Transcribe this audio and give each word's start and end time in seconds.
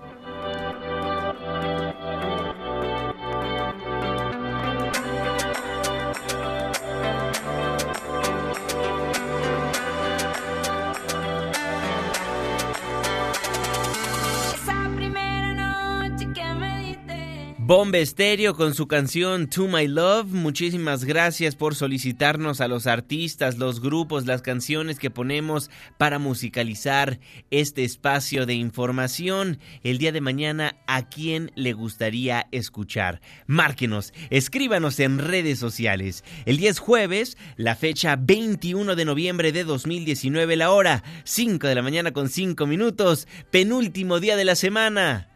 Bomba 17.69 17.99
Estéreo 17.99 18.55
con 18.55 18.73
su 18.73 18.87
canción 18.87 19.47
To 19.47 19.67
My 19.67 19.87
Love. 19.87 20.25
Muchísimas 20.31 21.05
gracias 21.05 21.55
por 21.55 21.75
solicitarnos 21.75 22.61
a 22.61 22.67
los 22.67 22.87
artistas, 22.87 23.59
los 23.59 23.79
grupos, 23.79 24.25
las 24.25 24.41
canciones 24.41 24.97
que 24.97 25.11
ponemos 25.11 25.69
para 25.99 26.17
musicalizar 26.17 27.19
este 27.51 27.83
espacio 27.83 28.47
de 28.47 28.55
información. 28.55 29.59
El 29.83 29.99
día 29.99 30.11
de 30.11 30.19
mañana, 30.19 30.77
¿a 30.87 31.09
quién 31.09 31.51
le 31.53 31.73
gustaría 31.73 32.47
escuchar? 32.51 33.21
Márquenos, 33.45 34.15
escríbanos 34.31 34.99
en 34.99 35.19
redes 35.19 35.59
sociales. 35.59 36.23
El 36.47 36.57
día 36.57 36.71
es 36.71 36.79
jueves, 36.79 37.37
la 37.55 37.75
fecha 37.75 38.15
21 38.15 38.95
de 38.95 39.05
noviembre 39.05 39.51
de 39.51 39.63
2019, 39.63 40.55
la 40.55 40.71
hora 40.71 41.03
5 41.23 41.67
de 41.67 41.75
la 41.75 41.83
mañana 41.83 42.13
con 42.13 42.29
5 42.29 42.65
minutos, 42.65 43.27
penúltimo 43.51 44.19
día 44.19 44.37
de 44.37 44.45
la 44.45 44.55
semana. 44.55 45.28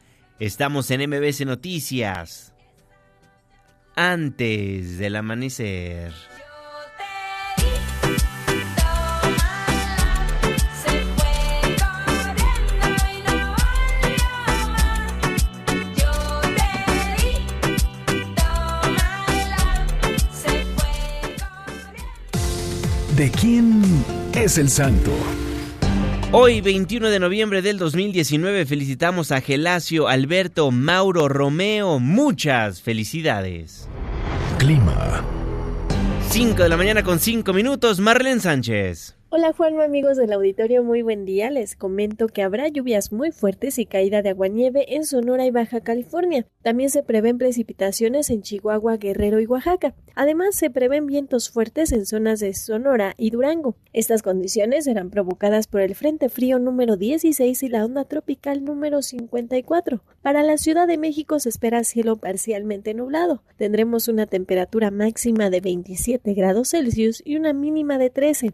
Estamos 0.45 0.91
en 0.91 1.09
MBC 1.09 1.45
Noticias. 1.45 2.51
Antes 3.95 4.97
del 4.97 5.15
amanecer. 5.15 6.11
¿De 23.15 23.31
quién 23.31 23.81
es 24.33 24.57
el 24.57 24.69
santo? 24.69 25.13
Hoy, 26.35 26.61
21 26.61 27.11
de 27.11 27.19
noviembre 27.19 27.61
del 27.61 27.77
2019, 27.77 28.65
felicitamos 28.65 29.31
a 29.31 29.39
Gelacio, 29.39 30.07
Alberto, 30.07 30.71
Mauro, 30.71 31.29
Romeo. 31.29 31.99
Muchas 31.99 32.81
felicidades. 32.81 33.87
Clima. 34.57 35.23
5 36.29 36.63
de 36.63 36.69
la 36.69 36.75
mañana 36.75 37.03
con 37.03 37.19
5 37.19 37.53
minutos, 37.53 37.99
Marlene 37.99 38.41
Sánchez. 38.41 39.15
Hola 39.35 39.51
Juanma, 39.51 39.85
amigos 39.85 40.17
del 40.17 40.31
auditorio, 40.31 40.83
muy 40.83 41.01
buen 41.01 41.25
día. 41.25 41.49
Les 41.49 41.75
comento 41.75 42.27
que 42.27 42.43
habrá 42.43 42.67
lluvias 42.67 43.11
muy 43.11 43.31
fuertes 43.31 43.79
y 43.79 43.87
caída 43.87 44.21
de 44.21 44.29
aguanieve 44.29 44.93
en 44.93 45.05
Sonora 45.05 45.47
y 45.47 45.49
Baja 45.49 45.81
California. 45.81 46.45
También 46.61 46.91
se 46.91 47.01
prevén 47.01 47.39
precipitaciones 47.39 48.29
en 48.29 48.43
Chihuahua, 48.43 48.97
Guerrero 48.97 49.39
y 49.39 49.47
Oaxaca. 49.47 49.95
Además, 50.13 50.55
se 50.55 50.69
prevén 50.69 51.07
vientos 51.07 51.49
fuertes 51.49 51.91
en 51.93 52.05
zonas 52.05 52.41
de 52.41 52.53
Sonora 52.53 53.15
y 53.17 53.31
Durango. 53.31 53.75
Estas 53.91 54.21
condiciones 54.21 54.85
serán 54.85 55.09
provocadas 55.09 55.65
por 55.65 55.81
el 55.81 55.95
Frente 55.95 56.29
Frío 56.29 56.59
número 56.59 56.95
16 56.95 57.63
y 57.63 57.69
la 57.69 57.85
onda 57.85 58.05
tropical 58.05 58.63
número 58.63 59.01
54. 59.01 60.03
Para 60.21 60.43
la 60.43 60.57
Ciudad 60.57 60.85
de 60.85 60.99
México 60.99 61.39
se 61.39 61.49
espera 61.49 61.83
cielo 61.83 62.17
parcialmente 62.17 62.93
nublado. 62.93 63.41
Tendremos 63.57 64.07
una 64.07 64.27
temperatura 64.27 64.91
máxima 64.91 65.49
de 65.49 65.59
27 65.59 66.35
grados 66.35 66.69
Celsius 66.69 67.23
y 67.25 67.35
una 67.35 67.51
mínima 67.53 67.97
de 67.97 68.11
13. 68.11 68.53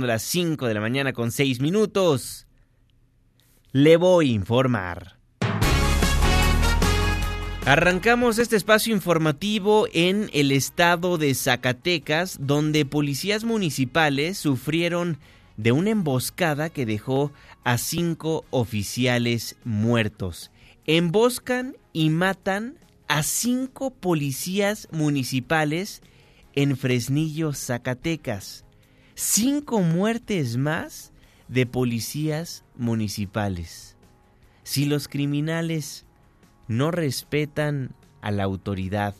las 0.00 0.22
5 0.22 0.66
de 0.66 0.74
la 0.74 0.80
mañana 0.80 1.12
con 1.12 1.30
6 1.30 1.60
minutos 1.60 1.66
minutos. 1.66 2.46
Le 3.72 3.96
voy 3.96 4.30
a 4.30 4.34
informar. 4.34 5.16
Arrancamos 7.64 8.38
este 8.38 8.54
espacio 8.54 8.94
informativo 8.94 9.88
en 9.92 10.30
el 10.32 10.52
estado 10.52 11.18
de 11.18 11.34
Zacatecas, 11.34 12.38
donde 12.40 12.84
policías 12.86 13.42
municipales 13.42 14.38
sufrieron 14.38 15.18
de 15.56 15.72
una 15.72 15.90
emboscada 15.90 16.70
que 16.70 16.86
dejó 16.86 17.32
a 17.64 17.78
cinco 17.78 18.44
oficiales 18.50 19.56
muertos. 19.64 20.52
Emboscan 20.86 21.76
y 21.92 22.10
matan 22.10 22.78
a 23.08 23.24
cinco 23.24 23.90
policías 23.90 24.86
municipales 24.92 26.00
en 26.54 26.76
Fresnillo, 26.76 27.52
Zacatecas. 27.52 28.65
Cinco 29.18 29.80
muertes 29.80 30.58
más 30.58 31.10
de 31.48 31.64
policías 31.64 32.66
municipales. 32.76 33.96
Si 34.62 34.84
los 34.84 35.08
criminales 35.08 36.04
no 36.68 36.90
respetan 36.90 37.94
a 38.20 38.30
la 38.30 38.44
autoridad 38.44 39.14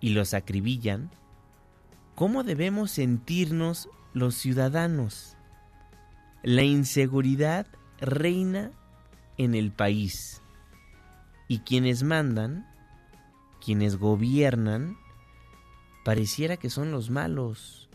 y 0.00 0.08
los 0.08 0.34
acribillan, 0.34 1.08
¿cómo 2.16 2.42
debemos 2.42 2.90
sentirnos 2.90 3.88
los 4.12 4.34
ciudadanos? 4.34 5.36
La 6.42 6.64
inseguridad 6.64 7.68
reina 8.00 8.72
en 9.36 9.54
el 9.54 9.70
país 9.70 10.42
y 11.46 11.60
quienes 11.60 12.02
mandan, 12.02 12.66
quienes 13.64 13.98
gobiernan, 13.98 14.96
pareciera 16.04 16.56
que 16.56 16.70
son 16.70 16.90
los 16.90 17.08
malos, 17.08 17.85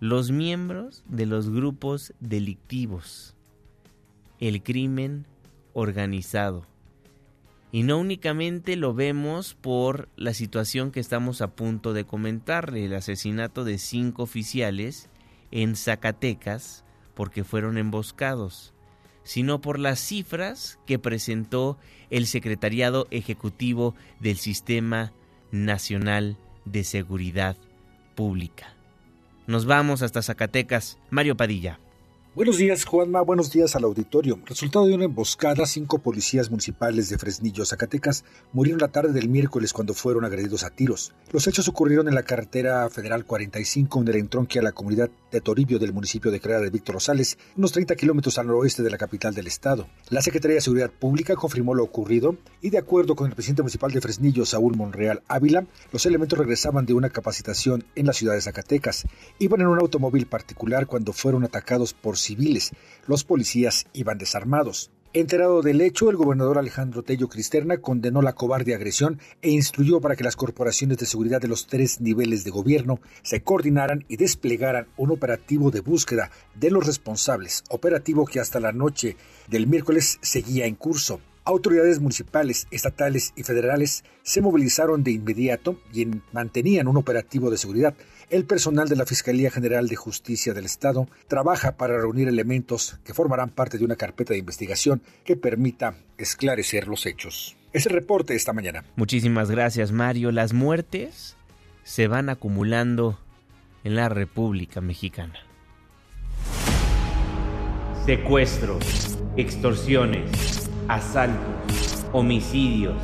los 0.00 0.30
miembros 0.30 1.02
de 1.08 1.26
los 1.26 1.50
grupos 1.50 2.14
delictivos, 2.20 3.34
el 4.38 4.62
crimen 4.62 5.26
organizado. 5.72 6.66
Y 7.72 7.82
no 7.82 7.98
únicamente 7.98 8.76
lo 8.76 8.94
vemos 8.94 9.54
por 9.54 10.08
la 10.16 10.34
situación 10.34 10.92
que 10.92 11.00
estamos 11.00 11.42
a 11.42 11.48
punto 11.48 11.92
de 11.92 12.04
comentarle, 12.04 12.84
el 12.84 12.94
asesinato 12.94 13.64
de 13.64 13.78
cinco 13.78 14.22
oficiales 14.22 15.08
en 15.50 15.76
Zacatecas 15.76 16.84
porque 17.14 17.42
fueron 17.42 17.76
emboscados, 17.76 18.72
sino 19.24 19.60
por 19.60 19.78
las 19.78 19.98
cifras 19.98 20.78
que 20.86 20.98
presentó 20.98 21.76
el 22.08 22.26
Secretariado 22.26 23.08
Ejecutivo 23.10 23.94
del 24.20 24.38
Sistema 24.38 25.12
Nacional 25.50 26.38
de 26.64 26.84
Seguridad 26.84 27.56
Pública. 28.14 28.77
Nos 29.48 29.64
vamos 29.64 30.02
hasta 30.02 30.20
Zacatecas. 30.20 30.98
Mario 31.08 31.34
Padilla. 31.34 31.80
Buenos 32.38 32.56
días, 32.56 32.84
Juanma. 32.84 33.20
Buenos 33.22 33.50
días 33.50 33.74
al 33.74 33.82
auditorio. 33.82 34.38
Resultado 34.46 34.86
de 34.86 34.94
una 34.94 35.06
emboscada, 35.06 35.66
cinco 35.66 35.98
policías 35.98 36.50
municipales 36.50 37.08
de 37.08 37.18
Fresnillo, 37.18 37.64
Zacatecas, 37.64 38.24
murieron 38.52 38.80
la 38.80 38.92
tarde 38.92 39.12
del 39.12 39.28
miércoles 39.28 39.72
cuando 39.72 39.92
fueron 39.92 40.24
agredidos 40.24 40.62
a 40.62 40.70
tiros. 40.70 41.12
Los 41.32 41.48
hechos 41.48 41.66
ocurrieron 41.66 42.06
en 42.06 42.14
la 42.14 42.22
carretera 42.22 42.88
federal 42.90 43.24
45, 43.24 44.02
en 44.02 44.06
el 44.06 44.14
entronque 44.14 44.60
a 44.60 44.62
la 44.62 44.70
comunidad 44.70 45.10
de 45.32 45.40
Toribio 45.40 45.80
del 45.80 45.92
municipio 45.92 46.30
de 46.30 46.40
Creada 46.40 46.62
de 46.62 46.70
Víctor 46.70 46.94
Rosales, 46.94 47.36
unos 47.56 47.72
30 47.72 47.96
kilómetros 47.96 48.38
al 48.38 48.46
noroeste 48.46 48.84
de 48.84 48.90
la 48.90 48.98
capital 48.98 49.34
del 49.34 49.48
estado. 49.48 49.88
La 50.08 50.22
Secretaría 50.22 50.54
de 50.54 50.60
Seguridad 50.60 50.92
Pública 50.92 51.34
confirmó 51.34 51.74
lo 51.74 51.82
ocurrido 51.82 52.36
y, 52.62 52.70
de 52.70 52.78
acuerdo 52.78 53.16
con 53.16 53.26
el 53.26 53.34
presidente 53.34 53.62
municipal 53.62 53.90
de 53.90 54.00
Fresnillo, 54.00 54.46
Saúl 54.46 54.76
Monreal 54.76 55.24
Ávila, 55.26 55.66
los 55.90 56.06
elementos 56.06 56.38
regresaban 56.38 56.86
de 56.86 56.94
una 56.94 57.10
capacitación 57.10 57.82
en 57.96 58.06
la 58.06 58.12
ciudad 58.12 58.34
de 58.34 58.42
Zacatecas. 58.42 59.06
Iban 59.40 59.60
en 59.60 59.66
un 59.66 59.80
automóvil 59.80 60.26
particular 60.26 60.86
cuando 60.86 61.12
fueron 61.12 61.42
atacados 61.42 61.94
por 61.94 62.16
civiles. 62.28 62.70
Los 63.06 63.24
policías 63.24 63.86
iban 63.92 64.18
desarmados. 64.18 64.90
Enterado 65.14 65.62
del 65.62 65.80
hecho, 65.80 66.10
el 66.10 66.16
gobernador 66.16 66.58
Alejandro 66.58 67.02
Tello 67.02 67.28
Cristerna 67.28 67.78
condenó 67.78 68.20
la 68.20 68.34
cobarde 68.34 68.74
agresión 68.74 69.18
e 69.40 69.50
instruyó 69.50 70.02
para 70.02 70.16
que 70.16 70.22
las 70.22 70.36
corporaciones 70.36 70.98
de 70.98 71.06
seguridad 71.06 71.40
de 71.40 71.48
los 71.48 71.66
tres 71.66 72.02
niveles 72.02 72.44
de 72.44 72.50
gobierno 72.50 73.00
se 73.22 73.42
coordinaran 73.42 74.04
y 74.08 74.18
desplegaran 74.18 74.86
un 74.98 75.10
operativo 75.10 75.70
de 75.70 75.80
búsqueda 75.80 76.30
de 76.54 76.70
los 76.70 76.86
responsables, 76.86 77.64
operativo 77.70 78.26
que 78.26 78.38
hasta 78.38 78.60
la 78.60 78.72
noche 78.72 79.16
del 79.48 79.66
miércoles 79.66 80.18
seguía 80.20 80.66
en 80.66 80.74
curso. 80.74 81.20
Autoridades 81.48 81.98
municipales, 81.98 82.66
estatales 82.70 83.32
y 83.34 83.42
federales 83.42 84.04
se 84.22 84.42
movilizaron 84.42 85.02
de 85.02 85.12
inmediato 85.12 85.80
y 85.94 86.06
mantenían 86.30 86.88
un 86.88 86.98
operativo 86.98 87.50
de 87.50 87.56
seguridad 87.56 87.94
el 88.30 88.44
personal 88.44 88.88
de 88.90 88.96
la 88.96 89.06
Fiscalía 89.06 89.50
General 89.50 89.88
de 89.88 89.96
Justicia 89.96 90.52
del 90.52 90.66
Estado 90.66 91.08
trabaja 91.28 91.78
para 91.78 91.96
reunir 91.96 92.28
elementos 92.28 92.98
que 93.02 93.14
formarán 93.14 93.48
parte 93.48 93.78
de 93.78 93.86
una 93.86 93.96
carpeta 93.96 94.34
de 94.34 94.38
investigación 94.38 95.00
que 95.24 95.36
permita 95.36 95.94
esclarecer 96.18 96.88
los 96.88 97.06
hechos. 97.06 97.56
Es 97.72 97.86
el 97.86 97.92
reporte 97.92 98.34
esta 98.34 98.52
mañana. 98.52 98.84
Muchísimas 98.96 99.50
gracias, 99.50 99.92
Mario. 99.92 100.30
Las 100.30 100.52
muertes 100.52 101.36
se 101.84 102.06
van 102.06 102.28
acumulando 102.28 103.18
en 103.82 103.94
la 103.94 104.10
República 104.10 104.82
Mexicana. 104.82 105.38
Secuestros, 108.04 109.18
extorsiones, 109.38 110.67
asaltos, 110.88 112.06
homicidios, 112.12 112.96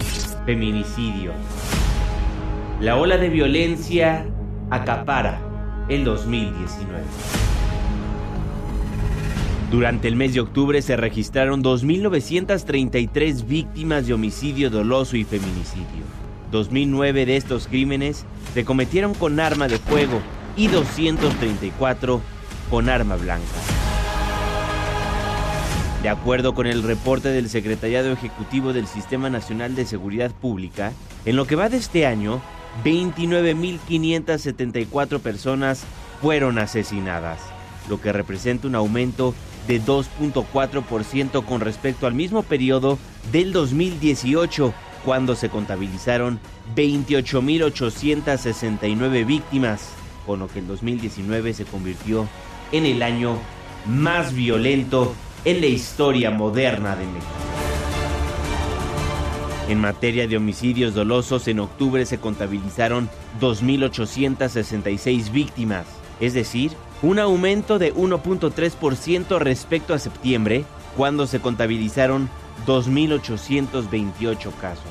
feminicidios. 0.46 1.34
La 2.80 2.96
ola 2.96 3.18
de 3.18 3.28
violencia 3.28 4.26
acapara 4.70 5.38
el 5.88 6.04
2019. 6.04 7.02
Durante 9.70 10.08
el 10.08 10.16
mes 10.16 10.34
de 10.34 10.40
octubre 10.40 10.80
se 10.82 10.96
registraron 10.96 11.62
2.933 11.62 13.46
víctimas 13.46 14.06
de 14.06 14.14
homicidio 14.14 14.70
doloso 14.70 15.16
y 15.16 15.24
feminicidio. 15.24 16.04
2.009 16.52 17.26
de 17.26 17.36
estos 17.36 17.66
crímenes 17.66 18.24
se 18.54 18.64
cometieron 18.64 19.14
con 19.14 19.40
arma 19.40 19.68
de 19.68 19.78
fuego 19.78 20.20
y 20.56 20.68
234 20.68 22.20
con 22.70 22.88
arma 22.88 23.16
blanca. 23.16 23.73
De 26.04 26.10
acuerdo 26.10 26.54
con 26.54 26.66
el 26.66 26.82
reporte 26.82 27.30
del 27.30 27.48
Secretariado 27.48 28.12
Ejecutivo 28.12 28.74
del 28.74 28.86
Sistema 28.86 29.30
Nacional 29.30 29.74
de 29.74 29.86
Seguridad 29.86 30.32
Pública, 30.32 30.92
en 31.24 31.34
lo 31.34 31.46
que 31.46 31.56
va 31.56 31.70
de 31.70 31.78
este 31.78 32.04
año, 32.04 32.42
29.574 32.84 35.20
personas 35.20 35.84
fueron 36.20 36.58
asesinadas, 36.58 37.40
lo 37.88 38.02
que 38.02 38.12
representa 38.12 38.68
un 38.68 38.74
aumento 38.74 39.34
de 39.66 39.80
2.4% 39.80 41.42
con 41.42 41.62
respecto 41.62 42.06
al 42.06 42.12
mismo 42.12 42.42
periodo 42.42 42.98
del 43.32 43.54
2018, 43.54 44.74
cuando 45.06 45.34
se 45.34 45.48
contabilizaron 45.48 46.38
28.869 46.76 49.24
víctimas, 49.24 49.88
con 50.26 50.40
lo 50.40 50.48
que 50.48 50.58
el 50.58 50.66
2019 50.66 51.54
se 51.54 51.64
convirtió 51.64 52.28
en 52.72 52.84
el 52.84 53.02
año 53.02 53.38
más 53.86 54.34
violento 54.34 55.14
en 55.44 55.60
la 55.60 55.66
historia 55.66 56.30
moderna 56.30 56.96
de 56.96 57.04
México. 57.06 57.26
En 59.68 59.80
materia 59.80 60.26
de 60.26 60.36
homicidios 60.36 60.94
dolosos, 60.94 61.46
en 61.48 61.60
octubre 61.60 62.04
se 62.06 62.18
contabilizaron 62.18 63.08
2.866 63.40 65.30
víctimas, 65.30 65.86
es 66.20 66.34
decir, 66.34 66.72
un 67.02 67.18
aumento 67.18 67.78
de 67.78 67.94
1.3% 67.94 69.38
respecto 69.38 69.94
a 69.94 69.98
septiembre, 69.98 70.64
cuando 70.96 71.26
se 71.26 71.40
contabilizaron 71.40 72.28
2.828 72.66 74.52
casos. 74.60 74.84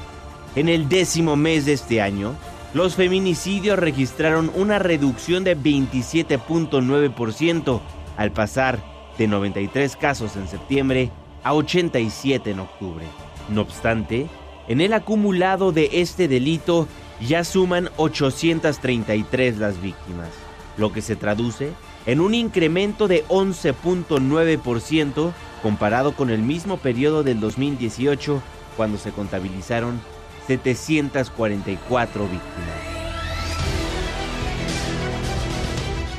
En 0.55 0.69
el 0.69 0.89
décimo 0.89 1.35
mes 1.35 1.65
de 1.65 1.73
este 1.73 2.01
año, 2.01 2.35
los 2.73 2.95
feminicidios 2.95 3.77
registraron 3.77 4.51
una 4.55 4.79
reducción 4.79 5.43
de 5.43 5.55
27.9% 5.57 7.81
al 8.17 8.31
pasar 8.31 8.92
de 9.17 9.27
93 9.27 9.95
casos 9.95 10.35
en 10.35 10.47
septiembre 10.47 11.11
a 11.43 11.53
87 11.53 12.51
en 12.51 12.59
octubre. 12.59 13.05
No 13.49 13.61
obstante, 13.61 14.27
en 14.67 14.81
el 14.81 14.93
acumulado 14.93 15.71
de 15.71 15.89
este 15.93 16.27
delito 16.27 16.87
ya 17.19 17.43
suman 17.43 17.89
833 17.97 19.57
las 19.57 19.81
víctimas, 19.81 20.29
lo 20.77 20.91
que 20.91 21.01
se 21.01 21.15
traduce 21.15 21.71
en 22.05 22.19
un 22.19 22.33
incremento 22.33 23.07
de 23.07 23.25
11.9% 23.27 25.31
comparado 25.61 26.13
con 26.13 26.29
el 26.29 26.41
mismo 26.41 26.77
periodo 26.77 27.23
del 27.23 27.39
2018 27.39 28.41
cuando 28.75 28.97
se 28.97 29.11
contabilizaron 29.11 30.01
744 30.47 32.23
víctimas. 32.23 33.02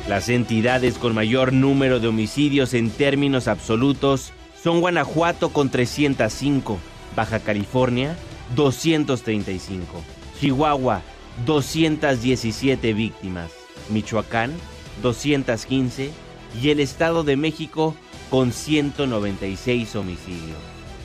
Las 0.09 0.29
entidades 0.29 0.99
con 0.99 1.15
mayor 1.15 1.55
número 1.55 1.99
de 1.99 2.09
homicidios 2.09 2.75
en 2.75 2.91
términos 2.91 3.49
absolutos 3.49 4.33
son 4.63 4.81
Guanajuato 4.81 5.49
con 5.49 5.71
305, 5.71 6.79
Baja 7.17 7.41
California 7.41 8.15
235. 8.55 10.03
Chihuahua, 10.39 11.01
217 11.47 12.93
víctimas. 12.93 13.51
Michoacán, 13.89 14.53
215. 15.03 16.11
Y 16.63 16.69
el 16.69 16.81
Estado 16.81 17.25
de 17.25 17.37
México, 17.37 17.95
con 18.31 18.53
196 18.53 19.97
homicidios. 19.97 20.59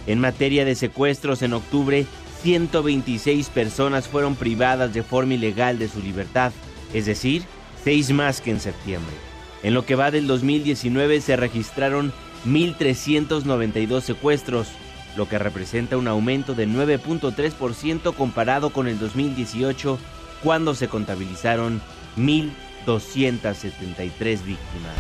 En 0.08 0.20
materia 0.20 0.66
de 0.66 0.76
secuestros, 0.76 1.42
en 1.42 1.54
octubre, 1.54 2.06
126 2.44 3.50
personas 3.50 4.08
fueron 4.08 4.36
privadas 4.36 4.94
de 4.94 5.04
forma 5.04 5.36
ilegal 5.36 5.80
de 5.80 5.88
su 5.88 6.02
libertad, 6.02 6.52
es 6.94 7.06
decir, 7.06 7.44
6 7.84 8.12
más 8.12 8.42
que 8.42 8.52
en 8.52 8.60
septiembre. 8.60 9.16
En 9.64 9.74
lo 9.74 9.84
que 9.86 9.96
va 9.96 10.12
del 10.12 10.28
2019 10.28 11.22
se 11.22 11.36
registraron 11.36 12.14
1.392 12.46 14.02
secuestros, 14.02 14.68
lo 15.18 15.28
que 15.28 15.40
representa 15.40 15.98
un 15.98 16.08
aumento 16.08 16.54
de 16.56 16.68
9.3% 16.68 18.16
comparado 18.16 18.70
con 18.70 18.88
el 18.88 18.98
2018, 19.00 19.98
cuando 20.44 20.76
se 20.76 20.88
contabilizaron 20.88 21.82
1.273 22.18 24.46
víctimas. 24.46 24.94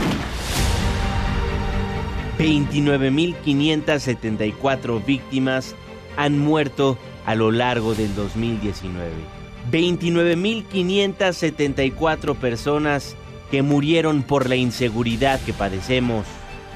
29.574 2.38 5.05
víctimas 5.05 5.75
han 6.17 6.39
muerto 6.39 6.98
a 7.25 7.36
lo 7.36 7.51
largo 7.51 7.95
del 7.95 8.13
2019. 8.15 9.38
29.574 9.71 12.35
personas 12.35 13.15
que 13.51 13.61
murieron 13.61 14.23
por 14.23 14.49
la 14.49 14.55
inseguridad 14.55 15.39
que 15.41 15.53
padecemos 15.53 16.25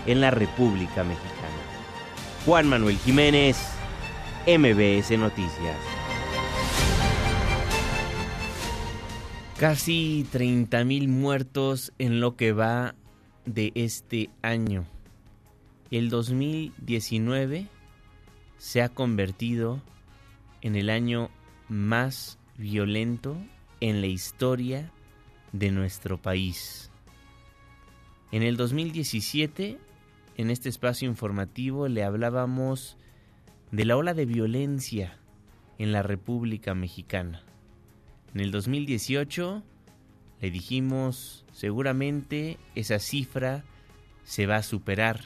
en 0.05 0.21
la 0.21 0.29
República 0.31 1.03
Mexicana. 1.03 1.33
Juan 2.45 2.67
Manuel 2.67 2.97
Jiménez, 2.97 3.57
MBS 4.45 5.17
Noticias. 5.17 5.77
Casi 9.57 10.25
30.000 10.33 11.07
muertos 11.07 11.93
en 11.99 12.19
lo 12.19 12.35
que 12.35 12.51
va 12.51 12.95
de 13.45 13.71
este 13.75 14.29
año. 14.41 14.85
El 15.89 16.09
2019 16.09 17.67
se 18.57 18.81
ha 18.81 18.89
convertido 18.89 19.81
en 20.61 20.75
el 20.75 20.89
año 20.89 21.29
más 21.69 22.39
violento 22.57 23.38
en 23.79 24.01
la 24.01 24.07
historia 24.07 24.91
de 25.51 25.72
nuestro 25.72 26.22
país. 26.22 26.91
En 28.31 28.43
el 28.43 28.57
2017, 28.57 29.77
en 30.38 30.50
este 30.50 30.69
espacio 30.69 31.07
informativo, 31.07 31.88
le 31.88 32.03
hablábamos 32.03 32.98
de 33.72 33.86
la 33.86 33.98
ola 33.98 34.13
de 34.13 34.25
violencia 34.25 35.19
en 35.77 35.91
la 35.91 36.03
República 36.03 36.74
Mexicana. 36.74 37.43
En 38.33 38.41
el 38.41 38.51
2018 38.51 39.63
le 40.41 40.51
dijimos, 40.51 41.45
seguramente 41.51 42.57
esa 42.75 43.00
cifra 43.00 43.63
se 44.24 44.45
va 44.45 44.57
a 44.57 44.63
superar. 44.63 45.22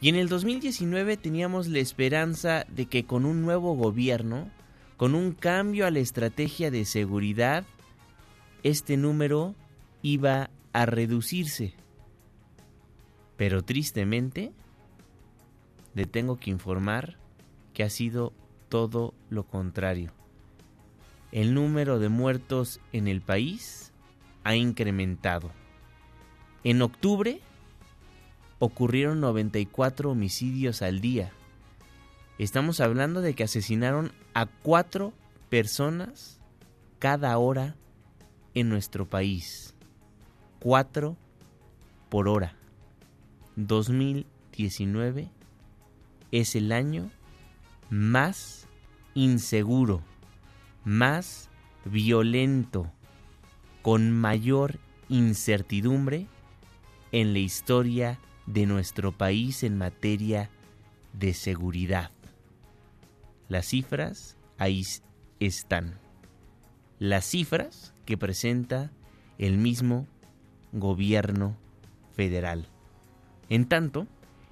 Y 0.00 0.08
en 0.08 0.16
el 0.16 0.28
2019 0.28 1.16
teníamos 1.16 1.68
la 1.68 1.78
esperanza 1.78 2.64
de 2.68 2.86
que 2.86 3.04
con 3.04 3.24
un 3.24 3.42
nuevo 3.42 3.74
gobierno, 3.74 4.50
con 5.02 5.16
un 5.16 5.32
cambio 5.32 5.84
a 5.84 5.90
la 5.90 5.98
estrategia 5.98 6.70
de 6.70 6.84
seguridad, 6.84 7.64
este 8.62 8.96
número 8.96 9.56
iba 10.00 10.48
a 10.72 10.86
reducirse. 10.86 11.74
Pero 13.36 13.64
tristemente, 13.64 14.52
le 15.94 16.06
tengo 16.06 16.38
que 16.38 16.50
informar 16.50 17.16
que 17.74 17.82
ha 17.82 17.90
sido 17.90 18.32
todo 18.68 19.12
lo 19.28 19.42
contrario. 19.42 20.12
El 21.32 21.52
número 21.52 21.98
de 21.98 22.08
muertos 22.08 22.78
en 22.92 23.08
el 23.08 23.22
país 23.22 23.90
ha 24.44 24.54
incrementado. 24.54 25.50
En 26.62 26.80
octubre 26.80 27.40
ocurrieron 28.60 29.20
94 29.20 30.12
homicidios 30.12 30.80
al 30.80 31.00
día. 31.00 31.32
Estamos 32.42 32.80
hablando 32.80 33.20
de 33.20 33.34
que 33.34 33.44
asesinaron 33.44 34.10
a 34.34 34.46
cuatro 34.46 35.12
personas 35.48 36.40
cada 36.98 37.38
hora 37.38 37.76
en 38.52 38.68
nuestro 38.68 39.08
país. 39.08 39.76
Cuatro 40.58 41.16
por 42.08 42.26
hora. 42.26 42.56
2019 43.54 45.30
es 46.32 46.56
el 46.56 46.72
año 46.72 47.12
más 47.90 48.66
inseguro, 49.14 50.02
más 50.82 51.48
violento, 51.84 52.90
con 53.82 54.10
mayor 54.10 54.80
incertidumbre 55.08 56.26
en 57.12 57.34
la 57.34 57.38
historia 57.38 58.18
de 58.46 58.66
nuestro 58.66 59.12
país 59.12 59.62
en 59.62 59.78
materia 59.78 60.50
de 61.12 61.34
seguridad. 61.34 62.10
Las 63.52 63.66
cifras 63.66 64.38
ahí 64.56 64.82
están. 65.38 65.98
Las 66.98 67.26
cifras 67.26 67.92
que 68.06 68.16
presenta 68.16 68.90
el 69.36 69.58
mismo 69.58 70.06
gobierno 70.72 71.58
federal. 72.14 72.66
En 73.50 73.66
tanto, 73.66 74.06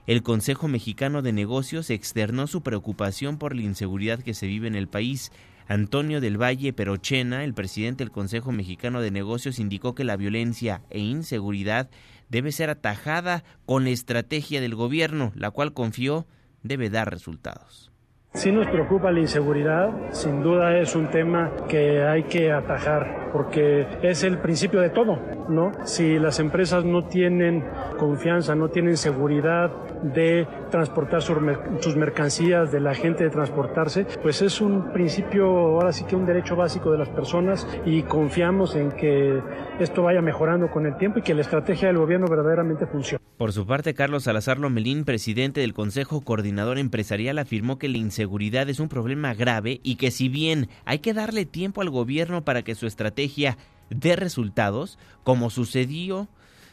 el 0.07 0.23
Consejo 0.23 0.69
Mexicano 0.69 1.23
de 1.23 1.33
Negocios 1.33 1.89
externó 1.89 2.47
su 2.47 2.63
preocupación 2.63 3.39
por 3.39 3.57
la 3.57 3.63
inseguridad 3.63 4.21
que 4.21 4.35
se 4.35 4.47
vive 4.47 4.69
en 4.69 4.75
el 4.75 4.87
país. 4.87 5.33
Antonio 5.67 6.21
del 6.21 6.37
Valle 6.37 6.75
Perochena, 6.75 7.43
el 7.45 7.55
presidente 7.55 8.05
del 8.05 8.13
Consejo 8.13 8.53
Mexicano 8.53 9.01
de 9.01 9.11
Negocios, 9.11 9.59
indicó 9.59 9.95
que 9.95 10.05
la 10.05 10.19
violencia 10.19 10.83
e 10.91 10.99
inseguridad 10.99 11.89
debe 12.29 12.53
ser 12.53 12.69
atajada 12.69 13.45
con 13.65 13.85
la 13.85 13.91
estrategia 13.91 14.61
del 14.61 14.75
gobierno, 14.75 15.33
la 15.37 15.51
cual 15.51 15.73
confió 15.73 16.27
debe 16.63 16.91
dar 16.91 17.11
resultados. 17.11 17.90
Sí 18.33 18.53
nos 18.53 18.69
preocupa 18.69 19.11
la 19.11 19.19
inseguridad, 19.19 19.91
sin 20.13 20.41
duda 20.41 20.79
es 20.79 20.95
un 20.95 21.11
tema 21.11 21.51
que 21.69 22.01
hay 22.05 22.23
que 22.23 22.53
atajar 22.53 23.29
porque 23.33 23.87
es 24.03 24.23
el 24.23 24.39
principio 24.39 24.81
de 24.81 24.91
todo, 24.91 25.19
¿no? 25.49 25.73
Si 25.85 26.19
las 26.19 26.39
empresas 26.39 26.85
no 26.85 27.05
tienen 27.07 27.65
confianza, 27.99 28.55
no 28.55 28.69
tienen 28.69 28.97
seguridad 28.97 29.71
de 30.03 30.47
transportar 30.71 31.23
sus 31.23 31.97
mercancías, 31.97 32.73
de 32.73 32.81
la 32.81 32.95
gente 32.95 33.25
de 33.25 33.31
transportarse, 33.31 34.07
pues 34.23 34.43
es 34.43 34.61
un 34.61 34.93
principio, 34.93 35.47
ahora 35.47 35.93
sí 35.93 36.05
que 36.05 36.17
un 36.17 36.27
derecho 36.27 36.57
básico 36.57 36.93
de 36.93 36.99
las 36.99 37.09
personas 37.09 37.67
y 37.85 38.03
confiamos 38.05 38.77
en 38.77 38.93
que 38.93 39.41
esto 39.81 40.03
vaya 40.03 40.23
mejorando 40.23 40.71
con 40.71 40.87
el 40.87 40.97
tiempo 40.97 41.19
y 41.19 41.23
que 41.23 41.35
la 41.35 41.43
estrategia 41.43 41.89
del 41.89 41.99
gobierno 41.99 42.27
verdaderamente 42.29 42.87
funcione. 42.87 43.23
Por 43.37 43.53
su 43.53 43.67
parte, 43.67 43.95
Carlos 43.95 44.25
Salazar 44.25 44.59
Lomelín, 44.59 45.05
presidente 45.05 45.61
del 45.61 45.73
Consejo 45.73 46.21
Coordinador 46.21 46.79
Empresarial, 46.79 47.39
afirmó 47.39 47.79
que 47.79 47.89
la 47.89 47.97
inseguridad 47.97 48.20
es 48.25 48.81
un 48.81 48.89
problema 48.89 49.35
grave 49.35 49.81
y 49.83 49.97
que 49.97 50.11
si 50.11 50.29
bien 50.29 50.69
hay 50.85 51.01
que 51.01 51.15
darle 51.15 51.47
tiempo 51.47 51.81
al 51.83 51.91
gobierno 51.91 52.45
para 52.45 52.63
que 52.63 52.75
su 52.75 52.87
estrategia 52.87 53.57
dé 53.91 54.17
resultados, 54.17 54.99
como 55.25 55.51
sucedió, 55.51 56.29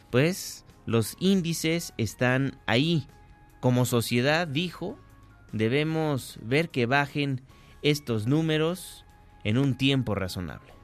pues 0.10 0.66
los 0.86 1.16
índices 1.20 1.94
están 1.98 2.60
ahí. 2.66 3.08
Como 3.60 3.86
sociedad, 3.86 4.48
dijo, 4.48 4.98
debemos 5.52 6.40
ver 6.42 6.70
que 6.70 6.86
bajen 6.86 7.42
estos 7.82 8.28
números 8.28 9.06
en 9.44 9.58
un 9.58 9.76
tiempo 9.76 10.16
razonable. 10.16 10.77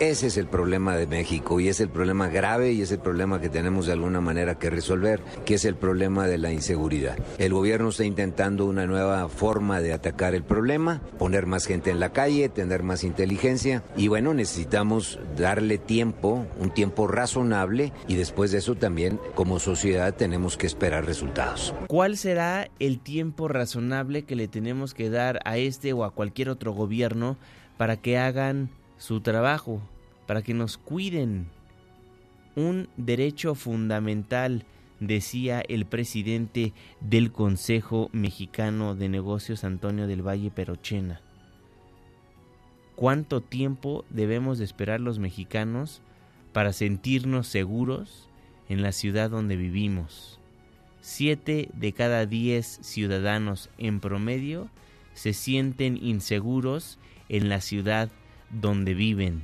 Ese 0.00 0.26
es 0.26 0.36
el 0.38 0.48
problema 0.48 0.96
de 0.96 1.06
México 1.06 1.60
y 1.60 1.68
es 1.68 1.78
el 1.78 1.88
problema 1.88 2.26
grave 2.26 2.72
y 2.72 2.82
es 2.82 2.90
el 2.90 2.98
problema 2.98 3.40
que 3.40 3.48
tenemos 3.48 3.86
de 3.86 3.92
alguna 3.92 4.20
manera 4.20 4.58
que 4.58 4.68
resolver, 4.68 5.22
que 5.44 5.54
es 5.54 5.64
el 5.64 5.76
problema 5.76 6.26
de 6.26 6.36
la 6.36 6.50
inseguridad. 6.50 7.16
El 7.38 7.52
gobierno 7.52 7.90
está 7.90 8.04
intentando 8.04 8.66
una 8.66 8.86
nueva 8.86 9.28
forma 9.28 9.80
de 9.80 9.92
atacar 9.92 10.34
el 10.34 10.42
problema, 10.42 11.00
poner 11.16 11.46
más 11.46 11.66
gente 11.66 11.92
en 11.92 12.00
la 12.00 12.12
calle, 12.12 12.48
tener 12.48 12.82
más 12.82 13.04
inteligencia 13.04 13.84
y 13.96 14.08
bueno, 14.08 14.34
necesitamos 14.34 15.20
darle 15.36 15.78
tiempo, 15.78 16.44
un 16.58 16.74
tiempo 16.74 17.06
razonable 17.06 17.92
y 18.08 18.16
después 18.16 18.50
de 18.50 18.58
eso 18.58 18.74
también 18.74 19.20
como 19.36 19.60
sociedad 19.60 20.12
tenemos 20.12 20.56
que 20.56 20.66
esperar 20.66 21.06
resultados. 21.06 21.72
¿Cuál 21.86 22.16
será 22.16 22.68
el 22.80 22.98
tiempo 22.98 23.46
razonable 23.46 24.24
que 24.24 24.34
le 24.34 24.48
tenemos 24.48 24.92
que 24.92 25.08
dar 25.08 25.38
a 25.44 25.56
este 25.56 25.92
o 25.92 26.02
a 26.02 26.10
cualquier 26.10 26.48
otro 26.48 26.72
gobierno 26.72 27.36
para 27.76 27.96
que 27.96 28.18
hagan 28.18 28.70
su 29.04 29.20
trabajo, 29.20 29.82
para 30.26 30.40
que 30.40 30.54
nos 30.54 30.78
cuiden. 30.78 31.46
Un 32.56 32.88
derecho 32.96 33.54
fundamental, 33.54 34.64
decía 34.98 35.60
el 35.60 35.84
presidente 35.84 36.72
del 37.02 37.30
Consejo 37.30 38.08
Mexicano 38.12 38.94
de 38.94 39.10
Negocios, 39.10 39.62
Antonio 39.62 40.06
del 40.06 40.26
Valle 40.26 40.50
Perochena. 40.50 41.20
¿Cuánto 42.96 43.42
tiempo 43.42 44.06
debemos 44.08 44.56
de 44.56 44.64
esperar 44.64 45.00
los 45.00 45.18
mexicanos 45.18 46.00
para 46.54 46.72
sentirnos 46.72 47.46
seguros 47.46 48.30
en 48.70 48.80
la 48.80 48.92
ciudad 48.92 49.28
donde 49.28 49.56
vivimos? 49.56 50.40
Siete 51.02 51.68
de 51.74 51.92
cada 51.92 52.24
diez 52.24 52.78
ciudadanos 52.80 53.68
en 53.76 54.00
promedio 54.00 54.70
se 55.12 55.34
sienten 55.34 55.98
inseguros 56.02 56.98
en 57.28 57.50
la 57.50 57.60
ciudad 57.60 58.08
donde 58.60 58.94
viven. 58.94 59.42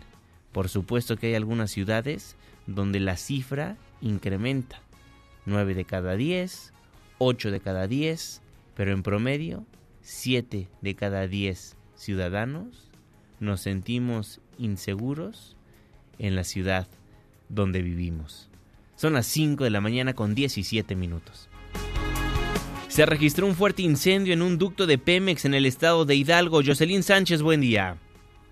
Por 0.52 0.68
supuesto 0.68 1.16
que 1.16 1.28
hay 1.28 1.34
algunas 1.34 1.70
ciudades 1.70 2.36
donde 2.66 3.00
la 3.00 3.16
cifra 3.16 3.76
incrementa. 4.00 4.80
9 5.46 5.74
de 5.74 5.84
cada 5.84 6.16
10, 6.16 6.72
8 7.18 7.50
de 7.50 7.60
cada 7.60 7.86
10, 7.86 8.42
pero 8.74 8.92
en 8.92 9.02
promedio 9.02 9.64
7 10.02 10.68
de 10.80 10.94
cada 10.94 11.26
10 11.26 11.76
ciudadanos 11.94 12.90
nos 13.40 13.60
sentimos 13.60 14.40
inseguros 14.58 15.56
en 16.18 16.36
la 16.36 16.44
ciudad 16.44 16.86
donde 17.48 17.82
vivimos. 17.82 18.48
Son 18.96 19.14
las 19.14 19.26
5 19.26 19.64
de 19.64 19.70
la 19.70 19.80
mañana 19.80 20.14
con 20.14 20.34
17 20.34 20.94
minutos. 20.94 21.48
Se 22.88 23.06
registró 23.06 23.46
un 23.46 23.54
fuerte 23.54 23.82
incendio 23.82 24.34
en 24.34 24.42
un 24.42 24.58
ducto 24.58 24.86
de 24.86 24.98
Pemex 24.98 25.44
en 25.44 25.54
el 25.54 25.64
estado 25.64 26.04
de 26.04 26.16
Hidalgo. 26.16 26.60
Jocelyn 26.64 27.02
Sánchez, 27.02 27.40
buen 27.40 27.60
día. 27.60 27.96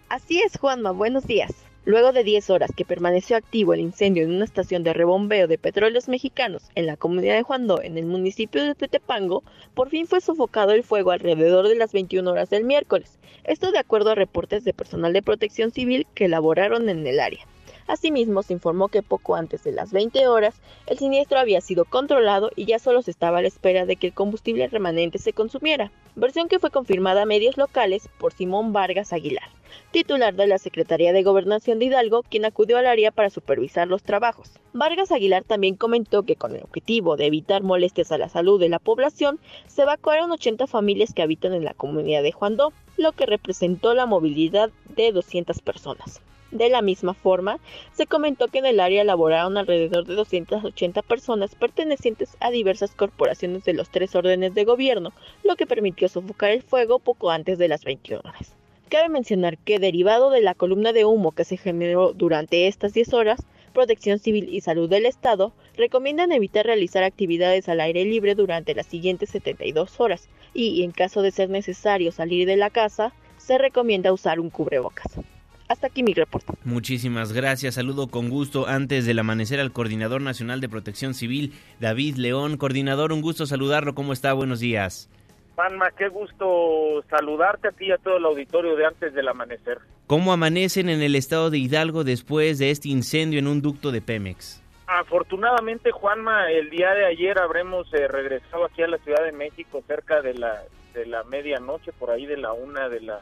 Así 0.09 0.41
es, 0.41 0.57
Juanma, 0.57 0.93
buenos 0.93 1.27
días. 1.27 1.53
Luego 1.85 2.13
de 2.13 2.25
10 2.25 2.49
horas 2.49 2.71
que 2.75 2.87
permaneció 2.87 3.37
activo 3.37 3.75
el 3.75 3.81
incendio 3.81 4.23
en 4.23 4.35
una 4.35 4.47
estación 4.47 4.83
de 4.83 4.95
rebombeo 4.95 5.47
de 5.47 5.59
petróleos 5.59 6.09
mexicanos 6.09 6.71
en 6.75 6.87
la 6.87 6.97
comunidad 6.97 7.37
de 7.37 7.43
Juandó, 7.43 7.83
en 7.83 7.99
el 7.99 8.07
municipio 8.07 8.65
de 8.65 8.75
Tetepango, 8.75 9.43
por 9.75 9.91
fin 9.91 10.07
fue 10.07 10.23
sofocado 10.23 10.73
el 10.73 10.83
fuego 10.83 11.11
alrededor 11.11 11.69
de 11.69 11.75
las 11.75 11.93
21 11.93 12.31
horas 12.31 12.49
del 12.49 12.65
miércoles. 12.65 13.19
Esto 13.45 13.71
de 13.71 13.81
acuerdo 13.81 14.13
a 14.13 14.15
reportes 14.15 14.65
de 14.65 14.73
personal 14.73 15.13
de 15.13 15.21
protección 15.21 15.73
civil 15.73 16.07
que 16.15 16.29
laboraron 16.29 16.89
en 16.89 17.07
el 17.07 17.21
área. 17.21 17.47
Asimismo, 17.89 18.43
se 18.43 18.53
informó 18.53 18.89
que 18.89 19.03
poco 19.03 19.35
antes 19.35 19.65
de 19.65 19.73
las 19.73 19.93
20 19.93 20.29
horas, 20.29 20.61
el 20.87 20.99
siniestro 20.99 21.39
había 21.39 21.63
sido 21.63 21.87
controlado 21.87 22.51
y 22.55 22.67
ya 22.67 22.79
solo 22.79 23.01
se 23.01 23.11
estaba 23.11 23.39
a 23.39 23.43
la 23.43 23.49
espera 23.49 23.87
de 23.87 23.97
que 23.97 24.09
el 24.09 24.13
combustible 24.13 24.69
remanente 24.69 25.19
se 25.19 25.33
consumiera, 25.33 25.91
versión 26.15 26.49
que 26.49 26.59
fue 26.59 26.71
confirmada 26.71 27.23
a 27.23 27.27
medios 27.27 27.57
locales 27.57 28.11
por 28.19 28.35
Simón 28.35 28.75
Vargas 28.75 29.15
Aguilar, 29.15 29.49
titular 29.91 30.35
de 30.35 30.47
la 30.47 30.59
Secretaría 30.59 31.15
de 31.15 31.23
Gobernación 31.23 31.79
de 31.79 31.87
Hidalgo, 31.87 32.25
quien 32.25 32.45
acudió 32.45 32.77
al 32.77 32.87
área 32.87 33.11
para 33.11 33.31
supervisar 33.31 33.89
los 33.89 34.03
trabajos. 34.03 34.51
Vargas 34.75 35.11
Aguilar 35.11 35.45
también 35.45 35.75
comentó 35.75 36.25
que 36.25 36.37
con 36.37 36.55
el 36.55 36.65
objetivo 36.65 37.17
de 37.17 37.25
evitar 37.25 37.63
molestias 37.63 38.13
a 38.13 38.19
la 38.19 38.29
salud 38.29 38.61
de 38.61 38.69
la 38.69 38.81
población, 38.81 39.41
se 39.67 39.83
evacuaron 39.83 40.31
80 40.31 40.67
familias 40.67 41.15
que 41.15 41.23
habitan 41.23 41.55
en 41.55 41.65
la 41.65 41.73
comunidad 41.73 42.23
de 42.23 42.33
Juandó, 42.33 42.75
lo 42.99 43.13
que 43.13 43.25
representó 43.25 43.95
la 43.95 44.05
movilidad 44.05 44.69
de 44.95 45.11
200 45.11 45.59
personas. 45.63 46.21
De 46.51 46.71
la 46.71 46.81
misma 46.81 47.13
forma, 47.13 47.59
se 47.93 48.07
comentó 48.07 48.49
que 48.49 48.59
en 48.59 48.67
el 48.67 48.81
área 48.81 49.05
laboraron 49.05 49.59
alrededor 49.59 50.07
de 50.07 50.15
280 50.15 51.03
personas 51.03 51.55
pertenecientes 51.55 52.39
a 52.41 52.51
diversas 52.51 52.95
corporaciones 52.95 53.65
de 53.65 53.75
los 53.75 53.91
tres 53.91 54.15
órdenes 54.15 54.55
de 54.55 54.65
gobierno, 54.65 55.13
lo 55.45 55.57
que 55.57 55.67
permitió 55.67 56.09
sofocar 56.09 56.51
el 56.51 56.63
fuego 56.63 57.01
poco 57.01 57.31
antes 57.31 57.59
de 57.59 57.69
las 57.69 57.85
21 57.85 58.23
horas. 58.25 58.55
Cabe 58.89 59.11
mencionar 59.11 59.59
que 59.59 59.79
derivado 59.79 60.31
de 60.31 60.41
la 60.41 60.55
columna 60.55 60.95
de 60.95 61.05
humo 61.05 61.33
que 61.33 61.45
se 61.45 61.59
generó 61.59 62.15
durante 62.15 62.67
estas 62.67 62.95
10 62.95 63.13
horas, 63.13 63.41
Protección 63.75 64.19
Civil 64.19 64.49
y 64.51 64.63
Salud 64.63 64.89
del 64.89 65.05
Estado 65.05 65.53
recomiendan 65.77 66.33
evitar 66.33 66.65
realizar 66.65 67.03
actividades 67.03 67.69
al 67.69 67.81
aire 67.81 68.07
libre 68.07 68.35
durante 68.35 68.75
las 68.75 68.87
siguientes 68.87 69.29
72 69.29 70.01
horas 70.01 70.31
y, 70.55 70.83
en 70.83 70.93
caso 70.93 71.21
de 71.21 71.31
ser 71.31 71.51
necesario 71.51 72.11
salir 72.11 72.47
de 72.47 72.57
la 72.57 72.71
casa, 72.71 73.13
se 73.37 73.59
recomienda 73.59 74.15
usar 74.15 74.41
un 74.41 74.49
cubrebocas. 74.49 75.19
Hasta 75.69 75.89
aquí 75.89 76.03
mi 76.03 76.15
reporte. 76.15 76.53
Muchísimas 76.65 77.33
gracias. 77.33 77.75
Saludo 77.75 78.09
con 78.09 78.31
gusto 78.31 78.67
antes 78.67 79.05
del 79.05 79.19
amanecer 79.19 79.61
al 79.61 79.73
Coordinador 79.73 80.23
Nacional 80.23 80.61
de 80.61 80.69
Protección 80.69 81.15
Civil, 81.15 81.53
David 81.79 82.17
León. 82.17 82.57
Coordinador, 82.57 83.13
un 83.13 83.21
gusto 83.21 83.47
saludarlo. 83.47 83.95
¿Cómo 83.95 84.13
está? 84.13 84.33
Buenos 84.33 84.61
días. 84.61 85.11
Panma, 85.55 85.91
qué 85.91 86.09
gusto 86.09 87.03
saludarte 87.11 87.69
a 87.69 87.73
ti 87.73 87.87
y 87.87 87.91
a 87.91 87.99
todo 87.99 88.17
el 88.17 88.25
auditorio 88.25 88.77
de 88.77 88.87
antes 88.87 89.13
del 89.13 89.29
amanecer. 89.29 89.79
¿Cómo 90.07 90.33
amanecen 90.33 90.89
en 90.89 91.03
el 91.03 91.17
estado 91.17 91.51
de 91.51 91.59
Hidalgo 91.59 92.05
después 92.05 92.59
de 92.59 92.71
este 92.71 92.89
incendio 92.89 93.39
en 93.41 93.49
un 93.49 93.61
ducto 93.61 93.91
de 93.91 94.01
Pemex? 94.01 94.63
Afortunadamente, 94.87 95.91
Juanma, 95.91 96.51
el 96.51 96.71
día 96.71 96.95
de 96.95 97.05
ayer 97.05 97.39
habremos 97.39 97.93
eh, 97.93 98.09
regresado 98.09 98.65
aquí 98.65 98.83
a 98.83 98.87
la 98.87 98.97
Ciudad 98.99 99.23
de 99.23 99.33
México 99.33 99.83
cerca 99.87 100.23
de 100.23 100.33
la, 100.33 100.63
de 100.95 101.05
la 101.05 101.25
medianoche, 101.25 101.93
por 101.93 102.11
ahí 102.11 102.25
de 102.25 102.39
la 102.39 102.53
una 102.53 102.89
de 102.89 103.01
la 103.01 103.21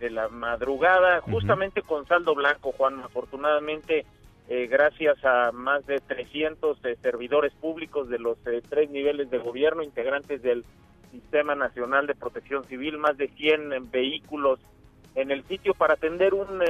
de 0.00 0.10
la 0.10 0.28
madrugada, 0.28 1.20
justamente 1.20 1.82
con 1.82 2.06
saldo 2.06 2.34
blanco, 2.34 2.72
Juan. 2.72 3.00
Afortunadamente, 3.00 4.06
eh, 4.48 4.66
gracias 4.66 5.22
a 5.24 5.52
más 5.52 5.86
de 5.86 6.00
300 6.00 6.84
eh, 6.84 6.96
servidores 7.00 7.52
públicos 7.52 8.08
de 8.08 8.18
los 8.18 8.38
eh, 8.46 8.62
tres 8.68 8.90
niveles 8.90 9.30
de 9.30 9.38
gobierno, 9.38 9.82
integrantes 9.82 10.42
del 10.42 10.64
Sistema 11.12 11.54
Nacional 11.54 12.06
de 12.06 12.14
Protección 12.14 12.64
Civil, 12.64 12.98
más 12.98 13.16
de 13.18 13.28
100 13.28 13.90
vehículos 13.90 14.58
en 15.14 15.30
el 15.30 15.44
sitio 15.44 15.74
para 15.74 15.94
atender 15.94 16.34
un 16.34 16.62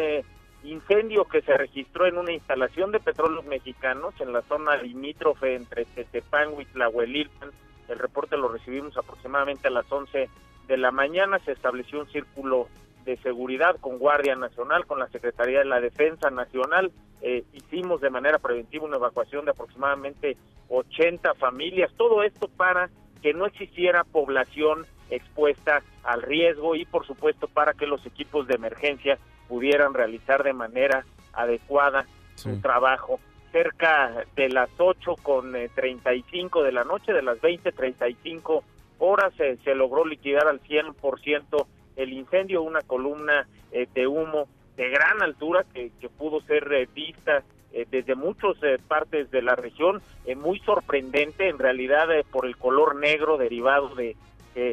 incendio 0.65 1.27
que 1.27 1.43
se 1.43 1.57
registró 1.57 2.07
en 2.07 2.19
una 2.19 2.33
instalación 2.33 2.91
de 2.91 3.01
petróleos 3.01 3.45
mexicanos 3.45 4.15
en 4.19 4.33
la 4.33 4.43
zona 4.43 4.77
limítrofe 4.77 5.55
entre 5.55 5.85
Tetepán 5.85 6.59
y 6.59 6.65
Tlahuelilpan. 6.65 7.51
El 7.89 7.99
reporte 7.99 8.37
lo 8.37 8.49
recibimos 8.49 8.97
aproximadamente 8.97 9.69
a 9.69 9.71
las 9.71 9.91
11 9.91 10.29
de 10.69 10.77
la 10.77 10.91
mañana. 10.91 11.39
Se 11.41 11.53
estableció 11.53 12.01
un 12.01 12.09
círculo 12.09 12.69
de 13.05 13.17
Seguridad, 13.19 13.77
con 13.81 13.99
Guardia 13.99 14.37
Nacional, 14.37 14.87
con 14.87 14.99
la 14.99 15.09
Secretaría 15.09 15.61
de 15.61 15.65
la 15.65 15.81
Defensa 15.81 16.31
Nacional. 16.31 16.93
Eh, 17.23 17.45
hicimos 17.53 18.01
de 18.01 18.11
manera 18.11 18.39
preventiva 18.39 18.87
una 18.87 18.97
evacuación 18.97 19.45
de 19.45 19.51
aproximadamente 19.53 20.37
80 20.69 21.35
familias, 21.35 21.93
todo 21.97 22.23
esto 22.23 22.49
para 22.49 22.91
que 23.23 23.35
no 23.35 23.47
existiera 23.47 24.05
población 24.05 24.87
expuesta 25.11 25.83
al 26.05 26.23
riesgo 26.23 26.75
y 26.77 26.85
por 26.85 27.07
supuesto 27.07 27.49
para 27.49 27.75
que 27.75 27.87
los 27.87 28.05
equipos 28.07 28.47
de 28.47 28.55
emergencia 28.55 29.19
pudieran 29.49 29.93
realizar 29.95 30.43
de 30.43 30.53
manera 30.53 31.05
adecuada 31.33 32.07
su 32.37 32.61
trabajo. 32.61 33.21
Cerca 33.53 34.25
de 34.37 34.49
las 34.49 34.71
8 34.79 35.17
con 35.23 35.53
35 35.53 36.63
eh, 36.63 36.65
de 36.65 36.73
la 36.73 36.85
noche, 36.85 37.13
de 37.13 37.23
las 37.23 37.41
20, 37.41 37.73
35 37.73 38.63
horas, 38.99 39.33
eh, 39.41 39.59
se 39.65 39.75
logró 39.75 40.05
liquidar 40.05 40.47
al 40.47 40.61
100% 40.61 41.67
el 42.03 42.13
incendio, 42.13 42.63
una 42.63 42.81
columna 42.83 43.47
eh, 43.73 43.87
de 43.95 44.07
humo 44.07 44.49
de 44.77 44.89
gran 44.89 45.23
altura 45.23 45.65
que, 45.75 45.91
pudo 46.17 46.41
ser 46.43 46.73
eh, 46.73 46.89
vista 46.95 47.43
eh, 47.73 47.87
desde 47.91 48.15
muchas 48.15 48.57
partes 48.89 49.31
de 49.31 49.43
la 49.43 49.55
región, 49.55 50.03
muy 50.37 50.59
sorprendente 50.61 51.49
en 51.49 51.59
realidad 51.59 52.09
por 52.31 52.47
el 52.47 52.57
color 52.57 52.97
negro 52.97 53.37
derivado 53.37 53.95
de 53.95 54.17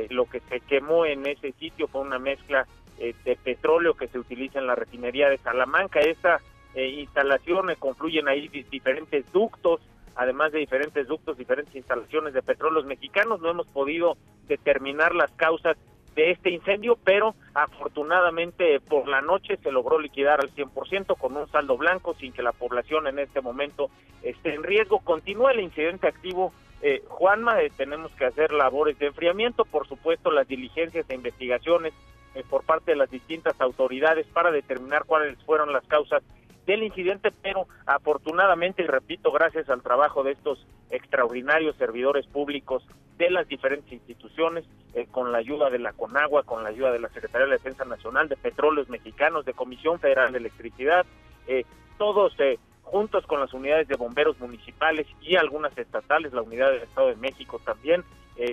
lo 0.10 0.26
que 0.26 0.40
se 0.42 0.60
quemó 0.62 1.06
en 1.06 1.26
ese 1.28 1.52
sitio, 1.54 1.88
fue 1.88 2.02
una 2.02 2.18
mezcla 2.18 2.66
de 2.98 3.38
petróleo 3.44 3.94
que 3.94 4.08
se 4.08 4.18
utiliza 4.18 4.58
en 4.58 4.66
la 4.66 4.74
refinería 4.74 5.30
de 5.30 5.38
Salamanca. 5.38 6.00
Esta 6.00 6.42
instalación 6.76 7.68
confluyen 7.78 8.28
ahí 8.28 8.48
diferentes 8.48 9.32
ductos, 9.32 9.82
además 10.16 10.52
de 10.52 10.60
diferentes 10.60 11.08
ductos, 11.08 11.38
diferentes 11.38 11.76
instalaciones 11.76 12.34
de 12.34 12.42
petróleos 12.42 12.86
mexicanos. 12.86 13.40
No 13.40 13.52
hemos 13.52 13.68
podido 13.68 14.18
determinar 14.48 15.14
las 15.14 15.32
causas 15.34 15.78
de 16.18 16.32
este 16.32 16.50
incendio, 16.50 16.98
pero 17.04 17.36
afortunadamente 17.54 18.80
por 18.80 19.08
la 19.08 19.22
noche 19.22 19.58
se 19.58 19.72
logró 19.72 20.00
liquidar 20.00 20.42
al 20.42 20.50
100% 20.50 21.16
con 21.16 21.38
un 21.38 21.48
saldo 21.50 21.78
blanco 21.78 22.16
sin 22.16 22.34
que 22.34 22.42
la 22.42 22.54
población 22.54 23.06
en 23.06 23.20
este 23.20 23.40
momento 23.40 23.92
esté 24.24 24.56
en 24.56 24.64
riesgo. 24.64 25.00
Continúa 25.00 25.52
el 25.52 25.60
incidente 25.60 26.08
activo. 26.08 26.54
Eh, 26.82 27.04
Juanma, 27.08 27.62
eh, 27.62 27.72
tenemos 27.78 28.12
que 28.14 28.26
hacer 28.26 28.52
labores 28.52 28.98
de 28.98 29.08
enfriamiento, 29.08 29.64
por 29.64 29.88
supuesto 29.88 30.32
las 30.32 30.48
diligencias 30.48 31.08
e 31.08 31.14
investigaciones 31.14 31.94
eh, 32.34 32.44
por 32.50 32.64
parte 32.64 32.92
de 32.92 32.98
las 32.98 33.12
distintas 33.12 33.54
autoridades 33.62 34.26
para 34.26 34.50
determinar 34.50 35.06
cuáles 35.06 35.38
fueron 35.44 35.72
las 35.72 35.86
causas 35.86 36.24
del 36.68 36.84
incidente, 36.84 37.32
pero 37.42 37.66
afortunadamente, 37.86 38.84
y 38.84 38.88
repito, 38.88 39.32
gracias 39.32 39.70
al 39.70 39.82
trabajo 39.82 40.22
de 40.22 40.34
estos 40.34 40.64
extraordinarios 40.92 41.78
servidores 41.78 42.28
públicos 42.28 42.84
de 43.18 43.32
las 43.32 43.48
diferentes 43.48 43.92
instituciones, 43.92 44.66
eh, 44.94 45.08
con 45.10 45.32
la 45.32 45.40
ayuda 45.40 45.70
de 45.70 45.80
la 45.80 45.94
CONAGUA, 45.94 46.44
con 46.44 46.64
la 46.64 46.70
ayuda 46.70 46.92
de 46.92 47.00
la 47.00 47.10
Secretaría 47.10 47.48
de 47.48 47.54
Defensa 47.54 47.86
Nacional, 47.86 48.28
de 48.28 48.36
Petróleos 48.36 48.90
Mexicanos, 48.90 49.46
de 49.46 49.54
Comisión 49.54 50.00
Federal 50.00 50.32
de 50.34 50.40
Electricidad, 50.40 51.06
eh, 51.48 51.64
todos 51.98 52.34
eh, 52.40 52.60
juntos 52.84 53.26
con 53.26 53.40
las 53.40 53.54
unidades 53.54 53.88
de 53.88 53.96
bomberos 53.96 54.38
municipales 54.40 55.08
y 55.22 55.38
algunas 55.38 55.76
estatales, 55.78 56.34
la 56.34 56.42
unidad 56.42 56.72
del 56.72 56.84
Estado 56.84 57.08
de 57.08 57.16
México 57.16 57.60
también, 57.64 58.04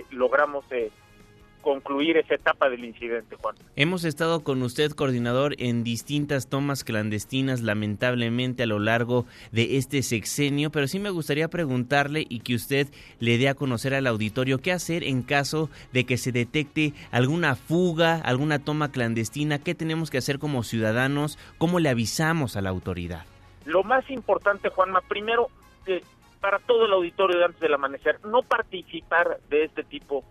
logramos 0.09 0.65
concluir 1.65 2.15
esa 2.17 2.35
etapa 2.35 2.69
del 2.69 2.85
incidente, 2.85 3.35
Juan. 3.37 3.55
Hemos 3.75 4.03
estado 4.05 4.43
con 4.43 4.61
usted, 4.61 4.91
coordinador, 4.91 5.55
en 5.57 5.83
distintas 5.83 6.47
tomas 6.47 6.83
clandestinas, 6.83 7.63
lamentablemente, 7.63 8.63
a 8.63 8.67
lo 8.67 8.77
largo 8.77 9.25
de 9.51 9.77
este 9.77 10.03
sexenio, 10.03 10.69
pero 10.69 10.87
sí 10.87 10.99
me 10.99 11.09
gustaría 11.09 11.47
preguntarle 11.47 12.23
y 12.29 12.41
que 12.41 12.53
usted 12.53 12.87
le 13.19 13.39
dé 13.39 13.49
a 13.49 13.55
conocer 13.55 13.95
al 13.95 14.05
auditorio 14.05 14.59
qué 14.59 14.71
hacer 14.71 15.03
en 15.03 15.23
caso 15.23 15.71
de 15.91 16.05
que 16.05 16.17
se 16.17 16.31
detecte 16.31 16.93
alguna 17.09 17.55
fuga, 17.55 18.21
alguna 18.23 18.59
toma 18.59 18.91
clandestina, 18.91 19.57
qué 19.57 19.73
tenemos 19.73 20.11
que 20.11 20.19
hacer 20.19 20.37
como 20.37 20.61
ciudadanos, 20.61 21.39
cómo 21.57 21.79
le 21.79 21.89
avisamos 21.89 22.57
a 22.57 22.61
la 22.61 22.69
autoridad. 22.69 23.25
Lo 23.65 23.83
más 23.83 24.07
importante, 24.11 24.69
Juanma, 24.69 25.01
primero, 25.01 25.47
eh, 25.87 26.03
para 26.39 26.59
todo 26.59 26.85
el 26.85 26.93
auditorio 26.93 27.39
de 27.39 27.45
antes 27.45 27.59
del 27.59 27.73
amanecer, 27.73 28.23
no 28.23 28.43
participar 28.43 29.39
de 29.49 29.63
este 29.63 29.83
tipo 29.83 30.23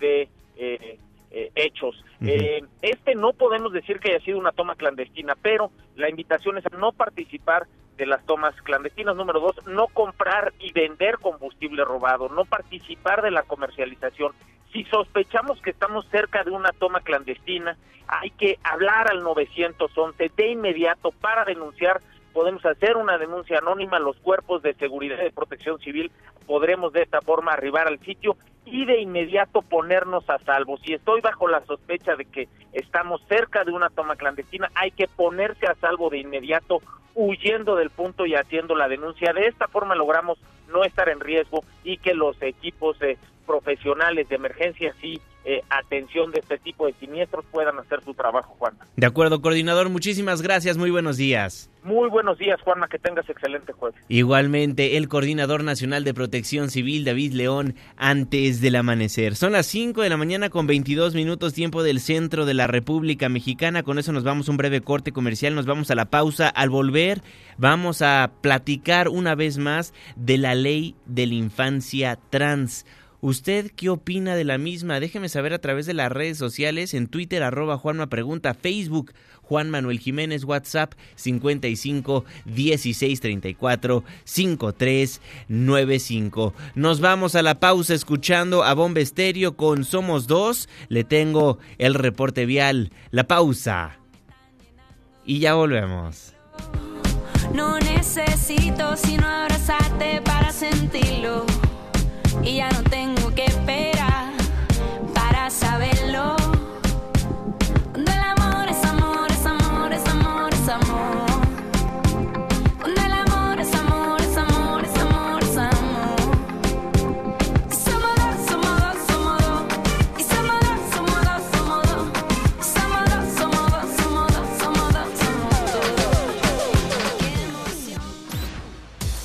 de 0.00 0.28
eh, 0.56 0.98
eh, 1.30 1.50
hechos. 1.54 2.04
Eh, 2.20 2.62
este 2.82 3.14
no 3.14 3.32
podemos 3.32 3.72
decir 3.72 3.98
que 3.98 4.10
haya 4.10 4.24
sido 4.24 4.38
una 4.38 4.52
toma 4.52 4.74
clandestina, 4.74 5.34
pero 5.40 5.70
la 5.96 6.10
invitación 6.10 6.58
es 6.58 6.66
a 6.66 6.76
no 6.76 6.92
participar 6.92 7.66
de 7.96 8.06
las 8.06 8.24
tomas 8.26 8.54
clandestinas. 8.62 9.16
Número 9.16 9.40
dos, 9.40 9.66
no 9.66 9.86
comprar 9.88 10.52
y 10.60 10.72
vender 10.72 11.18
combustible 11.18 11.84
robado, 11.84 12.28
no 12.28 12.44
participar 12.44 13.22
de 13.22 13.30
la 13.30 13.44
comercialización. 13.44 14.32
Si 14.72 14.84
sospechamos 14.84 15.60
que 15.62 15.70
estamos 15.70 16.06
cerca 16.10 16.44
de 16.44 16.50
una 16.50 16.72
toma 16.72 17.00
clandestina, 17.00 17.76
hay 18.08 18.30
que 18.30 18.58
hablar 18.62 19.10
al 19.10 19.22
911 19.22 20.30
de 20.36 20.48
inmediato 20.50 21.12
para 21.12 21.44
denunciar 21.44 22.00
podemos 22.32 22.64
hacer 22.64 22.96
una 22.96 23.18
denuncia 23.18 23.58
anónima, 23.58 23.98
los 23.98 24.16
cuerpos 24.18 24.62
de 24.62 24.74
seguridad 24.74 25.18
y 25.20 25.24
de 25.24 25.30
protección 25.30 25.78
civil 25.78 26.10
podremos 26.46 26.92
de 26.92 27.02
esta 27.02 27.20
forma 27.20 27.52
arribar 27.52 27.86
al 27.86 28.00
sitio 28.00 28.36
y 28.64 28.84
de 28.84 29.00
inmediato 29.00 29.62
ponernos 29.62 30.28
a 30.28 30.38
salvo. 30.38 30.76
Si 30.78 30.92
estoy 30.92 31.20
bajo 31.20 31.48
la 31.48 31.64
sospecha 31.64 32.16
de 32.16 32.24
que 32.24 32.48
estamos 32.72 33.22
cerca 33.28 33.64
de 33.64 33.72
una 33.72 33.90
toma 33.90 34.16
clandestina, 34.16 34.70
hay 34.74 34.90
que 34.90 35.08
ponerse 35.08 35.66
a 35.66 35.74
salvo 35.76 36.10
de 36.10 36.18
inmediato 36.18 36.80
huyendo 37.14 37.76
del 37.76 37.90
punto 37.90 38.26
y 38.26 38.34
haciendo 38.34 38.74
la 38.74 38.88
denuncia. 38.88 39.32
De 39.32 39.46
esta 39.46 39.68
forma 39.68 39.94
logramos 39.94 40.38
no 40.68 40.84
estar 40.84 41.08
en 41.08 41.20
riesgo 41.20 41.64
y 41.84 41.98
que 41.98 42.14
los 42.14 42.40
equipos 42.40 43.00
eh, 43.02 43.18
profesionales 43.46 44.28
de 44.28 44.36
emergencia 44.36 44.94
sí 45.00 45.20
eh, 45.44 45.62
atención 45.70 46.30
de 46.30 46.40
este 46.40 46.58
tipo 46.58 46.86
de 46.86 46.92
siniestros 46.94 47.44
puedan 47.50 47.78
hacer 47.78 48.02
su 48.04 48.14
trabajo, 48.14 48.54
Juan. 48.58 48.74
De 48.96 49.06
acuerdo, 49.06 49.40
coordinador, 49.42 49.88
muchísimas 49.88 50.42
gracias, 50.42 50.76
muy 50.76 50.90
buenos 50.90 51.16
días. 51.16 51.68
Muy 51.82 52.08
buenos 52.10 52.38
días, 52.38 52.60
Juanma, 52.62 52.86
que 52.86 53.00
tengas 53.00 53.28
excelente 53.28 53.72
jueves. 53.72 54.00
Igualmente, 54.08 54.96
el 54.96 55.08
coordinador 55.08 55.64
nacional 55.64 56.04
de 56.04 56.14
protección 56.14 56.70
civil, 56.70 57.04
David 57.04 57.32
León, 57.32 57.74
antes 57.96 58.60
del 58.60 58.76
amanecer. 58.76 59.34
Son 59.34 59.50
las 59.50 59.66
5 59.66 60.00
de 60.00 60.08
la 60.08 60.16
mañana 60.16 60.48
con 60.48 60.68
22 60.68 61.16
minutos 61.16 61.54
tiempo 61.54 61.82
del 61.82 61.98
centro 61.98 62.46
de 62.46 62.54
la 62.54 62.68
República 62.68 63.28
Mexicana. 63.28 63.82
Con 63.82 63.98
eso 63.98 64.12
nos 64.12 64.22
vamos 64.22 64.46
a 64.46 64.52
un 64.52 64.58
breve 64.58 64.80
corte 64.80 65.10
comercial, 65.10 65.56
nos 65.56 65.66
vamos 65.66 65.90
a 65.90 65.96
la 65.96 66.04
pausa. 66.04 66.48
Al 66.48 66.70
volver, 66.70 67.22
vamos 67.58 68.00
a 68.00 68.30
platicar 68.40 69.08
una 69.08 69.34
vez 69.34 69.58
más 69.58 69.92
de 70.14 70.38
la 70.38 70.54
ley 70.54 70.94
de 71.06 71.26
la 71.26 71.34
infancia 71.34 72.16
trans. 72.30 72.86
¿Usted 73.24 73.70
qué 73.76 73.88
opina 73.88 74.34
de 74.34 74.42
la 74.42 74.58
misma? 74.58 74.98
Déjeme 74.98 75.28
saber 75.28 75.52
a 75.52 75.60
través 75.60 75.86
de 75.86 75.94
las 75.94 76.10
redes 76.10 76.36
sociales, 76.36 76.92
en 76.92 77.06
Twitter, 77.06 77.44
arroba 77.44 77.78
Juanma 77.78 78.08
Pregunta, 78.08 78.52
Facebook, 78.52 79.12
Juan 79.42 79.70
Manuel 79.70 80.00
Jiménez, 80.00 80.42
WhatsApp 80.42 80.94
55 81.14 82.24
16 82.46 83.20
34 83.20 84.02
53 84.24 85.20
95. 85.46 86.52
Nos 86.74 87.00
vamos 87.00 87.36
a 87.36 87.42
la 87.42 87.60
pausa 87.60 87.94
escuchando 87.94 88.64
a 88.64 88.74
Bomba 88.74 88.98
Estéreo 88.98 89.56
con 89.56 89.84
Somos 89.84 90.26
Dos. 90.26 90.68
Le 90.88 91.04
tengo 91.04 91.60
el 91.78 91.94
reporte 91.94 92.44
vial, 92.44 92.90
la 93.12 93.28
pausa. 93.28 94.00
Y 95.24 95.38
ya 95.38 95.54
volvemos. 95.54 96.34
No 97.54 97.78
necesito 97.78 98.96
sino 98.96 99.28
abrazarte 99.28 100.20
para 100.22 100.50
sentirlo 100.50 101.46
y 102.42 102.56
ya 102.56 102.70
no 102.70 102.82
tengo 102.82 103.34
que 103.34 103.44
esperar 103.44 103.91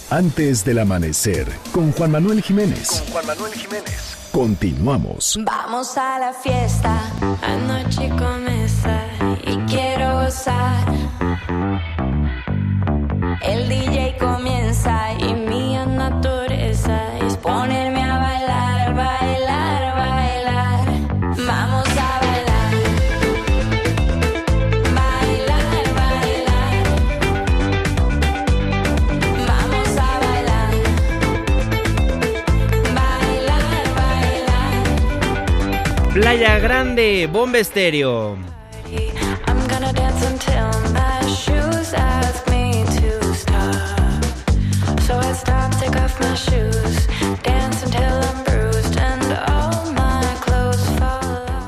Antes 0.09 0.63
del 0.63 0.79
amanecer, 0.79 1.45
con 1.73 1.91
Juan 1.91 2.11
Manuel 2.11 2.41
Jiménez. 2.41 3.03
Juan 3.11 3.27
Manuel 3.27 3.51
Jiménez. 3.51 4.15
Continuamos. 4.31 5.37
Vamos 5.43 5.97
a 5.97 6.17
la 6.17 6.31
fiesta, 6.31 6.97
anoche 7.41 8.07
comienza 8.17 9.01
y 9.45 9.57
quiero 9.69 10.23
gozar. 10.23 10.87
El 13.41 13.67
DJ 13.67 14.15
comienza 14.17 15.11
y 15.19 15.33
mi 15.33 15.75
naturaleza 15.75 17.17
es 17.25 17.35
ponerme 17.35 17.96
Playa 36.27 36.59
Grande, 36.59 37.25
Bomba 37.31 37.57
Estéreo. 37.59 38.37
So 45.05 45.17
I 45.17 45.31
stop, 45.31 45.71
take 45.79 45.95
off 45.95 46.19
my 46.19 46.35
shoes, 46.35 47.07
dance 47.43 47.81
until 47.83 48.03
I'm 48.03 48.46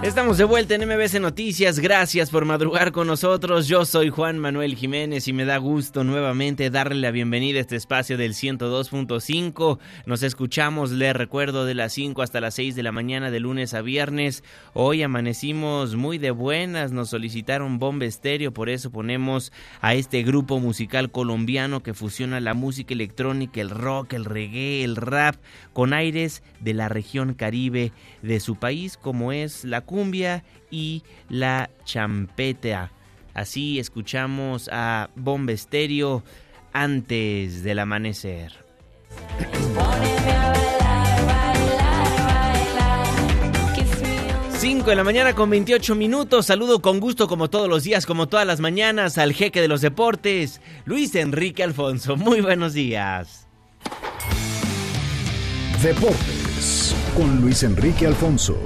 Estamos 0.10 0.40
de 0.40 0.44
vuelta 0.44 0.74
en 0.74 0.90
MBC 0.90 1.20
Noticias. 1.20 1.78
Gracias 1.78 2.32
por 2.32 2.44
madrugar 2.44 2.92
con 2.92 3.06
nosotros. 3.06 3.68
Yo 3.68 3.86
soy 3.86 4.10
Juan 4.10 4.40
Manuel 4.40 4.76
Jiménez 4.76 5.28
y 5.28 5.34
me 5.34 5.46
da 5.46 5.58
gusto 5.58 6.04
nuevamente 6.04 6.72
darle 6.72 7.00
la 7.00 7.12
bienvenida 7.12 7.60
a 7.60 7.62
este 7.62 7.76
espacio 7.76 8.18
del 8.18 8.34
102.5. 8.34 9.78
Nos 10.08 10.24
escuchamos, 10.24 10.90
les 10.90 11.16
recuerdo, 11.16 11.64
de 11.64 11.76
las 11.76 11.94
5 11.94 12.24
hasta 12.24 12.42
las 12.42 12.56
6 12.56 12.76
de 12.76 12.82
la 12.82 12.92
mañana 12.92 13.30
de 13.30 13.40
lunes 13.40 13.76
a 13.76 13.84
viernes. 13.84 14.44
Hoy 14.74 15.04
amanecimos 15.04 15.96
muy 15.96 16.18
de 16.18 16.32
buenas. 16.32 16.92
Nos 16.92 17.12
solicitaron 17.12 17.78
bomba 17.78 18.06
estéreo, 18.06 18.52
por 18.52 18.70
eso 18.70 18.90
ponemos 18.90 19.54
a 19.80 19.94
este 19.94 20.24
grupo 20.24 20.60
musical 20.60 21.12
colombiano 21.12 21.84
que 21.84 21.94
fusiona 21.94 22.40
la 22.40 22.56
música 22.56 22.96
electrónica, 22.96 23.62
el 23.62 23.70
rock, 23.70 24.14
el 24.14 24.26
reggae, 24.26 24.84
el 24.84 24.96
rap 24.96 25.36
con 25.72 25.94
aires 25.94 26.42
de 26.60 26.74
la 26.74 26.90
región 26.90 27.36
caribe 27.36 27.94
de 28.24 28.40
su 28.40 28.56
país, 28.56 28.98
como 28.98 29.32
es 29.32 29.64
la 29.66 29.82
y 30.72 31.04
la 31.30 31.70
champeta. 31.86 32.92
Así 33.34 33.80
escuchamos 33.80 34.70
a 34.72 35.10
Bomba 35.16 35.52
Estéreo 35.54 36.24
antes 36.74 37.64
del 37.64 37.80
amanecer. 37.80 38.54
5 44.60 44.90
de 44.90 44.96
la 44.98 45.06
mañana 45.06 45.34
con 45.36 45.50
28 45.50 45.96
minutos. 45.96 46.48
Saludo 46.48 46.82
con 46.82 47.00
gusto 47.00 47.30
como 47.30 47.50
todos 47.50 47.70
los 47.70 47.86
días, 47.86 48.06
como 48.06 48.28
todas 48.28 48.46
las 48.46 48.60
mañanas, 48.60 49.18
al 49.18 49.32
jeque 49.32 49.62
de 49.62 49.70
los 49.70 49.80
deportes, 49.80 50.60
Luis 50.84 51.16
Enrique 51.16 51.64
Alfonso. 51.64 52.18
Muy 52.18 52.42
buenos 52.42 52.74
días. 52.74 53.48
Deportes 55.82 56.94
con 57.16 57.40
Luis 57.40 57.64
Enrique 57.64 58.06
Alfonso. 58.06 58.58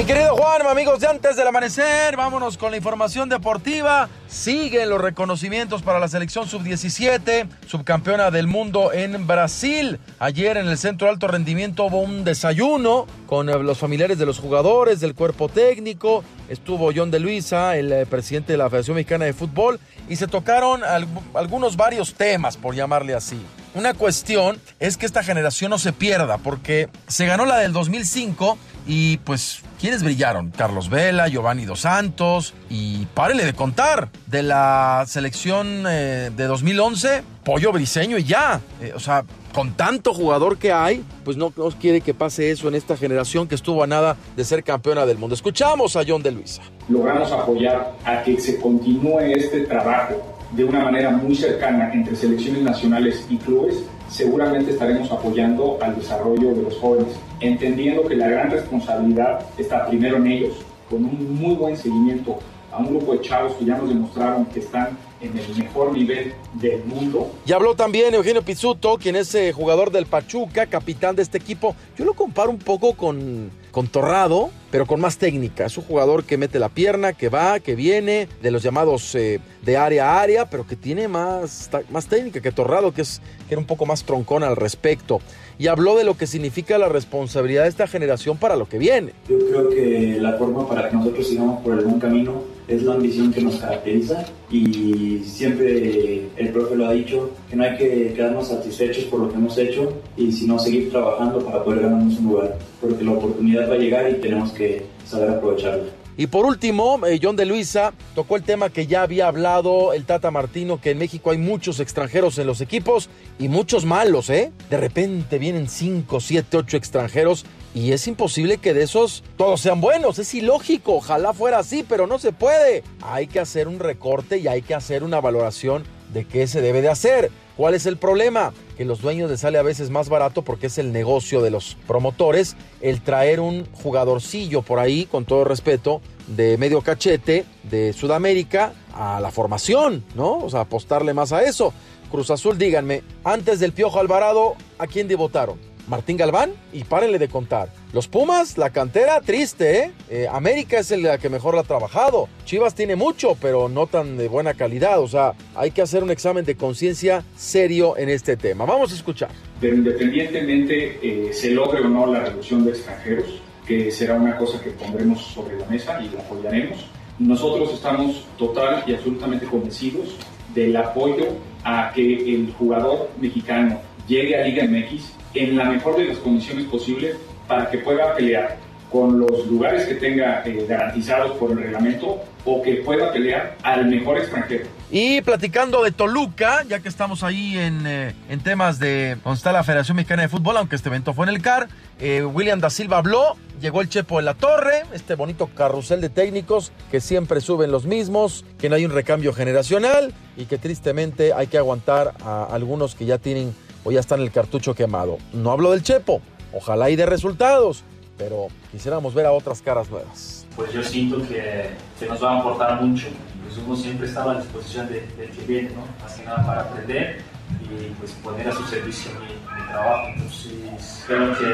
Mi 0.00 0.06
querido 0.06 0.34
Juan, 0.34 0.66
amigos 0.66 0.98
de 1.00 1.08
antes 1.08 1.36
del 1.36 1.46
amanecer, 1.46 2.16
vámonos 2.16 2.56
con 2.56 2.70
la 2.70 2.78
información 2.78 3.28
deportiva. 3.28 4.08
Siguen 4.28 4.88
los 4.88 4.98
reconocimientos 4.98 5.82
para 5.82 5.98
la 5.98 6.08
selección 6.08 6.48
sub-17, 6.48 7.46
subcampeona 7.66 8.30
del 8.30 8.46
mundo 8.46 8.94
en 8.94 9.26
Brasil. 9.26 10.00
Ayer 10.18 10.56
en 10.56 10.68
el 10.68 10.78
Centro 10.78 11.10
Alto 11.10 11.28
Rendimiento 11.28 11.84
hubo 11.84 12.00
un 12.00 12.24
desayuno 12.24 13.06
con 13.26 13.50
eh, 13.50 13.58
los 13.58 13.76
familiares 13.76 14.16
de 14.18 14.24
los 14.24 14.38
jugadores, 14.38 15.00
del 15.00 15.14
cuerpo 15.14 15.50
técnico. 15.50 16.24
Estuvo 16.48 16.92
John 16.96 17.10
de 17.10 17.20
Luisa, 17.20 17.76
el 17.76 17.92
eh, 17.92 18.06
presidente 18.06 18.52
de 18.54 18.56
la 18.56 18.70
Federación 18.70 18.94
Mexicana 18.96 19.26
de 19.26 19.34
Fútbol, 19.34 19.78
y 20.08 20.16
se 20.16 20.26
tocaron 20.26 20.82
al- 20.82 21.08
algunos 21.34 21.76
varios 21.76 22.14
temas, 22.14 22.56
por 22.56 22.74
llamarle 22.74 23.12
así. 23.12 23.38
Una 23.74 23.92
cuestión 23.92 24.58
es 24.78 24.96
que 24.96 25.04
esta 25.04 25.22
generación 25.22 25.68
no 25.70 25.78
se 25.78 25.92
pierda, 25.92 26.38
porque 26.38 26.88
se 27.06 27.26
ganó 27.26 27.44
la 27.44 27.58
del 27.58 27.74
2005 27.74 28.56
y 28.86 29.18
pues, 29.18 29.60
¿quiénes 29.80 30.02
brillaron? 30.02 30.50
Carlos 30.50 30.90
Vela, 30.90 31.28
Giovanni 31.28 31.64
Dos 31.64 31.80
Santos 31.80 32.54
y 32.68 33.06
párele 33.06 33.44
de 33.44 33.54
contar. 33.54 34.10
De 34.26 34.42
la 34.42 35.04
selección 35.06 35.84
eh, 35.88 36.30
de 36.36 36.44
2011, 36.44 37.22
Pollo 37.44 37.72
Briseño 37.72 38.18
y 38.18 38.24
ya. 38.24 38.60
Eh, 38.80 38.92
o 38.94 39.00
sea, 39.00 39.24
con 39.54 39.72
tanto 39.72 40.14
jugador 40.14 40.58
que 40.58 40.72
hay, 40.72 41.04
pues 41.24 41.36
no, 41.36 41.52
no 41.56 41.70
quiere 41.70 42.00
que 42.00 42.14
pase 42.14 42.50
eso 42.50 42.68
en 42.68 42.74
esta 42.74 42.96
generación 42.96 43.48
que 43.48 43.54
estuvo 43.54 43.82
a 43.82 43.86
nada 43.86 44.16
de 44.36 44.44
ser 44.44 44.62
campeona 44.62 45.06
del 45.06 45.18
mundo. 45.18 45.34
Escuchamos 45.34 45.96
a 45.96 46.02
John 46.06 46.22
de 46.22 46.30
Luisa. 46.32 46.62
logramos 46.88 47.32
apoyar 47.32 47.94
a 48.04 48.22
que 48.22 48.38
se 48.38 48.60
continúe 48.60 49.20
este 49.34 49.62
trabajo 49.62 50.36
de 50.52 50.64
una 50.64 50.80
manera 50.80 51.10
muy 51.10 51.34
cercana 51.34 51.92
entre 51.92 52.16
selecciones 52.16 52.62
nacionales 52.62 53.24
y 53.30 53.36
clubes, 53.36 53.84
seguramente 54.08 54.72
estaremos 54.72 55.10
apoyando 55.12 55.78
al 55.80 55.94
desarrollo 55.94 56.54
de 56.54 56.62
los 56.62 56.76
jóvenes, 56.78 57.14
entendiendo 57.40 58.06
que 58.06 58.14
la 58.16 58.28
gran 58.28 58.50
responsabilidad 58.50 59.44
está 59.58 59.86
primero 59.86 60.16
en 60.16 60.26
ellos, 60.26 60.54
con 60.88 61.04
un 61.04 61.40
muy 61.40 61.54
buen 61.54 61.76
seguimiento 61.76 62.38
a 62.72 62.78
un 62.78 62.86
grupo 62.86 63.12
de 63.12 63.20
chavos 63.22 63.54
que 63.54 63.64
ya 63.64 63.76
nos 63.76 63.88
demostraron 63.88 64.44
que 64.46 64.60
están 64.60 64.96
en 65.20 65.36
el 65.36 65.56
mejor 65.56 65.92
nivel 65.92 66.32
del 66.54 66.82
mundo 66.84 67.30
Y 67.44 67.52
habló 67.52 67.74
también 67.74 68.14
Eugenio 68.14 68.42
Pizzuto, 68.42 68.96
quien 68.96 69.16
es 69.16 69.34
eh, 69.34 69.52
jugador 69.52 69.90
del 69.90 70.06
Pachuca, 70.06 70.66
capitán 70.66 71.16
de 71.16 71.22
este 71.22 71.38
equipo. 71.38 71.74
Yo 71.96 72.04
lo 72.04 72.14
comparo 72.14 72.50
un 72.50 72.58
poco 72.58 72.94
con 72.94 73.50
con 73.70 73.88
Torrado, 73.88 74.50
pero 74.70 74.86
con 74.86 75.00
más 75.00 75.18
técnica. 75.18 75.66
Es 75.66 75.76
un 75.76 75.84
jugador 75.84 76.24
que 76.24 76.36
mete 76.36 76.58
la 76.58 76.68
pierna, 76.68 77.12
que 77.12 77.28
va, 77.28 77.60
que 77.60 77.74
viene, 77.74 78.28
de 78.42 78.50
los 78.50 78.62
llamados 78.62 79.14
eh, 79.14 79.40
de 79.62 79.76
área 79.76 80.12
a 80.12 80.20
área, 80.20 80.48
pero 80.48 80.66
que 80.66 80.76
tiene 80.76 81.08
más, 81.08 81.70
más 81.90 82.06
técnica 82.06 82.40
que 82.40 82.52
Torrado, 82.52 82.92
que, 82.92 83.02
es, 83.02 83.20
que 83.48 83.54
era 83.54 83.60
un 83.60 83.66
poco 83.66 83.86
más 83.86 84.04
troncón 84.04 84.42
al 84.42 84.56
respecto. 84.56 85.20
Y 85.58 85.66
habló 85.66 85.96
de 85.96 86.04
lo 86.04 86.16
que 86.16 86.26
significa 86.26 86.78
la 86.78 86.88
responsabilidad 86.88 87.64
de 87.64 87.68
esta 87.68 87.86
generación 87.86 88.38
para 88.38 88.56
lo 88.56 88.68
que 88.68 88.78
viene. 88.78 89.12
Yo 89.28 89.38
creo 89.38 89.68
que 89.68 90.18
la 90.18 90.34
forma 90.38 90.66
para 90.66 90.88
que 90.88 90.96
nosotros 90.96 91.26
sigamos 91.28 91.62
por 91.62 91.78
el 91.78 91.84
buen 91.84 92.00
camino 92.00 92.42
es 92.70 92.82
la 92.84 92.94
ambición 92.94 93.32
que 93.32 93.42
nos 93.42 93.56
caracteriza 93.56 94.24
y 94.50 95.22
siempre 95.24 96.28
el 96.36 96.48
profe 96.50 96.76
lo 96.76 96.86
ha 96.86 96.92
dicho, 96.92 97.30
que 97.50 97.56
no 97.56 97.64
hay 97.64 97.76
que 97.76 98.12
quedarnos 98.14 98.48
satisfechos 98.48 99.04
por 99.04 99.20
lo 99.20 99.28
que 99.28 99.36
hemos 99.36 99.58
hecho 99.58 99.92
y 100.16 100.30
sino 100.32 100.58
seguir 100.58 100.90
trabajando 100.90 101.44
para 101.44 101.64
poder 101.64 101.82
ganarnos 101.82 102.18
un 102.18 102.26
lugar, 102.26 102.58
porque 102.80 103.04
la 103.04 103.12
oportunidad 103.12 103.59
va 103.68 103.74
a 103.74 103.78
llegar 103.78 104.10
y 104.10 104.14
tenemos 104.14 104.52
que 104.52 104.86
saber 105.06 105.30
aprovecharla. 105.30 105.84
Y 106.16 106.26
por 106.26 106.44
último, 106.44 107.00
eh, 107.06 107.18
John 107.22 107.36
de 107.36 107.46
Luisa 107.46 107.94
tocó 108.14 108.36
el 108.36 108.42
tema 108.42 108.68
que 108.68 108.86
ya 108.86 109.02
había 109.02 109.26
hablado 109.26 109.94
el 109.94 110.04
Tata 110.04 110.30
Martino, 110.30 110.78
que 110.78 110.90
en 110.90 110.98
México 110.98 111.30
hay 111.30 111.38
muchos 111.38 111.80
extranjeros 111.80 112.36
en 112.38 112.46
los 112.46 112.60
equipos 112.60 113.08
y 113.38 113.48
muchos 113.48 113.86
malos, 113.86 114.28
¿eh? 114.28 114.52
De 114.68 114.76
repente 114.76 115.38
vienen 115.38 115.68
5, 115.68 116.20
7, 116.20 116.58
8 116.58 116.76
extranjeros 116.76 117.46
y 117.74 117.92
es 117.92 118.06
imposible 118.06 118.58
que 118.58 118.74
de 118.74 118.82
esos 118.82 119.22
todos 119.36 119.60
sean 119.60 119.80
buenos. 119.80 120.18
Es 120.18 120.34
ilógico. 120.34 120.96
Ojalá 120.96 121.32
fuera 121.32 121.60
así, 121.60 121.84
pero 121.88 122.06
no 122.06 122.18
se 122.18 122.32
puede. 122.32 122.82
Hay 123.00 123.26
que 123.26 123.40
hacer 123.40 123.68
un 123.68 123.78
recorte 123.78 124.38
y 124.38 124.48
hay 124.48 124.62
que 124.62 124.74
hacer 124.74 125.04
una 125.04 125.20
valoración 125.20 125.84
de 126.12 126.24
qué 126.24 126.46
se 126.46 126.60
debe 126.60 126.82
de 126.82 126.88
hacer. 126.88 127.30
¿Cuál 127.60 127.74
es 127.74 127.84
el 127.84 127.98
problema? 127.98 128.54
Que 128.78 128.86
los 128.86 129.02
dueños 129.02 129.30
les 129.30 129.40
sale 129.40 129.58
a 129.58 129.62
veces 129.62 129.90
más 129.90 130.08
barato 130.08 130.40
porque 130.40 130.68
es 130.68 130.78
el 130.78 130.92
negocio 130.92 131.42
de 131.42 131.50
los 131.50 131.76
promotores 131.86 132.56
el 132.80 133.02
traer 133.02 133.38
un 133.38 133.66
jugadorcillo 133.70 134.62
por 134.62 134.78
ahí, 134.78 135.04
con 135.04 135.26
todo 135.26 135.44
respeto, 135.44 136.00
de 136.26 136.56
medio 136.56 136.80
cachete 136.80 137.44
de 137.64 137.92
Sudamérica 137.92 138.72
a 138.94 139.20
la 139.20 139.30
formación, 139.30 140.02
¿no? 140.14 140.38
O 140.38 140.48
sea, 140.48 140.60
apostarle 140.60 141.12
más 141.12 141.34
a 141.34 141.42
eso. 141.42 141.74
Cruz 142.10 142.30
Azul, 142.30 142.56
díganme, 142.56 143.02
antes 143.24 143.60
del 143.60 143.74
Piojo 143.74 144.00
Alvarado, 144.00 144.54
¿a 144.78 144.86
quién 144.86 145.06
devotaron? 145.06 145.69
Martín 145.90 146.16
Galván 146.16 146.52
y 146.72 146.84
párenle 146.84 147.18
de 147.18 147.28
contar. 147.28 147.68
Los 147.92 148.06
Pumas, 148.06 148.56
la 148.56 148.70
cantera, 148.70 149.20
triste, 149.20 149.80
¿eh? 149.80 149.92
¿eh? 150.08 150.28
América 150.30 150.78
es 150.78 150.92
el 150.92 151.18
que 151.18 151.28
mejor 151.28 151.56
la 151.56 151.62
ha 151.62 151.64
trabajado. 151.64 152.28
Chivas 152.44 152.76
tiene 152.76 152.94
mucho, 152.94 153.36
pero 153.40 153.68
no 153.68 153.88
tan 153.88 154.16
de 154.16 154.28
buena 154.28 154.54
calidad. 154.54 155.00
O 155.00 155.08
sea, 155.08 155.34
hay 155.56 155.72
que 155.72 155.82
hacer 155.82 156.04
un 156.04 156.12
examen 156.12 156.44
de 156.44 156.54
conciencia 156.54 157.24
serio 157.36 157.96
en 157.96 158.08
este 158.08 158.36
tema. 158.36 158.64
Vamos 158.64 158.92
a 158.92 158.94
escuchar. 158.94 159.30
Pero 159.60 159.74
independientemente 159.74 161.00
eh, 161.02 161.32
se 161.32 161.50
logre 161.50 161.80
o 161.80 161.88
no 161.88 162.06
la 162.06 162.20
reducción 162.20 162.64
de 162.64 162.70
extranjeros, 162.70 163.42
que 163.66 163.90
será 163.90 164.14
una 164.14 164.38
cosa 164.38 164.62
que 164.62 164.70
pondremos 164.70 165.20
sobre 165.20 165.58
la 165.58 165.66
mesa 165.66 166.00
y 166.00 166.08
la 166.14 166.22
apoyaremos, 166.22 166.86
nosotros 167.18 167.74
estamos 167.74 168.24
total 168.38 168.84
y 168.86 168.94
absolutamente 168.94 169.44
convencidos 169.46 170.14
del 170.54 170.76
apoyo 170.76 171.26
a 171.64 171.92
que 171.92 172.34
el 172.34 172.54
jugador 172.56 173.10
mexicano 173.20 173.89
llegue 174.10 174.36
a 174.36 174.44
Liga 174.44 174.64
MX 174.64 175.04
en 175.34 175.56
la 175.56 175.64
mejor 175.64 175.96
de 175.96 176.06
las 176.06 176.18
condiciones 176.18 176.64
posibles 176.64 177.16
para 177.46 177.70
que 177.70 177.78
pueda 177.78 178.14
pelear 178.16 178.58
con 178.90 179.20
los 179.20 179.46
lugares 179.46 179.86
que 179.86 179.94
tenga 179.94 180.42
eh, 180.44 180.66
garantizados 180.68 181.38
por 181.38 181.52
el 181.52 181.58
reglamento 181.58 182.20
o 182.44 182.60
que 182.60 182.76
pueda 182.84 183.12
pelear 183.12 183.56
al 183.62 183.86
mejor 183.86 184.18
extranjero. 184.18 184.64
Y 184.90 185.20
platicando 185.20 185.84
de 185.84 185.92
Toluca, 185.92 186.64
ya 186.64 186.80
que 186.80 186.88
estamos 186.88 187.22
ahí 187.22 187.56
en, 187.56 187.86
eh, 187.86 188.14
en 188.28 188.40
temas 188.40 188.80
de 188.80 189.16
donde 189.22 189.36
está 189.36 189.52
la 189.52 189.62
Federación 189.62 189.96
Mexicana 189.96 190.22
de 190.22 190.28
Fútbol, 190.28 190.56
aunque 190.56 190.74
este 190.74 190.88
evento 190.88 191.14
fue 191.14 191.26
en 191.26 191.34
el 191.34 191.40
CAR, 191.40 191.68
eh, 192.00 192.24
William 192.24 192.58
da 192.58 192.68
Silva 192.68 192.98
habló, 192.98 193.36
llegó 193.60 193.80
el 193.80 193.88
Chepo 193.88 194.16
de 194.16 194.24
la 194.24 194.34
Torre, 194.34 194.82
este 194.92 195.14
bonito 195.14 195.48
carrusel 195.54 196.00
de 196.00 196.08
técnicos 196.08 196.72
que 196.90 197.00
siempre 197.00 197.40
suben 197.40 197.70
los 197.70 197.86
mismos, 197.86 198.44
que 198.58 198.68
no 198.68 198.74
hay 198.74 198.84
un 198.84 198.90
recambio 198.90 199.32
generacional 199.32 200.12
y 200.36 200.46
que 200.46 200.58
tristemente 200.58 201.32
hay 201.32 201.46
que 201.46 201.58
aguantar 201.58 202.14
a 202.24 202.48
algunos 202.50 202.96
que 202.96 203.04
ya 203.06 203.18
tienen 203.18 203.54
o 203.84 203.90
ya 203.90 204.00
está 204.00 204.14
en 204.14 204.22
el 204.22 204.30
cartucho 204.30 204.74
quemado. 204.74 205.18
No 205.32 205.50
hablo 205.50 205.70
del 205.72 205.82
Chepo, 205.82 206.20
ojalá 206.52 206.90
y 206.90 206.96
de 206.96 207.06
resultados, 207.06 207.84
pero 208.18 208.48
quisiéramos 208.70 209.14
ver 209.14 209.26
a 209.26 209.32
otras 209.32 209.62
caras 209.62 209.90
nuevas. 209.90 210.46
Pues 210.56 210.72
yo 210.72 210.82
siento 210.82 211.18
que, 211.26 211.70
que 211.98 212.06
nos 212.06 212.22
va 212.22 212.36
a 212.36 212.40
aportar 212.40 212.82
mucho. 212.82 213.06
Pues 213.44 213.58
uno 213.66 213.76
siempre 213.76 214.06
estaba 214.06 214.32
a 214.32 214.40
disposición 214.40 214.88
del 214.88 215.30
que 215.30 215.44
viene, 215.46 215.70
¿no? 215.70 215.84
Más 216.02 216.14
que 216.14 216.24
nada 216.24 216.46
para 216.46 216.60
aprender 216.62 217.22
y 217.62 217.90
pues 217.98 218.12
poner 218.22 218.48
a 218.48 218.52
su 218.52 218.62
servicio 218.64 219.10
mi, 219.20 219.60
mi 219.60 219.68
trabajo. 219.68 220.08
Entonces 220.14 221.04
creo 221.06 221.38
que 221.38 221.46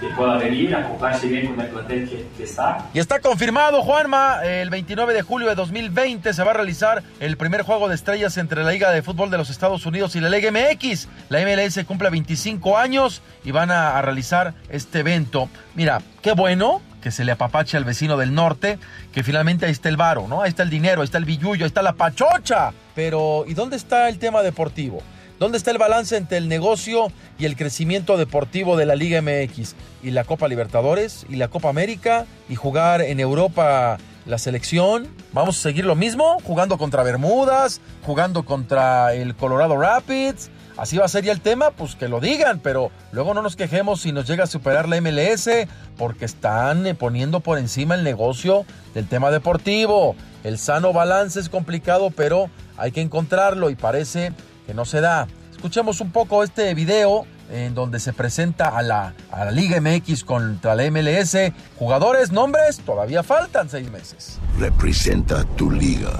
que 0.00 0.08
pueda 0.08 0.38
venir, 0.38 0.74
acoplarse 0.74 1.28
bien 1.28 1.48
con 1.48 1.60
el 1.60 1.68
plantel 1.68 2.08
que, 2.36 2.42
está. 2.42 2.86
Y 2.94 2.98
está 2.98 3.20
confirmado, 3.20 3.82
Juanma, 3.82 4.42
el 4.44 4.70
29 4.70 5.12
de 5.12 5.22
julio 5.22 5.48
de 5.48 5.54
2020 5.54 6.32
se 6.32 6.42
va 6.42 6.52
a 6.52 6.54
realizar 6.54 7.02
el 7.20 7.36
primer 7.36 7.62
juego 7.62 7.88
de 7.88 7.94
estrellas 7.94 8.38
entre 8.38 8.64
la 8.64 8.70
Liga 8.70 8.90
de 8.90 9.02
Fútbol 9.02 9.30
de 9.30 9.36
los 9.38 9.50
Estados 9.50 9.84
Unidos 9.84 10.16
y 10.16 10.20
la 10.20 10.30
Liga 10.30 10.50
MX. 10.50 11.08
La 11.28 11.40
MLS 11.40 11.84
cumple 11.84 12.08
25 12.10 12.78
años 12.78 13.22
y 13.44 13.50
van 13.50 13.70
a, 13.70 14.00
realizar 14.00 14.54
este 14.70 15.00
evento. 15.00 15.50
Mira, 15.74 16.00
qué 16.22 16.32
bueno 16.32 16.80
que 17.02 17.10
se 17.10 17.24
le 17.24 17.32
apapache 17.32 17.76
al 17.76 17.84
vecino 17.84 18.16
del 18.16 18.34
norte, 18.34 18.78
que 19.12 19.22
finalmente 19.22 19.66
ahí 19.66 19.72
está 19.72 19.88
el 19.88 19.96
varo, 19.96 20.26
¿no? 20.28 20.42
Ahí 20.42 20.48
está 20.48 20.62
el 20.62 20.70
dinero, 20.70 21.02
ahí 21.02 21.06
está 21.06 21.18
el 21.18 21.24
billullo, 21.24 21.64
ahí 21.64 21.68
está 21.68 21.82
la 21.82 21.94
pachocha. 21.94 22.72
Pero, 22.94 23.44
¿y 23.46 23.54
dónde 23.54 23.76
está 23.76 24.08
el 24.08 24.18
tema 24.18 24.42
deportivo? 24.42 25.02
¿Dónde 25.40 25.56
está 25.56 25.70
el 25.70 25.78
balance 25.78 26.18
entre 26.18 26.36
el 26.36 26.48
negocio 26.48 27.10
y 27.38 27.46
el 27.46 27.56
crecimiento 27.56 28.18
deportivo 28.18 28.76
de 28.76 28.84
la 28.84 28.94
Liga 28.94 29.22
MX? 29.22 29.74
Y 30.02 30.10
la 30.10 30.24
Copa 30.24 30.48
Libertadores 30.48 31.24
y 31.30 31.36
la 31.36 31.48
Copa 31.48 31.70
América 31.70 32.26
y 32.50 32.56
jugar 32.56 33.00
en 33.00 33.20
Europa 33.20 33.96
la 34.26 34.36
selección. 34.36 35.08
Vamos 35.32 35.58
a 35.58 35.62
seguir 35.62 35.86
lo 35.86 35.94
mismo, 35.94 36.36
jugando 36.44 36.76
contra 36.76 37.02
Bermudas, 37.04 37.80
jugando 38.02 38.44
contra 38.44 39.14
el 39.14 39.34
Colorado 39.34 39.78
Rapids. 39.78 40.50
Así 40.76 40.98
va 40.98 41.06
a 41.06 41.08
ser 41.08 41.24
ya 41.24 41.32
el 41.32 41.40
tema, 41.40 41.70
pues 41.70 41.94
que 41.94 42.08
lo 42.08 42.20
digan, 42.20 42.60
pero 42.62 42.90
luego 43.10 43.32
no 43.32 43.40
nos 43.40 43.56
quejemos 43.56 44.02
si 44.02 44.12
nos 44.12 44.26
llega 44.26 44.44
a 44.44 44.46
superar 44.46 44.90
la 44.90 45.00
MLS, 45.00 45.48
porque 45.96 46.26
están 46.26 46.84
poniendo 46.98 47.40
por 47.40 47.56
encima 47.56 47.94
el 47.94 48.04
negocio 48.04 48.66
del 48.92 49.08
tema 49.08 49.30
deportivo. 49.30 50.16
El 50.44 50.58
sano 50.58 50.92
balance 50.92 51.40
es 51.40 51.48
complicado, 51.48 52.10
pero 52.10 52.50
hay 52.76 52.92
que 52.92 53.00
encontrarlo 53.00 53.70
y 53.70 53.74
parece 53.74 54.32
no 54.74 54.84
se 54.84 55.00
da. 55.00 55.26
Escuchemos 55.50 56.00
un 56.00 56.10
poco 56.10 56.42
este 56.42 56.72
video 56.74 57.26
en 57.50 57.74
donde 57.74 58.00
se 58.00 58.12
presenta 58.12 58.68
a 58.68 58.82
la, 58.82 59.14
a 59.30 59.44
la 59.44 59.50
Liga 59.50 59.80
MX 59.80 60.24
contra 60.24 60.74
la 60.74 60.90
MLS. 60.90 61.36
Jugadores, 61.78 62.32
nombres, 62.32 62.78
todavía 62.78 63.22
faltan 63.22 63.68
seis 63.68 63.90
meses. 63.90 64.38
Representa 64.58 65.44
tu 65.56 65.70
liga. 65.70 66.12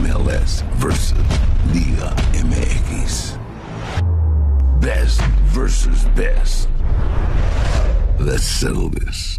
MLS 0.00 0.64
versus 0.78 1.18
Liga 1.72 2.14
MX. 2.44 3.36
Best 4.80 5.20
versus 5.52 6.04
best. 6.14 6.68
Let's 8.18 8.44
settle 8.44 8.90
this. 8.90 9.38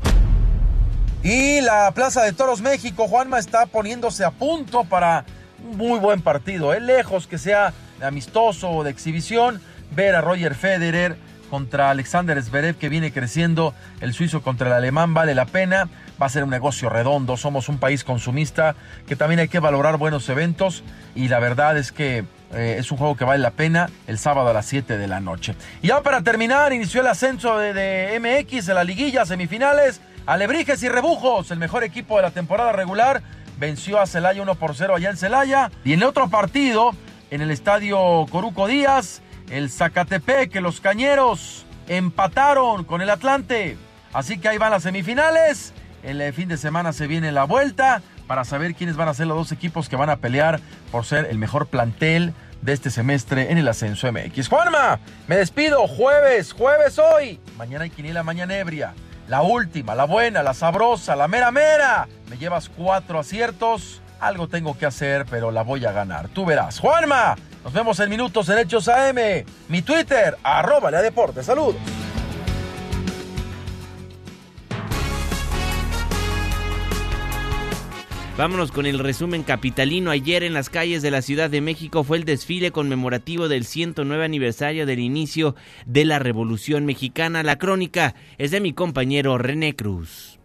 Y 1.23 1.59
la 1.59 1.91
Plaza 1.91 2.23
de 2.23 2.31
Toros 2.31 2.61
México, 2.61 3.07
Juanma 3.07 3.39
está 3.39 3.65
poniéndose 3.65 4.23
a 4.23 4.31
punto 4.31 4.85
para 4.85 5.25
un 5.69 5.77
muy 5.77 5.99
buen 5.99 6.21
partido. 6.21 6.73
¿eh? 6.73 6.79
Lejos 6.79 7.27
que 7.27 7.37
sea 7.37 7.73
amistoso 8.01 8.69
o 8.69 8.83
de 8.85 8.91
exhibición, 8.91 9.59
ver 9.91 10.15
a 10.15 10.21
Roger 10.21 10.55
Federer 10.55 11.17
contra 11.49 11.89
Alexander 11.89 12.41
Zverev 12.41 12.77
que 12.77 12.87
viene 12.87 13.11
creciendo, 13.11 13.73
el 13.99 14.13
suizo 14.13 14.41
contra 14.41 14.67
el 14.67 14.73
alemán 14.73 15.13
vale 15.13 15.35
la 15.35 15.45
pena, 15.45 15.89
va 16.21 16.27
a 16.27 16.29
ser 16.29 16.43
un 16.43 16.51
negocio 16.51 16.89
redondo, 16.89 17.35
somos 17.37 17.67
un 17.67 17.79
país 17.79 18.03
consumista 18.03 18.75
que 19.07 19.15
también 19.15 19.39
hay 19.39 19.47
que 19.47 19.59
valorar 19.59 19.97
buenos 19.97 20.29
eventos 20.29 20.83
y 21.15 21.27
la 21.27 21.39
verdad 21.39 21.77
es 21.77 21.91
que 21.91 22.23
eh, 22.53 22.77
es 22.79 22.91
un 22.91 22.97
juego 22.97 23.17
que 23.17 23.25
vale 23.25 23.41
la 23.41 23.51
pena 23.51 23.89
el 24.07 24.19
sábado 24.19 24.49
a 24.49 24.53
las 24.53 24.67
7 24.67 24.97
de 24.97 25.07
la 25.07 25.19
noche. 25.19 25.55
Y 25.81 25.87
ya 25.87 26.01
para 26.01 26.21
terminar, 26.21 26.71
inició 26.71 27.01
el 27.01 27.07
ascenso 27.07 27.57
de, 27.57 27.73
de 27.73 28.19
MX 28.19 28.69
en 28.69 28.75
la 28.75 28.83
liguilla, 28.83 29.25
semifinales, 29.25 30.01
Alebrijes 30.25 30.81
y 30.83 30.89
Rebujos, 30.89 31.51
el 31.51 31.59
mejor 31.59 31.83
equipo 31.83 32.17
de 32.17 32.23
la 32.23 32.31
temporada 32.31 32.71
regular, 32.71 33.21
venció 33.57 33.99
a 33.99 34.07
Celaya 34.07 34.41
1 34.41 34.55
por 34.55 34.75
0 34.75 34.95
allá 34.95 35.09
en 35.09 35.17
Celaya. 35.17 35.71
Y 35.83 35.93
en 35.93 35.99
el 35.99 36.07
otro 36.07 36.29
partido, 36.29 36.91
en 37.31 37.41
el 37.41 37.51
estadio 37.51 38.25
Coruco 38.29 38.67
Díaz, 38.67 39.21
el 39.49 39.69
Zacatepec, 39.69 40.55
los 40.55 40.79
Cañeros 40.81 41.65
empataron 41.87 42.83
con 42.83 43.01
el 43.01 43.09
Atlante. 43.09 43.77
Así 44.13 44.39
que 44.39 44.49
ahí 44.49 44.57
van 44.57 44.71
las 44.71 44.83
semifinales. 44.83 45.73
El 46.03 46.21
eh, 46.21 46.31
fin 46.31 46.47
de 46.47 46.57
semana 46.57 46.93
se 46.93 47.07
viene 47.07 47.31
la 47.31 47.43
vuelta 47.43 48.01
para 48.27 48.45
saber 48.45 48.75
quiénes 48.75 48.95
van 48.95 49.07
a 49.07 49.13
ser 49.13 49.27
los 49.27 49.37
dos 49.37 49.51
equipos 49.51 49.89
que 49.89 49.95
van 49.95 50.09
a 50.09 50.17
pelear 50.17 50.59
por 50.91 51.05
ser 51.05 51.27
el 51.29 51.37
mejor 51.37 51.67
plantel 51.67 52.33
de 52.61 52.73
este 52.73 52.91
semestre 52.91 53.51
en 53.51 53.57
el 53.57 53.67
ascenso 53.67 54.11
MX. 54.11 54.47
Juanma, 54.47 54.99
me 55.27 55.35
despido. 55.35 55.87
Jueves, 55.87 56.53
jueves 56.53 56.99
hoy. 56.99 57.39
Mañana 57.57 57.85
hay 57.85 57.89
quiniela, 57.89 58.23
mañana 58.23 58.55
ebria. 58.55 58.93
La 59.29 59.43
última, 59.43 59.93
la 59.93 60.05
buena, 60.05 60.41
la 60.41 60.55
sabrosa, 60.55 61.15
la 61.15 61.27
mera 61.27 61.51
mera. 61.51 62.07
Me 62.31 62.37
llevas 62.39 62.67
cuatro 62.67 63.19
aciertos. 63.19 64.01
Algo 64.19 64.47
tengo 64.47 64.75
que 64.75 64.87
hacer, 64.87 65.27
pero 65.29 65.51
la 65.51 65.61
voy 65.61 65.85
a 65.85 65.91
ganar. 65.91 66.29
Tú 66.29 66.45
verás. 66.45 66.79
Juanma, 66.79 67.35
Nos 67.63 67.71
vemos 67.71 67.99
en 67.99 68.09
minutos 68.09 68.49
en 68.49 68.57
Hechos 68.57 68.87
AM. 68.87 69.45
Mi 69.67 69.83
Twitter, 69.83 70.35
arroba 70.41 70.89
Lea 70.89 71.03
Deportes. 71.03 71.45
Saludos. 71.45 71.75
Vámonos 78.39 78.71
con 78.71 78.85
el 78.85 78.99
resumen 78.99 79.43
capitalino. 79.43 80.11
Ayer 80.11 80.43
en 80.43 80.53
las 80.53 80.69
calles 80.69 81.01
de 81.01 81.11
la 81.11 81.21
Ciudad 81.21 81.49
de 81.49 81.59
México 81.59 82.05
fue 82.05 82.15
el 82.15 82.23
desfile 82.23 82.71
conmemorativo 82.71 83.49
del 83.49 83.65
109 83.65 84.23
aniversario 84.23 84.85
del 84.85 84.99
inicio 84.99 85.57
de 85.85 86.05
la 86.05 86.19
Revolución 86.19 86.85
Mexicana. 86.85 87.43
La 87.43 87.57
crónica 87.57 88.15
es 88.37 88.51
de 88.51 88.61
mi 88.61 88.71
compañero 88.71 89.37
René 89.37 89.75
Cruz. 89.75 90.39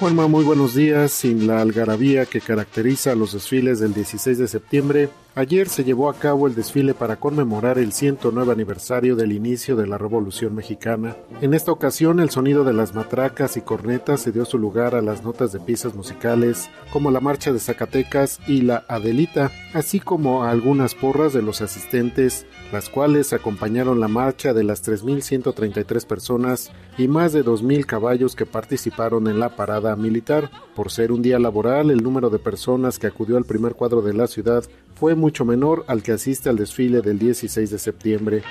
Juanma, 0.00 0.26
muy 0.26 0.42
buenos 0.42 0.74
días. 0.74 1.12
Sin 1.12 1.46
la 1.46 1.60
algarabía 1.60 2.26
que 2.26 2.40
caracteriza 2.40 3.14
los 3.14 3.34
desfiles 3.34 3.78
del 3.78 3.94
16 3.94 4.36
de 4.36 4.48
septiembre, 4.48 5.10
ayer 5.36 5.68
se 5.68 5.84
llevó 5.84 6.08
a 6.08 6.14
cabo 6.14 6.46
el 6.46 6.54
desfile 6.54 6.94
para 6.94 7.16
conmemorar 7.16 7.78
el 7.78 7.92
109 7.92 8.50
aniversario 8.50 9.16
del 9.16 9.32
inicio 9.32 9.76
de 9.76 9.86
la 9.86 9.98
Revolución 9.98 10.54
Mexicana. 10.54 11.14
En 11.42 11.52
esta 11.52 11.70
ocasión, 11.70 12.20
el 12.20 12.30
sonido 12.30 12.64
de 12.64 12.72
las 12.72 12.94
matracas 12.94 13.58
y 13.58 13.60
cornetas 13.60 14.22
se 14.22 14.32
dio 14.32 14.46
su 14.46 14.58
lugar 14.58 14.94
a 14.94 15.02
las 15.02 15.22
notas 15.22 15.52
de 15.52 15.60
piezas 15.60 15.94
musicales, 15.94 16.70
como 16.90 17.10
la 17.10 17.20
Marcha 17.20 17.52
de 17.52 17.60
Zacatecas 17.60 18.40
y 18.48 18.62
la 18.62 18.86
Adelita, 18.88 19.52
así 19.74 20.00
como 20.00 20.42
a 20.42 20.50
algunas 20.50 20.94
porras 20.94 21.34
de 21.34 21.42
los 21.42 21.60
asistentes, 21.60 22.46
las 22.72 22.88
cuales 22.88 23.34
acompañaron 23.34 24.00
la 24.00 24.08
marcha 24.08 24.54
de 24.54 24.64
las 24.64 24.82
3.133 24.82 26.06
personas 26.06 26.72
y 26.96 27.08
más 27.08 27.34
de 27.34 27.44
2.000 27.44 27.84
caballos 27.84 28.34
que 28.34 28.46
participaron 28.46 29.28
en 29.28 29.38
la 29.38 29.54
parada 29.54 29.94
militar. 29.96 30.50
Por 30.74 30.90
ser 30.90 31.12
un 31.12 31.20
día 31.20 31.38
laboral, 31.38 31.90
el 31.90 32.02
número 32.02 32.30
de 32.30 32.38
personas 32.38 32.98
que 32.98 33.06
acudió 33.06 33.36
al 33.36 33.44
primer 33.44 33.74
cuadro 33.74 34.00
de 34.00 34.14
la 34.14 34.26
ciudad 34.26 34.64
fue 34.96 35.14
mucho 35.14 35.44
menor 35.44 35.84
al 35.88 36.02
que 36.02 36.12
asiste 36.12 36.48
al 36.48 36.56
desfile 36.56 37.02
del 37.02 37.18
16 37.18 37.70
de 37.70 37.78
septiembre. 37.78 38.42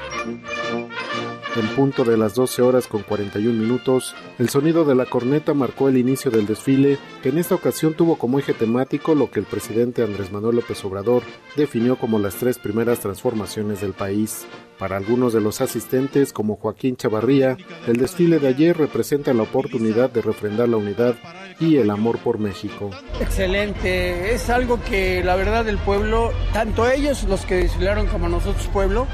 En 1.55 1.67
punto 1.69 2.03
de 2.03 2.17
las 2.17 2.35
12 2.35 2.61
horas 2.61 2.87
con 2.87 3.03
41 3.03 3.57
minutos, 3.57 4.13
el 4.39 4.49
sonido 4.49 4.83
de 4.83 4.93
la 4.93 5.05
corneta 5.05 5.53
marcó 5.53 5.87
el 5.87 5.97
inicio 5.97 6.29
del 6.29 6.45
desfile, 6.45 6.97
que 7.23 7.29
en 7.29 7.37
esta 7.37 7.55
ocasión 7.55 7.93
tuvo 7.93 8.17
como 8.17 8.39
eje 8.39 8.53
temático 8.53 9.15
lo 9.15 9.31
que 9.31 9.39
el 9.39 9.45
presidente 9.45 10.03
Andrés 10.03 10.33
Manuel 10.33 10.57
López 10.57 10.83
Obrador 10.83 11.23
definió 11.55 11.95
como 11.95 12.19
las 12.19 12.35
tres 12.35 12.59
primeras 12.59 12.99
transformaciones 12.99 13.79
del 13.79 13.93
país. 13.93 14.45
Para 14.77 14.97
algunos 14.97 15.31
de 15.31 15.39
los 15.39 15.61
asistentes, 15.61 16.33
como 16.33 16.57
Joaquín 16.57 16.97
Chavarría, 16.97 17.55
el 17.87 17.95
desfile 17.95 18.39
de 18.39 18.49
ayer 18.49 18.77
representa 18.77 19.33
la 19.33 19.43
oportunidad 19.43 20.09
de 20.09 20.21
refrendar 20.21 20.67
la 20.67 20.75
unidad 20.75 21.15
y 21.61 21.77
el 21.77 21.89
amor 21.89 22.17
por 22.17 22.37
México. 22.37 22.91
Excelente, 23.21 24.33
es 24.33 24.49
algo 24.49 24.81
que 24.83 25.23
la 25.23 25.37
verdad 25.37 25.69
el 25.69 25.77
pueblo, 25.77 26.33
tanto 26.51 26.89
ellos 26.89 27.23
los 27.23 27.45
que 27.45 27.55
desfilaron 27.55 28.07
como 28.07 28.27
nosotros 28.27 28.67
pueblo, 28.67 29.07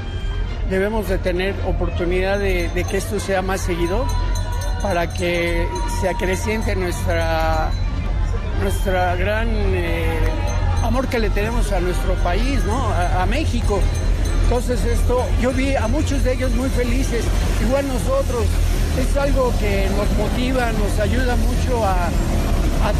debemos 0.72 1.06
de 1.06 1.18
tener 1.18 1.54
oportunidad 1.66 2.38
de, 2.38 2.86
que 2.90 2.96
esto 2.96 3.20
sea 3.20 3.42
más 3.42 3.60
seguido 3.60 4.06
para 4.80 5.12
que 5.12 5.68
se 6.00 6.08
acreciente 6.08 6.74
nuestra, 6.74 7.70
nuestra 8.62 9.14
gran 9.16 9.48
eh, 9.50 10.18
amor 10.82 11.08
que 11.08 11.18
le 11.18 11.28
tenemos 11.28 11.70
a 11.72 11.80
nuestro 11.80 12.14
país, 12.24 12.64
¿no? 12.64 12.88
a, 12.88 13.26
México. 13.26 13.80
Entonces 14.44 14.82
esto, 14.86 15.26
yo 15.42 15.52
vi 15.52 15.76
a 15.76 15.88
muchos 15.88 16.24
de 16.24 16.32
ellos 16.32 16.50
muy 16.52 16.70
felices, 16.70 17.22
igual 17.60 17.86
nosotros. 17.86 18.44
Es 18.98 19.14
algo 19.18 19.52
que 19.60 19.88
nos 19.94 20.10
motiva, 20.16 20.72
nos 20.72 20.98
ayuda 21.00 21.36
mucho 21.36 21.84
a, 21.84 22.08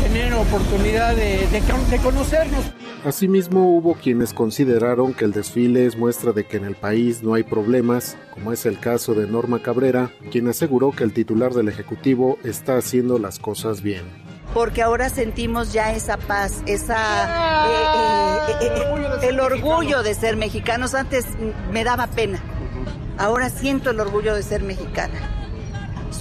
tener 0.02 0.32
oportunidad 0.34 1.16
de, 1.16 1.48
de 1.48 1.98
conocernos. 1.98 2.81
Asimismo, 3.04 3.76
hubo 3.76 3.94
quienes 3.94 4.32
consideraron 4.32 5.12
que 5.12 5.24
el 5.24 5.32
desfile 5.32 5.86
es 5.86 5.96
muestra 5.96 6.30
de 6.30 6.44
que 6.44 6.56
en 6.56 6.64
el 6.64 6.76
país 6.76 7.20
no 7.24 7.34
hay 7.34 7.42
problemas, 7.42 8.16
como 8.32 8.52
es 8.52 8.64
el 8.64 8.78
caso 8.78 9.12
de 9.14 9.26
Norma 9.26 9.60
Cabrera, 9.60 10.12
quien 10.30 10.46
aseguró 10.46 10.92
que 10.92 11.02
el 11.02 11.12
titular 11.12 11.52
del 11.52 11.68
Ejecutivo 11.68 12.38
está 12.44 12.76
haciendo 12.76 13.18
las 13.18 13.40
cosas 13.40 13.82
bien. 13.82 14.04
Porque 14.54 14.82
ahora 14.82 15.08
sentimos 15.08 15.72
ya 15.72 15.92
esa 15.92 16.16
paz, 16.16 16.62
esa 16.66 17.66
eh, 17.68 18.52
eh, 18.60 18.66
eh, 18.66 19.28
el 19.30 19.40
orgullo 19.40 20.04
de 20.04 20.14
ser 20.14 20.36
mexicanos. 20.36 20.94
Antes 20.94 21.26
me 21.72 21.82
daba 21.82 22.06
pena, 22.06 22.40
ahora 23.18 23.50
siento 23.50 23.90
el 23.90 23.98
orgullo 23.98 24.36
de 24.36 24.44
ser 24.44 24.62
mexicana. 24.62 25.41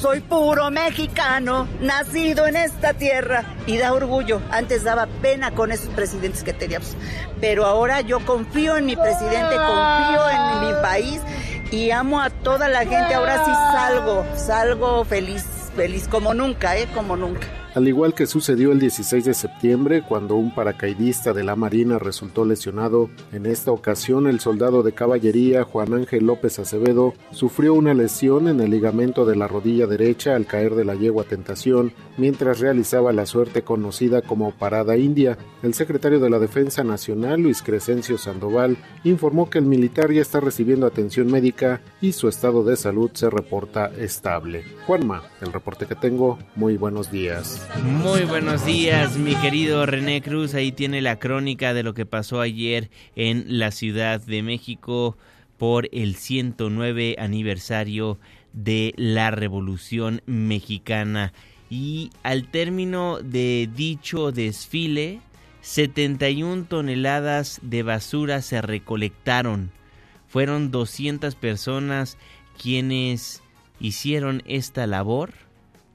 Soy 0.02 0.20
puro 0.20 0.72
mexicano, 0.72 1.68
nacido 1.80 2.48
en 2.48 2.56
esta 2.56 2.96
tierra 2.96 3.44
y 3.68 3.78
da 3.78 3.94
orgullo. 3.94 4.42
Antes 4.50 4.84
daba 4.84 5.06
pena 5.06 5.52
con 5.52 5.72
esos 5.72 5.90
presidentes 5.90 6.44
que 6.44 6.54
teníamos, 6.54 6.98
pero 7.40 7.68
ahora 7.68 8.02
yo 8.02 8.20
confío 8.26 8.78
en 8.78 8.88
mi 8.88 8.96
presidente, 8.96 9.56
confío 9.56 10.30
en 10.32 10.68
mi 10.68 10.74
país 10.82 11.22
y 11.70 11.92
amo 11.92 12.20
a 12.20 12.32
toda 12.32 12.68
la 12.68 12.80
gente. 12.80 13.14
Ahora 13.14 13.46
sí 13.46 13.52
salgo, 13.52 14.26
salgo 14.36 15.06
feliz, 15.06 15.46
feliz 15.76 16.08
como 16.08 16.34
nunca, 16.34 16.76
¿eh? 16.78 16.88
Como 16.96 17.16
nunca 17.16 17.61
al 17.74 17.88
igual 17.88 18.14
que 18.14 18.28
sucedió 18.28 18.72
el 18.72 18.80
16 18.80 19.26
de 19.26 19.34
septiembre 19.34 20.04
cuando 20.08 20.36
un 20.36 20.54
paracaidista 20.54 21.34
de 21.34 21.44
la 21.44 21.56
Marina 21.56 22.00
resultó 22.00 22.46
lesionado. 22.46 23.10
En 23.32 23.46
esta 23.46 23.72
ocasión 23.72 24.28
el 24.28 24.40
soldado 24.40 24.84
de 24.84 24.94
caballería 24.94 25.64
Juan 25.64 25.94
Ángel 25.94 26.26
López 26.26 26.60
Acevedo 26.60 27.14
sufrió 27.32 27.74
una 27.74 27.94
lesión 27.94 28.48
en 28.48 28.60
el 28.60 28.72
ligamento 28.72 29.26
de 29.26 29.36
la 29.36 29.48
rodilla 29.48 29.88
derecha 29.88 30.36
al 30.36 30.46
caer 30.46 30.76
de 30.76 30.86
la 30.86 30.96
yegua 30.96 31.24
Tentación 31.24 31.94
mientras 32.18 32.60
realizaba 32.60 33.14
la 33.14 33.26
suerte 33.26 33.62
conocida 33.64 34.22
como 34.22 34.52
Parada 34.52 34.98
India. 34.98 35.38
El 35.64 35.74
secretario 35.74 36.20
de 36.20 36.30
la 36.30 36.40
Defensa 36.40 36.84
Nacional, 36.84 37.42
Luis 37.42 37.62
Crescencio 37.62 38.18
Sandoval, 38.18 38.78
informó 39.04 39.50
que 39.50 39.60
el 39.60 39.66
militar 39.66 40.12
ya 40.12 40.22
está 40.22 40.40
recibiendo 40.40 40.86
atención 40.86 41.32
médica 41.32 41.82
y 42.02 42.12
su 42.12 42.28
estado 42.28 42.64
de 42.64 42.76
salud 42.76 43.12
se 43.14 43.30
reporta 43.30 43.92
estable. 43.98 44.66
Juanma, 44.86 45.24
el 45.42 45.54
reporte 45.54 45.86
que 45.86 45.96
tengo, 45.96 46.38
muy 46.56 46.78
buenos 46.78 47.12
días. 47.12 47.61
Muy 47.84 48.26
buenos 48.26 48.65
días, 48.65 49.17
mi 49.17 49.36
querido 49.36 49.86
René 49.86 50.21
Cruz. 50.21 50.54
Ahí 50.54 50.71
tiene 50.71 51.02
la 51.02 51.19
crónica 51.19 51.74
de 51.74 51.84
lo 51.84 51.93
que 51.93 52.06
pasó 52.06 52.41
ayer 52.41 52.89
en 53.15 53.60
la 53.60 53.71
Ciudad 53.71 54.21
de 54.21 54.43
México 54.43 55.17
por 55.58 55.89
el 55.91 56.15
109 56.15 57.15
aniversario 57.19 58.19
de 58.54 58.93
la 58.97 59.32
Revolución 59.32 60.21
Mexicana. 60.26 61.34
Y 61.69 62.10
al 62.24 62.50
término 62.50 63.19
de 63.19 63.69
dicho 63.74 64.32
desfile, 64.32 65.21
71 65.62 66.65
toneladas 66.65 67.60
de 67.63 67.84
basura 67.84 68.41
se 68.41 68.62
recolectaron. 68.62 69.71
Fueron 70.28 70.71
200 70.71 71.36
personas 71.36 72.17
quienes 72.62 73.41
hicieron 73.80 74.43
esta 74.45 74.88
labor 74.88 75.34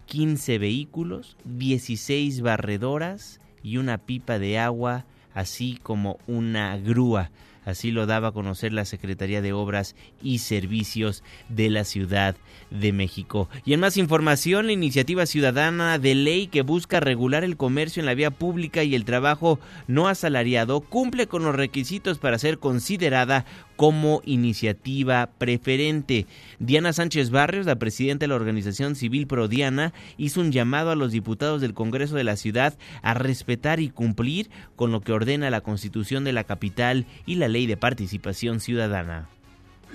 15 0.07 0.59
vehículos, 0.59 1.37
16 1.45 2.41
barredoras 2.41 3.41
y 3.63 3.77
una 3.77 3.99
pipa 3.99 4.39
de 4.39 4.59
agua, 4.59 5.05
así 5.35 5.79
como 5.83 6.19
una 6.27 6.77
grúa. 6.79 7.31
Así 7.67 7.91
lo 7.91 8.07
daba 8.07 8.29
a 8.29 8.33
conocer 8.33 8.73
la 8.73 8.85
Secretaría 8.85 9.43
de 9.43 9.53
Obras 9.53 9.97
y 10.23 10.39
Servicios 10.39 11.25
de 11.49 11.69
la 11.69 11.83
Ciudad 11.83 12.37
de 12.71 12.93
México. 12.93 13.49
Y 13.65 13.73
en 13.73 13.81
más 13.81 13.97
información, 13.97 14.67
la 14.67 14.73
iniciativa 14.73 15.27
ciudadana 15.27 15.99
de 15.99 16.15
ley 16.15 16.47
que 16.47 16.63
busca 16.63 17.01
regular 17.01 17.43
el 17.43 17.57
comercio 17.57 17.99
en 17.99 18.07
la 18.07 18.15
vía 18.15 18.31
pública 18.31 18.85
y 18.85 18.95
el 18.95 19.05
trabajo 19.05 19.59
no 19.89 20.07
asalariado 20.07 20.81
cumple 20.81 21.27
con 21.27 21.43
los 21.43 21.57
requisitos 21.57 22.19
para 22.19 22.39
ser 22.39 22.61
considerada 22.61 23.45
como 23.77 24.23
iniciativa 24.25 25.31
preferente. 25.39 26.27
Diana 26.59 26.93
Sánchez 26.93 27.31
Barrios, 27.31 27.67
la 27.67 27.77
presidenta 27.77 28.25
de 28.25 28.29
la 28.29 28.35
organización 28.35 28.97
civil 28.97 29.27
Prodiana, 29.27 29.93
hizo 30.17 30.41
un 30.41 30.51
llamado 30.51 30.91
a 30.91 30.97
los 30.97 31.13
diputados 31.13 31.61
del 31.61 31.75
Congreso 31.75 32.17
de 32.17 32.25
la 32.25 32.37
ciudad 32.37 32.77
a 33.03 33.15
respetar 33.15 33.81
y 33.81 33.91
cumplir 33.91 34.51
con 34.75 34.91
lo 34.91 35.01
que 35.01 35.13
ordena 35.13 35.51
la 35.51 35.61
Constitución 35.61 36.25
de 36.25 36.33
la 36.33 36.45
capital 36.45 37.07
y 37.27 37.37
la 37.37 37.49
Ley 37.49 37.67
de 37.67 37.77
Participación 37.77 38.61
Ciudadana. 38.61 39.29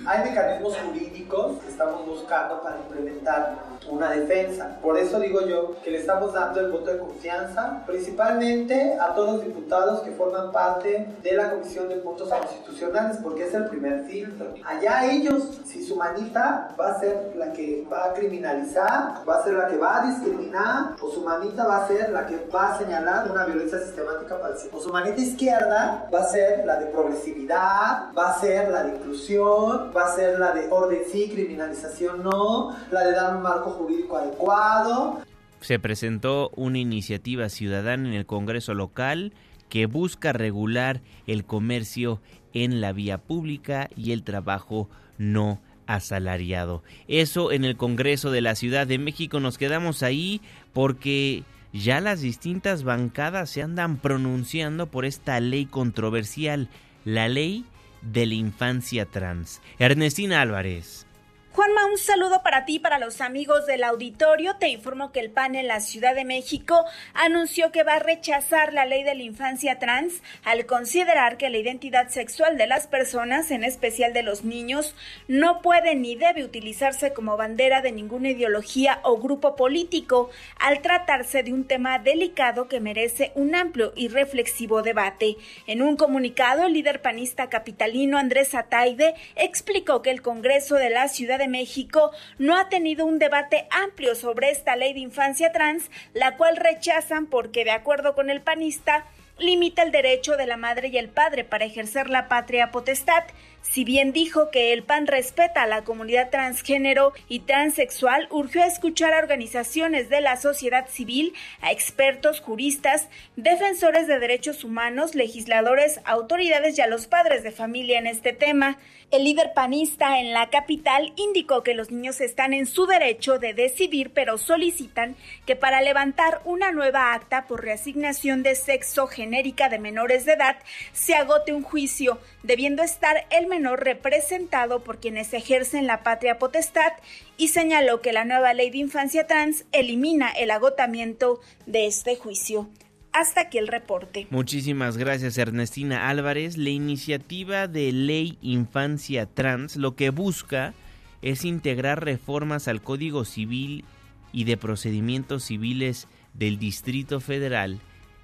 Hay 0.04 0.24
mecanismos 0.24 0.76
jurídicos 0.78 1.60
que 1.60 1.68
estamos 1.68 2.04
buscando 2.06 2.60
para 2.62 2.78
implementar 2.78 3.56
una 3.88 4.10
defensa. 4.10 4.78
Por 4.82 4.98
eso 4.98 5.20
digo 5.20 5.46
yo 5.46 5.76
que 5.82 5.90
le 5.90 5.98
estamos 5.98 6.32
dando 6.32 6.60
el 6.60 6.72
voto 6.72 6.92
de 6.92 6.98
confianza 6.98 7.82
principalmente 7.86 8.96
a 8.98 9.14
todos 9.14 9.36
los 9.36 9.44
diputados 9.44 10.00
que 10.00 10.10
forman 10.12 10.50
parte 10.50 11.06
de 11.22 11.32
la 11.34 11.50
Comisión 11.50 11.88
de 11.88 11.96
Puntos 11.96 12.28
Constitucionales 12.28 13.18
porque 13.22 13.44
es 13.44 13.54
el 13.54 13.66
primer 13.66 14.04
filtro. 14.04 14.54
Allá 14.64 15.10
ellos, 15.10 15.60
si 15.66 15.84
su 15.84 15.94
manita 15.96 16.74
va 16.78 16.92
a 16.92 17.00
ser 17.00 17.34
la 17.36 17.52
que 17.52 17.86
va 17.90 18.06
a 18.06 18.12
criminalizar, 18.14 19.22
va 19.28 19.36
a 19.36 19.44
ser 19.44 19.54
la 19.54 19.68
que 19.68 19.76
va 19.76 20.02
a 20.02 20.06
discriminar 20.06 20.96
o 21.00 21.10
su 21.10 21.22
manita 21.22 21.64
va 21.66 21.84
a 21.84 21.88
ser 21.88 22.10
la 22.10 22.26
que 22.26 22.48
va 22.52 22.74
a 22.74 22.78
señalar 22.78 23.30
una 23.30 23.44
violencia 23.44 23.78
sistemática 23.78 24.40
para 24.40 24.54
el 24.54 24.60
o 24.72 24.80
su 24.80 24.90
manita 24.90 25.20
izquierda 25.20 26.08
va 26.12 26.20
a 26.20 26.28
ser 26.28 26.64
la 26.64 26.76
de 26.80 26.86
progresividad, 26.86 28.12
va 28.16 28.30
a 28.30 28.40
ser 28.40 28.70
la 28.70 28.84
de 28.84 28.96
inclusión, 28.96 29.81
va 29.96 30.12
a 30.12 30.14
ser 30.14 30.38
la 30.38 30.52
de 30.52 30.68
orden 30.70 31.00
sí, 31.10 31.30
criminalización 31.32 32.22
no, 32.22 32.76
la 32.90 33.04
de 33.04 33.12
dar 33.12 33.36
un 33.36 33.42
marco 33.42 33.70
jurídico 33.70 34.16
adecuado. 34.16 35.20
se 35.60 35.78
presentó 35.78 36.50
una 36.56 36.78
iniciativa 36.78 37.48
ciudadana 37.48 38.08
en 38.08 38.14
el 38.14 38.26
Congreso 38.26 38.74
local 38.74 39.32
que 39.68 39.86
busca 39.86 40.32
regular 40.32 41.00
el 41.26 41.44
comercio 41.44 42.20
en 42.52 42.80
la 42.80 42.92
vía 42.92 43.18
pública 43.18 43.88
y 43.96 44.12
el 44.12 44.22
trabajo 44.22 44.88
no 45.18 45.60
asalariado. 45.86 46.82
Eso 47.08 47.52
en 47.52 47.64
el 47.64 47.76
Congreso 47.76 48.30
de 48.30 48.40
la 48.40 48.54
Ciudad 48.54 48.86
de 48.86 48.98
México 48.98 49.40
nos 49.40 49.58
quedamos 49.58 50.02
ahí 50.02 50.40
porque 50.72 51.44
ya 51.72 52.00
las 52.00 52.20
distintas 52.20 52.84
bancadas 52.84 53.50
se 53.50 53.62
andan 53.62 53.96
pronunciando 53.96 54.88
por 54.88 55.04
esta 55.04 55.40
ley 55.40 55.64
controversial, 55.66 56.68
la 57.04 57.28
ley 57.28 57.64
de 58.02 58.26
la 58.26 58.34
infancia 58.34 59.06
trans. 59.06 59.60
Ernestina 59.78 60.40
Álvarez. 60.40 61.06
Juanma, 61.54 61.84
un 61.84 61.98
saludo 61.98 62.42
para 62.42 62.64
ti 62.64 62.78
para 62.78 62.98
los 62.98 63.20
amigos 63.20 63.66
del 63.66 63.84
auditorio. 63.84 64.56
Te 64.56 64.68
informo 64.68 65.12
que 65.12 65.20
el 65.20 65.30
PAN 65.30 65.54
en 65.54 65.68
la 65.68 65.80
Ciudad 65.80 66.14
de 66.14 66.24
México 66.24 66.82
anunció 67.12 67.70
que 67.72 67.82
va 67.82 67.96
a 67.96 67.98
rechazar 67.98 68.72
la 68.72 68.86
ley 68.86 69.02
de 69.04 69.14
la 69.14 69.22
infancia 69.22 69.78
trans 69.78 70.22
al 70.44 70.64
considerar 70.64 71.36
que 71.36 71.50
la 71.50 71.58
identidad 71.58 72.08
sexual 72.08 72.56
de 72.56 72.66
las 72.66 72.86
personas, 72.86 73.50
en 73.50 73.64
especial 73.64 74.14
de 74.14 74.22
los 74.22 74.44
niños, 74.44 74.94
no 75.28 75.60
puede 75.60 75.94
ni 75.94 76.16
debe 76.16 76.42
utilizarse 76.42 77.12
como 77.12 77.36
bandera 77.36 77.82
de 77.82 77.92
ninguna 77.92 78.30
ideología 78.30 79.00
o 79.02 79.18
grupo 79.18 79.54
político 79.54 80.30
al 80.58 80.80
tratarse 80.80 81.42
de 81.42 81.52
un 81.52 81.66
tema 81.66 81.98
delicado 81.98 82.66
que 82.66 82.80
merece 82.80 83.30
un 83.34 83.54
amplio 83.54 83.92
y 83.94 84.08
reflexivo 84.08 84.80
debate. 84.80 85.36
En 85.66 85.82
un 85.82 85.96
comunicado, 85.98 86.64
el 86.64 86.72
líder 86.72 87.02
panista 87.02 87.50
capitalino 87.50 88.16
Andrés 88.16 88.54
Ataide 88.54 89.14
explicó 89.36 90.00
que 90.00 90.10
el 90.10 90.22
Congreso 90.22 90.76
de 90.76 90.88
la 90.88 91.08
Ciudad 91.08 91.41
México 91.48 92.12
no 92.38 92.56
ha 92.56 92.68
tenido 92.68 93.06
un 93.06 93.18
debate 93.18 93.66
amplio 93.70 94.14
sobre 94.14 94.50
esta 94.50 94.76
ley 94.76 94.92
de 94.92 95.00
infancia 95.00 95.52
trans, 95.52 95.90
la 96.14 96.36
cual 96.36 96.56
rechazan 96.56 97.26
porque, 97.26 97.64
de 97.64 97.70
acuerdo 97.70 98.14
con 98.14 98.30
el 98.30 98.40
panista, 98.40 99.06
limita 99.38 99.82
el 99.82 99.92
derecho 99.92 100.36
de 100.36 100.46
la 100.46 100.56
madre 100.56 100.88
y 100.88 100.98
el 100.98 101.08
padre 101.08 101.44
para 101.44 101.64
ejercer 101.64 102.08
la 102.10 102.28
patria 102.28 102.70
potestad 102.70 103.24
si 103.62 103.84
bien 103.84 104.12
dijo 104.12 104.50
que 104.50 104.72
el 104.72 104.82
PAN 104.82 105.06
respeta 105.06 105.62
a 105.62 105.66
la 105.66 105.82
comunidad 105.82 106.30
transgénero 106.30 107.12
y 107.28 107.40
transexual, 107.40 108.26
urgió 108.30 108.62
a 108.62 108.66
escuchar 108.66 109.14
a 109.14 109.18
organizaciones 109.18 110.08
de 110.08 110.20
la 110.20 110.36
sociedad 110.36 110.88
civil, 110.88 111.32
a 111.60 111.72
expertos, 111.72 112.40
juristas, 112.40 113.08
defensores 113.36 114.06
de 114.06 114.18
derechos 114.18 114.64
humanos, 114.64 115.14
legisladores, 115.14 116.00
autoridades 116.04 116.76
y 116.76 116.82
a 116.82 116.86
los 116.86 117.06
padres 117.06 117.42
de 117.42 117.52
familia 117.52 117.98
en 117.98 118.06
este 118.06 118.32
tema. 118.32 118.78
El 119.12 119.24
líder 119.24 119.52
panista 119.54 120.20
en 120.20 120.32
la 120.32 120.48
capital 120.48 121.12
indicó 121.16 121.62
que 121.62 121.74
los 121.74 121.90
niños 121.90 122.22
están 122.22 122.54
en 122.54 122.64
su 122.64 122.86
derecho 122.86 123.38
de 123.38 123.52
decidir, 123.52 124.10
pero 124.14 124.38
solicitan 124.38 125.16
que 125.44 125.54
para 125.54 125.82
levantar 125.82 126.40
una 126.46 126.72
nueva 126.72 127.12
acta 127.12 127.46
por 127.46 127.62
reasignación 127.62 128.42
de 128.42 128.54
sexo 128.54 129.06
genérica 129.06 129.68
de 129.68 129.78
menores 129.78 130.24
de 130.24 130.32
edad 130.32 130.56
se 130.94 131.14
agote 131.14 131.52
un 131.52 131.62
juicio, 131.62 132.20
debiendo 132.42 132.82
estar 132.82 133.26
el 133.28 133.48
menor 133.52 133.84
representado 133.84 134.82
por 134.82 134.98
quienes 134.98 135.34
ejercen 135.34 135.86
la 135.86 136.02
patria 136.02 136.38
potestad 136.38 136.92
y 137.36 137.48
señaló 137.48 138.00
que 138.00 138.14
la 138.14 138.24
nueva 138.24 138.54
ley 138.54 138.70
de 138.70 138.78
infancia 138.78 139.26
trans 139.26 139.66
elimina 139.72 140.30
el 140.30 140.50
agotamiento 140.50 141.38
de 141.66 141.86
este 141.86 142.16
juicio. 142.16 142.70
Hasta 143.12 143.42
aquí 143.42 143.58
el 143.58 143.68
reporte. 143.68 144.26
Muchísimas 144.30 144.96
gracias 144.96 145.36
Ernestina 145.36 146.08
Álvarez. 146.08 146.56
La 146.56 146.70
iniciativa 146.70 147.68
de 147.68 147.92
ley 147.92 148.38
infancia 148.40 149.26
trans 149.26 149.76
lo 149.76 149.96
que 149.96 150.08
busca 150.08 150.72
es 151.20 151.44
integrar 151.44 152.02
reformas 152.02 152.68
al 152.68 152.80
Código 152.80 153.26
Civil 153.26 153.84
y 154.32 154.44
de 154.44 154.56
procedimientos 154.56 155.44
civiles 155.44 156.08
del 156.32 156.58
Distrito 156.58 157.20
Federal 157.20 157.80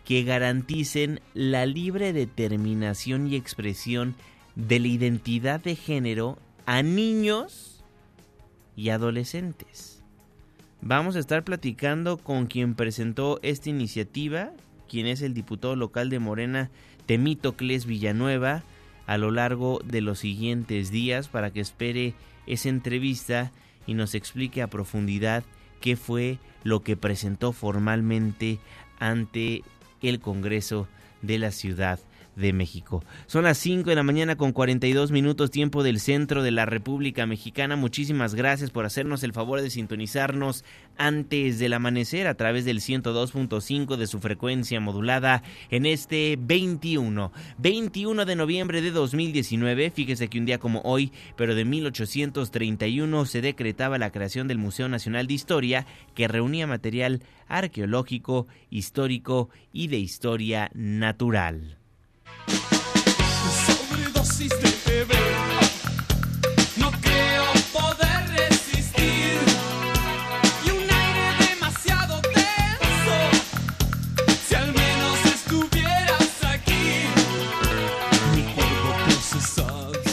que 0.07 0.22
garanticen 0.22 1.20
la 1.35 1.66
libre 1.66 2.14
determinación 2.14 3.31
y 3.31 3.37
expresión 3.37 4.14
de 4.59 4.81
la 4.81 4.89
identidad 4.89 5.61
de 5.61 5.77
género 5.77 6.37
a 6.67 6.83
niños 6.83 7.85
y 8.77 8.89
adolescentes. 8.91 10.03
Vamos 10.81 11.15
a 11.15 11.21
estar 11.21 11.45
platicando 11.45 12.19
con 12.19 12.47
quien 12.47 12.75
presentó 12.75 13.39
esta 13.43 13.71
iniciativa, 13.71 14.51
quien 14.89 15.07
es 15.07 15.23
el 15.23 15.33
diputado 15.33 15.77
local 15.77 16.11
de 16.11 16.19
Morena, 16.19 16.71
Temítocles 17.07 17.87
Villanueva, 17.87 18.65
a 19.07 19.17
lo 19.17 19.31
largo 19.31 19.81
de 19.85 20.01
los 20.01 20.19
siguientes 20.19 20.91
días 20.91 21.29
para 21.29 21.53
que 21.53 21.61
espere 21.61 22.15
esa 22.47 22.69
entrevista 22.69 23.53
y 23.87 23.95
nos 23.95 24.15
explique 24.15 24.61
a 24.61 24.67
profundidad 24.67 25.45
qué 25.81 25.95
fue 25.97 26.39
lo 26.65 26.83
que 26.83 26.97
presentó 26.97 27.53
formalmente 27.53 28.59
ante 28.99 29.63
el 30.03 30.19
Congreso 30.19 30.89
de 31.23 31.39
la 31.39 31.53
Ciudad 31.53 32.01
de 32.39 32.53
México. 32.53 33.05
Son 33.26 33.45
las 33.45 33.59
5 33.59 33.91
de 33.91 33.97
la 33.97 34.03
mañana 34.03 34.36
con 34.36 34.53
42 34.53 35.11
minutos 35.11 35.51
tiempo 35.51 35.82
del 35.82 36.01
centro 36.01 36.43
de 36.43 36.51
la 36.51 36.66
República 36.66 37.26
Mexicana. 37.26 37.76
Muchísimas 37.76 38.34
gracias 38.34 38.70
por 38.70 38.86
hacernos 38.86 39.22
el 39.24 39.32
favor 39.32 39.61
de 39.61 39.70
sintonizarnos 39.70 40.64
antes 40.97 41.59
del 41.59 41.72
amanecer 41.72 42.26
a 42.26 42.34
través 42.34 42.64
del 42.64 42.80
102.5 42.80 43.97
de 43.97 44.07
su 44.07 44.20
frecuencia 44.20 44.80
modulada 44.80 45.43
en 45.70 45.86
este 45.86 46.39
21, 46.41 47.32
21 47.59 48.24
de 48.24 48.36
noviembre 48.36 48.82
de 48.82 48.91
2019. 48.91 49.91
Fíjese 49.91 50.28
que 50.28 50.39
un 50.39 50.47
día 50.47 50.59
como 50.59 50.80
hoy, 50.82 51.12
pero 51.36 51.55
de 51.55 51.64
1831, 51.64 53.26
se 53.26 53.41
decretaba 53.41 53.99
la 53.99 54.12
creación 54.12 54.49
del 54.49 54.59
Museo 54.59 54.89
Nacional 54.89 55.26
de 55.26 55.34
Historia 55.34 55.86
que 56.14 56.28
reunía 56.28 56.66
material 56.66 57.22
arqueológico, 57.49 58.47
histórico 58.70 59.51
y 59.72 59.89
de 59.89 59.99
historia 59.99 60.70
natural. 60.74 61.78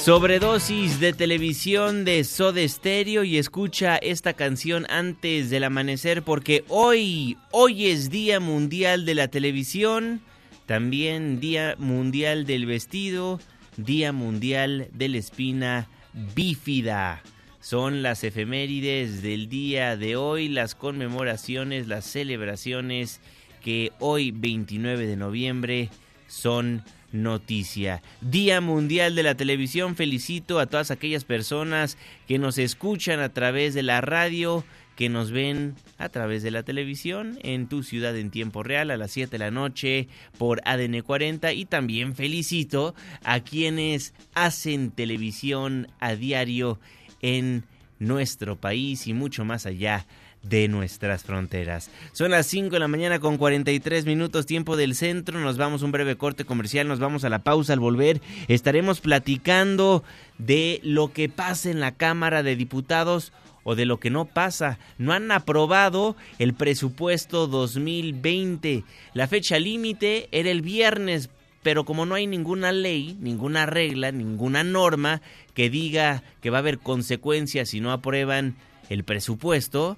Sobredosis 0.06 1.00
de 1.00 1.14
televisión 1.14 2.06
de 2.06 2.24
Soda 2.24 2.62
Stereo 2.68 3.24
y 3.24 3.40
escucha 3.40 3.98
esta 3.98 4.34
canción 4.34 4.86
antes 4.88 5.50
del 5.50 5.64
amanecer 5.64 6.22
porque 6.22 6.64
hoy, 6.68 7.38
hoy 7.50 7.88
es 7.88 8.12
Día 8.12 8.40
Mundial 8.40 9.08
de 9.08 9.16
la 9.16 9.30
Televisión. 9.30 10.22
También 10.66 11.39
Día 11.39 11.76
Mundial 11.78 12.45
del 12.45 12.66
Vestido, 12.66 13.39
Día 13.78 14.11
Mundial 14.11 14.88
de 14.93 15.09
la 15.09 15.18
Espina 15.18 15.88
Bífida. 16.36 17.22
Son 17.59 18.03
las 18.03 18.24
efemérides 18.24 19.22
del 19.22 19.49
día 19.49 19.97
de 19.97 20.16
hoy, 20.16 20.49
las 20.49 20.76
conmemoraciones, 20.76 21.88
las 21.88 22.05
celebraciones 22.05 23.22
que 23.63 23.91
hoy 23.99 24.32
29 24.32 25.07
de 25.07 25.16
noviembre 25.18 25.89
son 26.28 26.84
noticia. 27.11 28.01
Día 28.22 28.61
Mundial 28.61 29.16
de 29.16 29.24
la 29.24 29.36
Televisión. 29.36 29.95
Felicito 29.95 30.59
a 30.59 30.68
todas 30.68 30.91
aquellas 30.91 31.24
personas 31.26 31.97
que 32.28 32.38
nos 32.38 32.57
escuchan 32.57 33.20
a 33.20 33.30
través 33.30 33.74
de 33.74 33.84
la 33.84 34.01
radio 34.01 34.63
que 34.96 35.10
nos 35.10 35.32
ven 35.32 35.76
a 35.98 36.10
través 36.10 36.43
de 36.43 36.52
la 36.52 36.64
televisión 36.64 37.38
en 37.43 37.68
tu 37.68 37.84
ciudad 37.84 38.16
en 38.18 38.32
tiempo 38.32 38.64
real 38.64 38.91
a 38.91 38.98
las 38.98 39.12
7 39.12 39.32
de 39.32 39.39
la 39.39 39.52
noche 39.52 40.08
por 40.38 40.62
ADN 40.66 41.02
40 41.02 41.54
y 41.54 41.66
también 41.66 42.16
felicito 42.16 42.96
a 43.24 43.41
quienes 43.41 44.14
hacen 44.34 44.91
televisión 44.91 45.88
a 46.00 46.16
diario 46.16 46.80
en 47.22 47.64
nuestro 48.00 48.56
país 48.56 49.08
y 49.08 49.14
mucho 49.14 49.46
más 49.46 49.66
allá 49.66 50.06
de 50.50 50.68
nuestras 50.68 51.24
fronteras. 51.24 51.89
Son 52.14 52.32
las 52.32 52.46
5 52.48 52.70
de 52.70 52.80
la 52.80 52.88
mañana 52.88 53.20
con 53.20 53.38
43 53.38 54.06
minutos 54.06 54.46
tiempo 54.46 54.78
del 54.78 54.96
centro, 54.96 55.39
nos 55.39 55.58
vamos 55.58 55.82
a 55.82 55.86
un 55.86 55.91
breve 55.91 56.18
corte 56.18 56.46
comercial, 56.46 56.88
nos 56.88 57.00
vamos 57.00 57.24
a 57.24 57.30
la 57.30 57.43
pausa. 57.43 57.74
Al 57.74 57.80
volver, 57.80 58.22
estaremos 58.48 59.02
platicando 59.02 60.04
de 60.38 60.80
lo 60.84 61.12
que 61.12 61.30
pasa 61.30 61.72
en 61.72 61.80
la 61.80 61.93
Cámara 61.93 62.43
de 62.43 62.56
Diputados 62.56 63.34
o 63.66 63.76
de 63.76 63.86
lo 63.86 63.99
que 63.99 64.09
no 64.09 64.26
pasa. 64.26 64.80
No 64.97 65.11
han 65.11 65.30
aprobado 65.32 66.16
el 66.39 66.53
presupuesto 66.53 67.47
2020. 67.47 68.86
La 69.13 69.28
fecha 69.28 69.59
límite 69.59 70.30
era 70.32 70.51
el 70.51 70.61
viernes, 70.61 71.30
pero 71.63 71.84
como 71.84 72.05
no 72.05 72.16
hay 72.16 72.28
ninguna 72.28 72.72
ley, 72.72 73.18
ninguna 73.20 73.66
regla, 73.66 74.11
ninguna 74.11 74.63
norma 74.63 75.22
que 75.55 75.70
diga 75.70 76.24
que 76.41 76.51
va 76.51 76.59
a 76.59 76.59
haber 76.59 76.78
consecuencias 76.78 77.70
si 77.70 77.82
no 77.82 77.91
aprueban 77.91 78.55
el 78.89 79.03
presupuesto, 79.03 79.97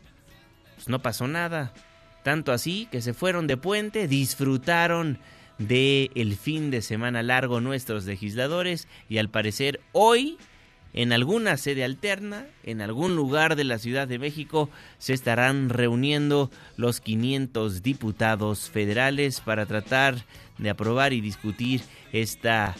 pues 0.75 0.87
no 0.87 1.01
pasó 1.01 1.27
nada. 1.27 1.73
Tanto 2.23 2.53
así 2.53 2.87
que 2.89 3.01
se 3.01 3.13
fueron 3.13 3.47
de 3.47 3.57
puente, 3.57 4.07
disfrutaron 4.07 5.19
de 5.57 6.09
el 6.15 6.37
fin 6.37 6.71
de 6.71 6.81
semana 6.81 7.21
largo 7.21 7.59
nuestros 7.59 8.05
legisladores 8.05 8.87
y 9.09 9.17
al 9.17 9.29
parecer 9.29 9.81
hoy 9.91 10.37
en 10.93 11.13
alguna 11.13 11.57
sede 11.57 11.83
alterna, 11.83 12.45
en 12.63 12.81
algún 12.81 13.15
lugar 13.15 13.55
de 13.55 13.63
la 13.63 13.77
Ciudad 13.77 14.07
de 14.07 14.19
México, 14.19 14.69
se 14.97 15.13
estarán 15.13 15.69
reuniendo 15.69 16.49
los 16.75 17.01
500 17.01 17.83
diputados 17.83 18.69
federales 18.69 19.41
para 19.41 19.65
tratar 19.65 20.25
de 20.57 20.69
aprobar 20.69 21.13
y 21.13 21.21
discutir 21.21 21.81
esta, 22.11 22.75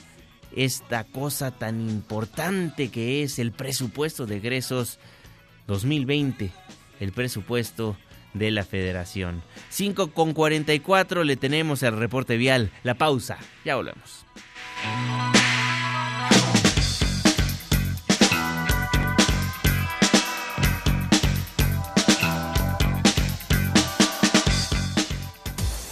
esta 0.55 1.03
cosa 1.03 1.51
tan 1.51 1.81
importante 1.89 2.89
que 2.89 3.23
es 3.23 3.39
el 3.39 3.51
presupuesto 3.51 4.25
de 4.25 4.37
egresos 4.37 4.99
2020, 5.67 6.51
el 6.99 7.11
presupuesto 7.11 7.97
de 8.33 8.51
la 8.51 8.63
federación. 8.63 9.43
5 9.69 10.11
con 10.11 10.33
44 10.33 11.23
le 11.23 11.37
tenemos 11.37 11.83
el 11.83 11.97
reporte 11.97 12.37
vial, 12.37 12.71
la 12.83 12.95
pausa, 12.95 13.37
ya 13.65 13.75
volvemos. 13.75 14.25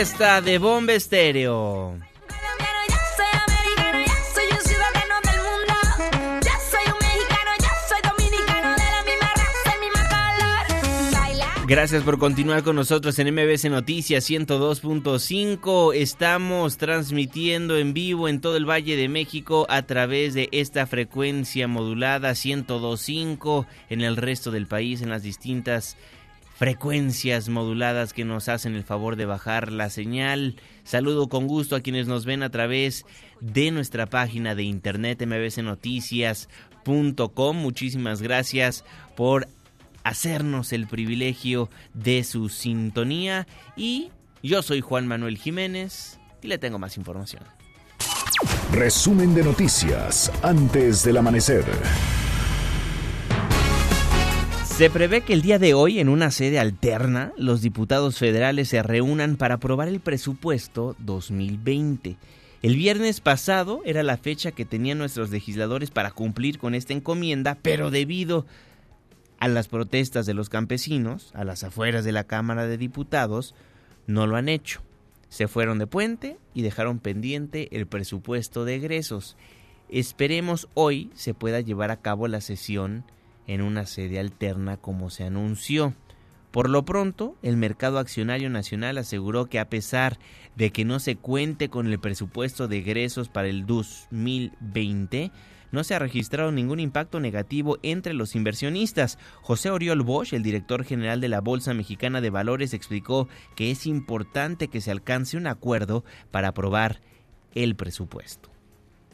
Y 0.00 0.02
misma 9.78 10.08
color. 10.08 10.64
Baila. 11.12 11.52
Gracias 11.66 12.02
por 12.02 12.18
continuar 12.18 12.62
con 12.62 12.76
nosotros 12.76 13.18
en 13.18 13.34
MBC 13.34 13.66
Noticias 13.66 14.30
102.5. 14.30 15.94
Estamos 15.94 16.78
transmitiendo 16.78 17.76
en 17.76 17.92
vivo 17.92 18.26
en 18.26 18.40
todo 18.40 18.56
el 18.56 18.64
Valle 18.64 18.96
de 18.96 19.10
México 19.10 19.66
a 19.68 19.82
través 19.82 20.32
de 20.32 20.48
esta 20.52 20.86
frecuencia 20.86 21.68
modulada 21.68 22.30
102.5 22.30 23.66
en 23.90 24.00
el 24.00 24.16
resto 24.16 24.50
del 24.50 24.66
país 24.66 25.02
en 25.02 25.10
las 25.10 25.22
distintas 25.22 25.98
frecuencias 26.60 27.48
moduladas 27.48 28.12
que 28.12 28.24
nos 28.26 28.50
hacen 28.50 28.74
el 28.74 28.84
favor 28.84 29.16
de 29.16 29.24
bajar 29.24 29.72
la 29.72 29.88
señal. 29.88 30.56
Saludo 30.84 31.30
con 31.30 31.46
gusto 31.46 31.74
a 31.74 31.80
quienes 31.80 32.06
nos 32.06 32.26
ven 32.26 32.42
a 32.42 32.50
través 32.50 33.06
de 33.40 33.70
nuestra 33.70 34.04
página 34.04 34.54
de 34.54 34.64
internet 34.64 35.24
mbcnoticias.com. 35.24 37.56
Muchísimas 37.56 38.20
gracias 38.20 38.84
por 39.16 39.48
hacernos 40.04 40.74
el 40.74 40.86
privilegio 40.86 41.70
de 41.94 42.24
su 42.24 42.50
sintonía 42.50 43.46
y 43.74 44.10
yo 44.42 44.60
soy 44.60 44.82
Juan 44.82 45.06
Manuel 45.06 45.38
Jiménez 45.38 46.20
y 46.42 46.48
le 46.48 46.58
tengo 46.58 46.78
más 46.78 46.98
información. 46.98 47.42
Resumen 48.70 49.34
de 49.34 49.44
noticias 49.44 50.30
antes 50.42 51.02
del 51.04 51.16
amanecer. 51.16 51.64
Se 54.80 54.88
prevé 54.88 55.20
que 55.20 55.34
el 55.34 55.42
día 55.42 55.58
de 55.58 55.74
hoy, 55.74 56.00
en 56.00 56.08
una 56.08 56.30
sede 56.30 56.58
alterna, 56.58 57.34
los 57.36 57.60
diputados 57.60 58.16
federales 58.16 58.70
se 58.70 58.82
reúnan 58.82 59.36
para 59.36 59.56
aprobar 59.56 59.88
el 59.88 60.00
presupuesto 60.00 60.96
2020. 61.00 62.16
El 62.62 62.76
viernes 62.76 63.20
pasado 63.20 63.82
era 63.84 64.02
la 64.02 64.16
fecha 64.16 64.52
que 64.52 64.64
tenían 64.64 64.96
nuestros 64.96 65.28
legisladores 65.28 65.90
para 65.90 66.12
cumplir 66.12 66.58
con 66.58 66.74
esta 66.74 66.94
encomienda, 66.94 67.58
pero 67.60 67.90
debido 67.90 68.46
a 69.38 69.48
las 69.48 69.68
protestas 69.68 70.24
de 70.24 70.32
los 70.32 70.48
campesinos, 70.48 71.30
a 71.34 71.44
las 71.44 71.62
afueras 71.62 72.02
de 72.02 72.12
la 72.12 72.24
Cámara 72.24 72.66
de 72.66 72.78
Diputados, 72.78 73.54
no 74.06 74.26
lo 74.26 74.36
han 74.36 74.48
hecho. 74.48 74.80
Se 75.28 75.46
fueron 75.46 75.78
de 75.78 75.88
puente 75.88 76.38
y 76.54 76.62
dejaron 76.62 77.00
pendiente 77.00 77.68
el 77.76 77.86
presupuesto 77.86 78.64
de 78.64 78.76
egresos. 78.76 79.36
Esperemos 79.90 80.68
hoy 80.72 81.10
se 81.14 81.34
pueda 81.34 81.60
llevar 81.60 81.90
a 81.90 82.00
cabo 82.00 82.28
la 82.28 82.40
sesión 82.40 83.04
en 83.50 83.62
una 83.62 83.84
sede 83.84 84.20
alterna 84.20 84.76
como 84.76 85.10
se 85.10 85.24
anunció. 85.24 85.94
Por 86.52 86.70
lo 86.70 86.84
pronto, 86.84 87.36
el 87.42 87.56
Mercado 87.56 87.98
Accionario 87.98 88.48
Nacional 88.48 88.96
aseguró 88.96 89.46
que 89.46 89.58
a 89.58 89.68
pesar 89.68 90.18
de 90.54 90.70
que 90.70 90.84
no 90.84 91.00
se 91.00 91.16
cuente 91.16 91.68
con 91.68 91.88
el 91.88 91.98
presupuesto 91.98 92.68
de 92.68 92.78
egresos 92.78 93.28
para 93.28 93.48
el 93.48 93.66
2020, 93.66 95.32
no 95.72 95.82
se 95.82 95.94
ha 95.94 95.98
registrado 95.98 96.52
ningún 96.52 96.78
impacto 96.78 97.18
negativo 97.18 97.78
entre 97.82 98.14
los 98.14 98.36
inversionistas. 98.36 99.18
José 99.42 99.70
Oriol 99.70 100.02
Bosch, 100.02 100.32
el 100.32 100.44
director 100.44 100.84
general 100.84 101.20
de 101.20 101.28
la 101.28 101.40
Bolsa 101.40 101.74
Mexicana 101.74 102.20
de 102.20 102.30
Valores, 102.30 102.72
explicó 102.72 103.28
que 103.56 103.72
es 103.72 103.84
importante 103.86 104.68
que 104.68 104.80
se 104.80 104.92
alcance 104.92 105.36
un 105.36 105.48
acuerdo 105.48 106.04
para 106.30 106.48
aprobar 106.48 107.00
el 107.54 107.74
presupuesto. 107.74 108.49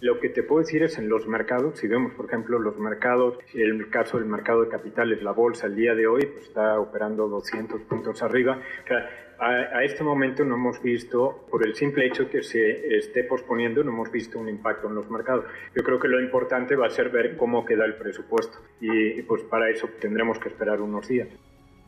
Lo 0.06 0.20
que 0.20 0.28
te 0.28 0.44
puedo 0.44 0.60
decir 0.60 0.84
es 0.84 0.98
en 0.98 1.08
los 1.08 1.26
mercados, 1.26 1.80
si 1.80 1.88
vemos 1.88 2.12
por 2.12 2.26
ejemplo 2.26 2.60
los 2.60 2.78
mercados, 2.78 3.38
el 3.52 3.90
caso 3.90 4.18
del 4.18 4.28
mercado 4.28 4.62
de 4.62 4.68
capitales, 4.68 5.20
la 5.20 5.32
bolsa 5.32 5.66
el 5.66 5.74
día 5.74 5.96
de 5.96 6.06
hoy 6.06 6.24
pues, 6.26 6.44
está 6.44 6.78
operando 6.78 7.26
200 7.26 7.80
puntos 7.82 8.22
arriba. 8.22 8.56
O 8.84 8.86
sea, 8.86 9.10
a, 9.40 9.78
a, 9.78 9.82
este 9.82 10.04
momento 10.04 10.44
no 10.44 10.54
hemos 10.54 10.80
visto, 10.80 11.44
por 11.50 11.66
el 11.66 11.74
simple 11.74 12.06
hecho 12.06 12.30
que 12.30 12.44
se 12.44 12.96
esté 12.96 13.24
posponiendo, 13.24 13.82
no 13.82 13.90
hemos 13.90 14.12
visto 14.12 14.38
un 14.38 14.48
impacto 14.48 14.86
en 14.86 14.94
los 14.94 15.10
mercados. 15.10 15.46
Yo 15.74 15.82
creo 15.82 15.98
que 15.98 16.06
lo 16.06 16.20
importante 16.20 16.76
va 16.76 16.86
a 16.86 16.90
ser 16.90 17.10
ver 17.10 17.36
cómo 17.36 17.64
queda 17.64 17.84
el 17.84 17.96
presupuesto 17.96 18.58
y, 18.80 19.18
y 19.18 19.22
pues 19.22 19.42
para 19.42 19.70
eso 19.70 19.88
tendremos 20.00 20.38
que 20.38 20.50
esperar 20.50 20.80
unos 20.80 21.08
días. 21.08 21.30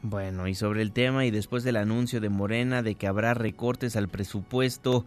Bueno, 0.02 0.48
y 0.48 0.56
sobre 0.56 0.82
el 0.82 0.90
tema 0.90 1.24
y 1.24 1.30
después 1.30 1.62
del 1.62 1.76
anuncio 1.76 2.20
de 2.20 2.30
Morena 2.30 2.82
de 2.82 2.96
que 2.96 3.06
habrá 3.06 3.34
recortes 3.34 3.94
al 3.94 4.08
presupuesto 4.08 5.06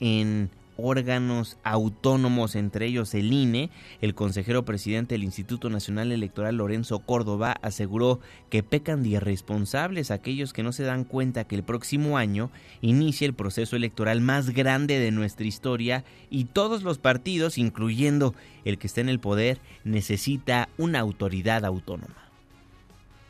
en 0.00 0.50
órganos 0.78 1.58
autónomos, 1.64 2.54
entre 2.54 2.86
ellos 2.86 3.12
el 3.14 3.32
INE, 3.32 3.70
el 4.00 4.14
consejero 4.14 4.64
presidente 4.64 5.14
del 5.14 5.24
Instituto 5.24 5.68
Nacional 5.68 6.12
Electoral 6.12 6.56
Lorenzo 6.56 7.00
Córdoba 7.00 7.56
aseguró 7.62 8.20
que 8.48 8.62
pecan 8.62 9.02
de 9.02 9.10
irresponsables 9.10 10.10
aquellos 10.10 10.52
que 10.52 10.62
no 10.62 10.72
se 10.72 10.84
dan 10.84 11.04
cuenta 11.04 11.44
que 11.44 11.56
el 11.56 11.64
próximo 11.64 12.16
año 12.16 12.50
inicia 12.80 13.26
el 13.26 13.34
proceso 13.34 13.76
electoral 13.76 14.20
más 14.20 14.50
grande 14.50 14.98
de 15.00 15.10
nuestra 15.10 15.46
historia 15.46 16.04
y 16.30 16.44
todos 16.44 16.84
los 16.84 16.98
partidos, 16.98 17.58
incluyendo 17.58 18.34
el 18.64 18.78
que 18.78 18.86
está 18.86 19.00
en 19.00 19.08
el 19.08 19.18
poder, 19.18 19.58
necesita 19.84 20.68
una 20.78 21.00
autoridad 21.00 21.64
autónoma. 21.64 22.30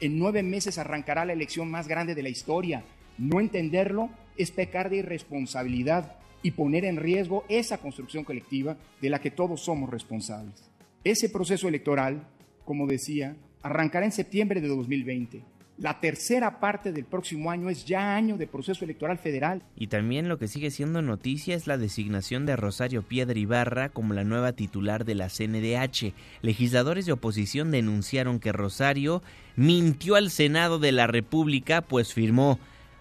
En 0.01 0.19
nueve 0.19 0.43
meses 0.43 0.79
arrancará 0.79 1.25
la 1.25 1.33
elección 1.33 1.71
más 1.71 1.89
grande 1.89 2.15
de 2.15 2.23
la 2.23 2.29
historia. 2.29 2.85
No 3.17 3.41
entenderlo 3.41 4.11
es 4.37 4.51
pecar 4.51 4.91
de 4.91 4.99
irresponsabilidad 4.99 6.19
y 6.43 6.53
poner 6.53 6.85
en 6.85 6.97
riesgo 6.97 7.45
esa 7.49 7.79
construcción 7.79 8.25
colectiva 8.25 8.77
de 9.01 9.11
la 9.11 9.21
que 9.21 9.31
todos 9.31 9.63
somos 9.63 9.91
responsables. 9.91 10.55
Ese 11.05 11.29
proceso 11.29 11.69
electoral, 11.69 12.27
como 12.65 12.87
decía, 12.87 13.37
arrancará 13.63 14.07
en 14.07 14.13
septiembre 14.13 14.61
de 14.61 14.69
2020. 14.69 15.43
La 15.79 16.01
tercera 16.01 16.59
parte 16.59 16.91
del 16.91 17.05
próximo 17.05 17.53
año 17.53 17.71
es 17.71 17.87
ya 17.87 18.17
año 18.17 18.37
de 18.37 18.49
proceso 18.49 18.85
electoral 18.85 19.17
federal. 19.17 19.63
Y 19.77 19.87
también 19.87 20.29
lo 20.29 20.37
que 20.37 20.49
sigue 20.49 20.73
siendo 20.73 21.03
noticia 21.03 21.55
es 21.55 21.69
la 21.69 21.79
designación 21.79 22.47
de 22.47 22.57
Rosario 22.57 23.03
Piedra 23.03 23.39
Ibarra 23.39 23.89
como 23.89 24.13
la 24.13 24.25
nueva 24.25 24.55
titular 24.55 25.05
de 25.05 25.15
la 25.15 25.29
CNDH. 25.29 26.15
Legisladores 26.43 27.07
de 27.07 27.13
oposición 27.13 27.71
denunciaron 27.71 28.41
que 28.41 28.51
Rosario 28.51 29.23
mintió 29.55 30.17
al 30.17 30.31
Senado 30.31 30.81
de 30.81 30.91
la 30.91 31.07
República, 31.07 31.81
pues 31.83 32.13
firmó 32.13 32.59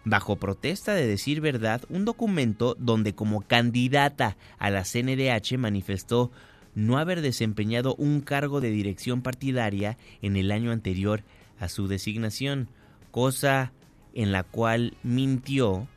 bajo 0.10 0.38
protesta 0.38 0.94
de 0.94 1.06
decir 1.06 1.42
verdad, 1.42 1.82
un 1.90 2.06
documento 2.06 2.76
donde 2.80 3.14
como 3.14 3.42
candidata 3.42 4.38
a 4.58 4.70
la 4.70 4.84
CNDH 4.84 5.58
manifestó 5.58 6.32
no 6.76 6.98
haber 6.98 7.22
desempeñado 7.22 7.94
un 7.96 8.22
cargo 8.22 8.62
de 8.62 8.70
dirección 8.70 9.22
partidaria 9.22 9.98
en 10.22 10.38
el 10.38 10.52
año 10.52 10.72
anterior 10.72 11.24
a 11.60 11.68
su 11.68 11.88
designación, 11.88 12.70
cosa 13.12 13.74
en 14.14 14.32
la 14.32 14.44
cual 14.44 14.96
mintió. 15.04 15.88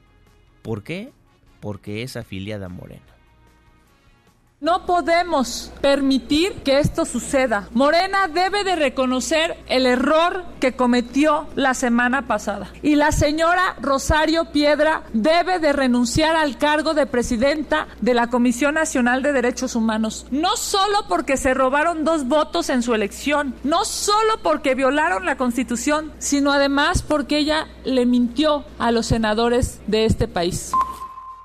¿Por 0.63 0.83
qué? 0.83 1.13
Porque 1.61 2.03
es 2.03 2.17
afiliada 2.17 2.67
a 2.67 2.71
Morena. 2.71 3.20
No 4.61 4.85
podemos 4.85 5.73
permitir 5.81 6.53
que 6.57 6.81
esto 6.81 7.07
suceda. 7.07 7.71
Morena 7.73 8.29
debe 8.29 8.63
de 8.63 8.77
reconocer 8.77 9.57
el 9.69 9.87
error 9.87 10.45
que 10.61 10.75
cometió 10.77 11.47
la 11.55 11.73
semana 11.73 12.27
pasada. 12.27 12.71
Y 12.83 12.97
la 12.97 13.11
señora 13.11 13.75
Rosario 13.81 14.53
Piedra 14.53 15.05
debe 15.15 15.61
de 15.61 15.73
renunciar 15.73 16.37
al 16.37 16.59
cargo 16.59 16.93
de 16.93 17.07
presidenta 17.07 17.89
de 18.03 18.13
la 18.13 18.27
Comisión 18.27 18.75
Nacional 18.75 19.23
de 19.23 19.33
Derechos 19.33 19.77
Humanos. 19.77 20.27
No 20.31 20.59
solo 20.59 21.07
porque 21.09 21.39
se 21.39 21.55
robaron 21.55 22.05
dos 22.05 22.29
votos 22.29 22.69
en 22.69 22.83
su 22.83 22.95
elección, 22.95 23.55
no 23.65 23.87
solo 23.87 24.43
porque 24.43 24.75
violaron 24.75 25.25
la 25.25 25.39
Constitución, 25.39 26.13
sino 26.19 26.53
además 26.53 27.01
porque 27.01 27.39
ella 27.39 27.67
le 27.85 28.05
mintió 28.05 28.67
a 28.79 28.91
los 28.91 29.07
senadores 29.07 29.81
de 29.87 30.05
este 30.05 30.29
país 30.29 30.73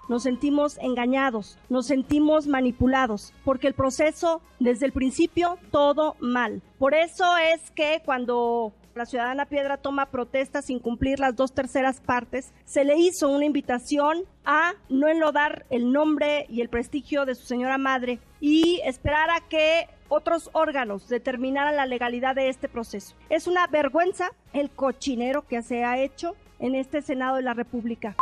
nos 0.08 0.24
sentimos 0.24 0.78
engañados, 0.80 1.58
nos 1.70 1.88
sentimos 1.88 2.48
manipulados, 2.48 3.34
porque 3.44 3.68
el 3.68 3.74
proceso, 3.74 4.42
desde 4.60 4.86
el 4.86 4.92
principio, 4.92 5.58
todo 5.72 6.16
mal. 6.20 6.62
Por 6.78 6.94
eso 6.94 7.26
es 7.38 7.72
que 7.72 8.02
cuando 8.06 8.74
la 8.96 9.06
ciudadana 9.06 9.46
Piedra 9.46 9.78
toma 9.78 10.06
protesta 10.06 10.62
sin 10.62 10.80
cumplir 10.80 11.20
las 11.20 11.36
dos 11.36 11.54
terceras 11.54 12.00
partes, 12.00 12.54
se 12.64 12.86
le 12.86 12.98
hizo 12.98 13.30
una 13.30 13.46
invitación 13.46 14.24
a 14.46 14.74
no 14.90 15.08
enlodar 15.08 15.66
el 15.70 15.92
nombre 15.92 16.46
y 16.50 16.62
el 16.62 16.70
prestigio 16.70 17.26
de 17.26 17.36
su 17.36 17.46
señora 17.46 17.78
madre 17.78 18.20
y 18.40 18.80
esperar 18.86 19.30
a 19.30 19.42
que 19.42 19.88
otros 20.08 20.50
órganos 20.54 21.10
determinaran 21.10 21.76
la 21.76 21.86
legalidad 21.86 22.36
de 22.36 22.48
este 22.48 22.70
proceso. 22.70 23.16
Es 23.30 23.48
una 23.48 23.68
vergüenza 23.68 24.32
el 24.54 24.70
cochinero 24.70 25.46
que 25.46 25.62
se 25.62 25.84
ha 25.84 26.00
hecho 26.00 26.36
en 26.60 26.76
este 26.76 27.02
Senado 27.02 27.36
de 27.36 27.42
la 27.42 27.54
República. 27.54 28.16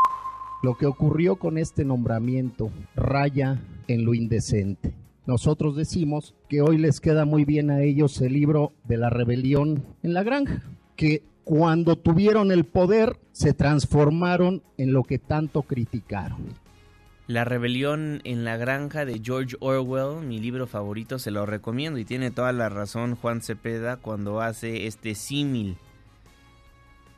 Lo 0.63 0.77
que 0.77 0.85
ocurrió 0.85 1.35
con 1.35 1.57
este 1.57 1.83
nombramiento 1.83 2.71
raya 2.95 3.61
en 3.89 4.05
lo 4.05 4.13
indecente. 4.13 4.93
Nosotros 5.25 5.75
decimos 5.75 6.35
que 6.47 6.61
hoy 6.61 6.77
les 6.77 7.01
queda 7.01 7.25
muy 7.25 7.43
bien 7.43 7.69
a 7.69 7.81
ellos 7.81 8.21
el 8.21 8.31
libro 8.31 8.71
de 8.85 8.95
la 8.95 9.09
rebelión 9.09 9.83
en 10.03 10.13
la 10.13 10.23
granja, 10.23 10.63
que 10.95 11.21
cuando 11.43 11.97
tuvieron 11.97 12.49
el 12.49 12.63
poder 12.63 13.17
se 13.33 13.53
transformaron 13.53 14.63
en 14.77 14.93
lo 14.93 15.03
que 15.03 15.19
tanto 15.19 15.63
criticaron. 15.63 16.39
La 17.27 17.43
rebelión 17.43 18.21
en 18.23 18.45
la 18.45 18.55
granja 18.55 19.03
de 19.03 19.19
George 19.21 19.57
Orwell, 19.59 20.25
mi 20.25 20.39
libro 20.39 20.65
favorito, 20.65 21.19
se 21.19 21.31
lo 21.31 21.45
recomiendo 21.45 21.99
y 21.99 22.05
tiene 22.05 22.31
toda 22.31 22.53
la 22.53 22.69
razón 22.69 23.15
Juan 23.15 23.41
Cepeda 23.41 23.97
cuando 23.97 24.39
hace 24.39 24.87
este 24.87 25.13
símil 25.13 25.75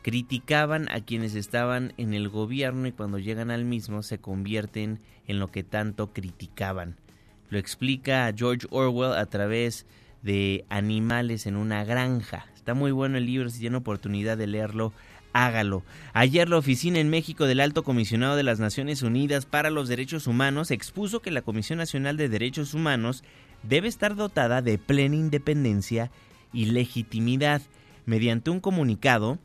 criticaban 0.06 0.88
a 0.92 1.02
quienes 1.02 1.34
estaban 1.34 1.94
en 1.98 2.14
el 2.14 2.30
gobierno 2.30 2.86
y 2.86 2.92
cuando 2.92 3.18
llegan 3.18 3.50
al 3.50 3.66
mismo 3.66 4.04
se 4.04 4.20
convierten 4.20 5.00
en 5.26 5.40
lo 5.40 5.48
que 5.48 5.64
tanto 5.64 6.14
criticaban. 6.14 6.96
Lo 7.50 7.58
explica 7.58 8.32
George 8.38 8.68
Orwell 8.70 9.18
a 9.18 9.26
través 9.26 9.88
de 10.22 10.64
animales 10.70 11.48
en 11.48 11.56
una 11.56 11.84
granja. 11.86 12.46
Está 12.54 12.76
muy 12.76 12.92
bueno 12.92 13.18
el 13.18 13.26
libro, 13.26 13.50
si 13.50 13.60
tiene 13.60 13.78
oportunidad 13.78 14.38
de 14.38 14.46
leerlo, 14.46 14.94
hágalo. 15.34 15.84
Ayer 16.14 16.50
la 16.50 16.60
oficina 16.60 17.00
en 17.00 17.10
México 17.10 17.48
del 17.48 17.60
Alto 17.60 17.82
Comisionado 17.82 18.36
de 18.36 18.44
las 18.44 18.60
Naciones 18.60 19.02
Unidas 19.02 19.48
para 19.48 19.72
los 19.72 19.88
Derechos 19.88 20.28
Humanos 20.28 20.70
expuso 20.70 21.24
que 21.24 21.32
la 21.32 21.42
Comisión 21.42 21.80
Nacional 21.80 22.16
de 22.16 22.30
Derechos 22.30 22.76
Humanos 22.76 23.24
debe 23.64 23.88
estar 23.88 24.16
dotada 24.16 24.62
de 24.62 24.78
plena 24.78 25.16
independencia 25.16 26.12
y 26.54 26.66
legitimidad. 26.66 27.64
Mediante 28.06 28.52
un 28.52 28.60
comunicado, 28.60 29.40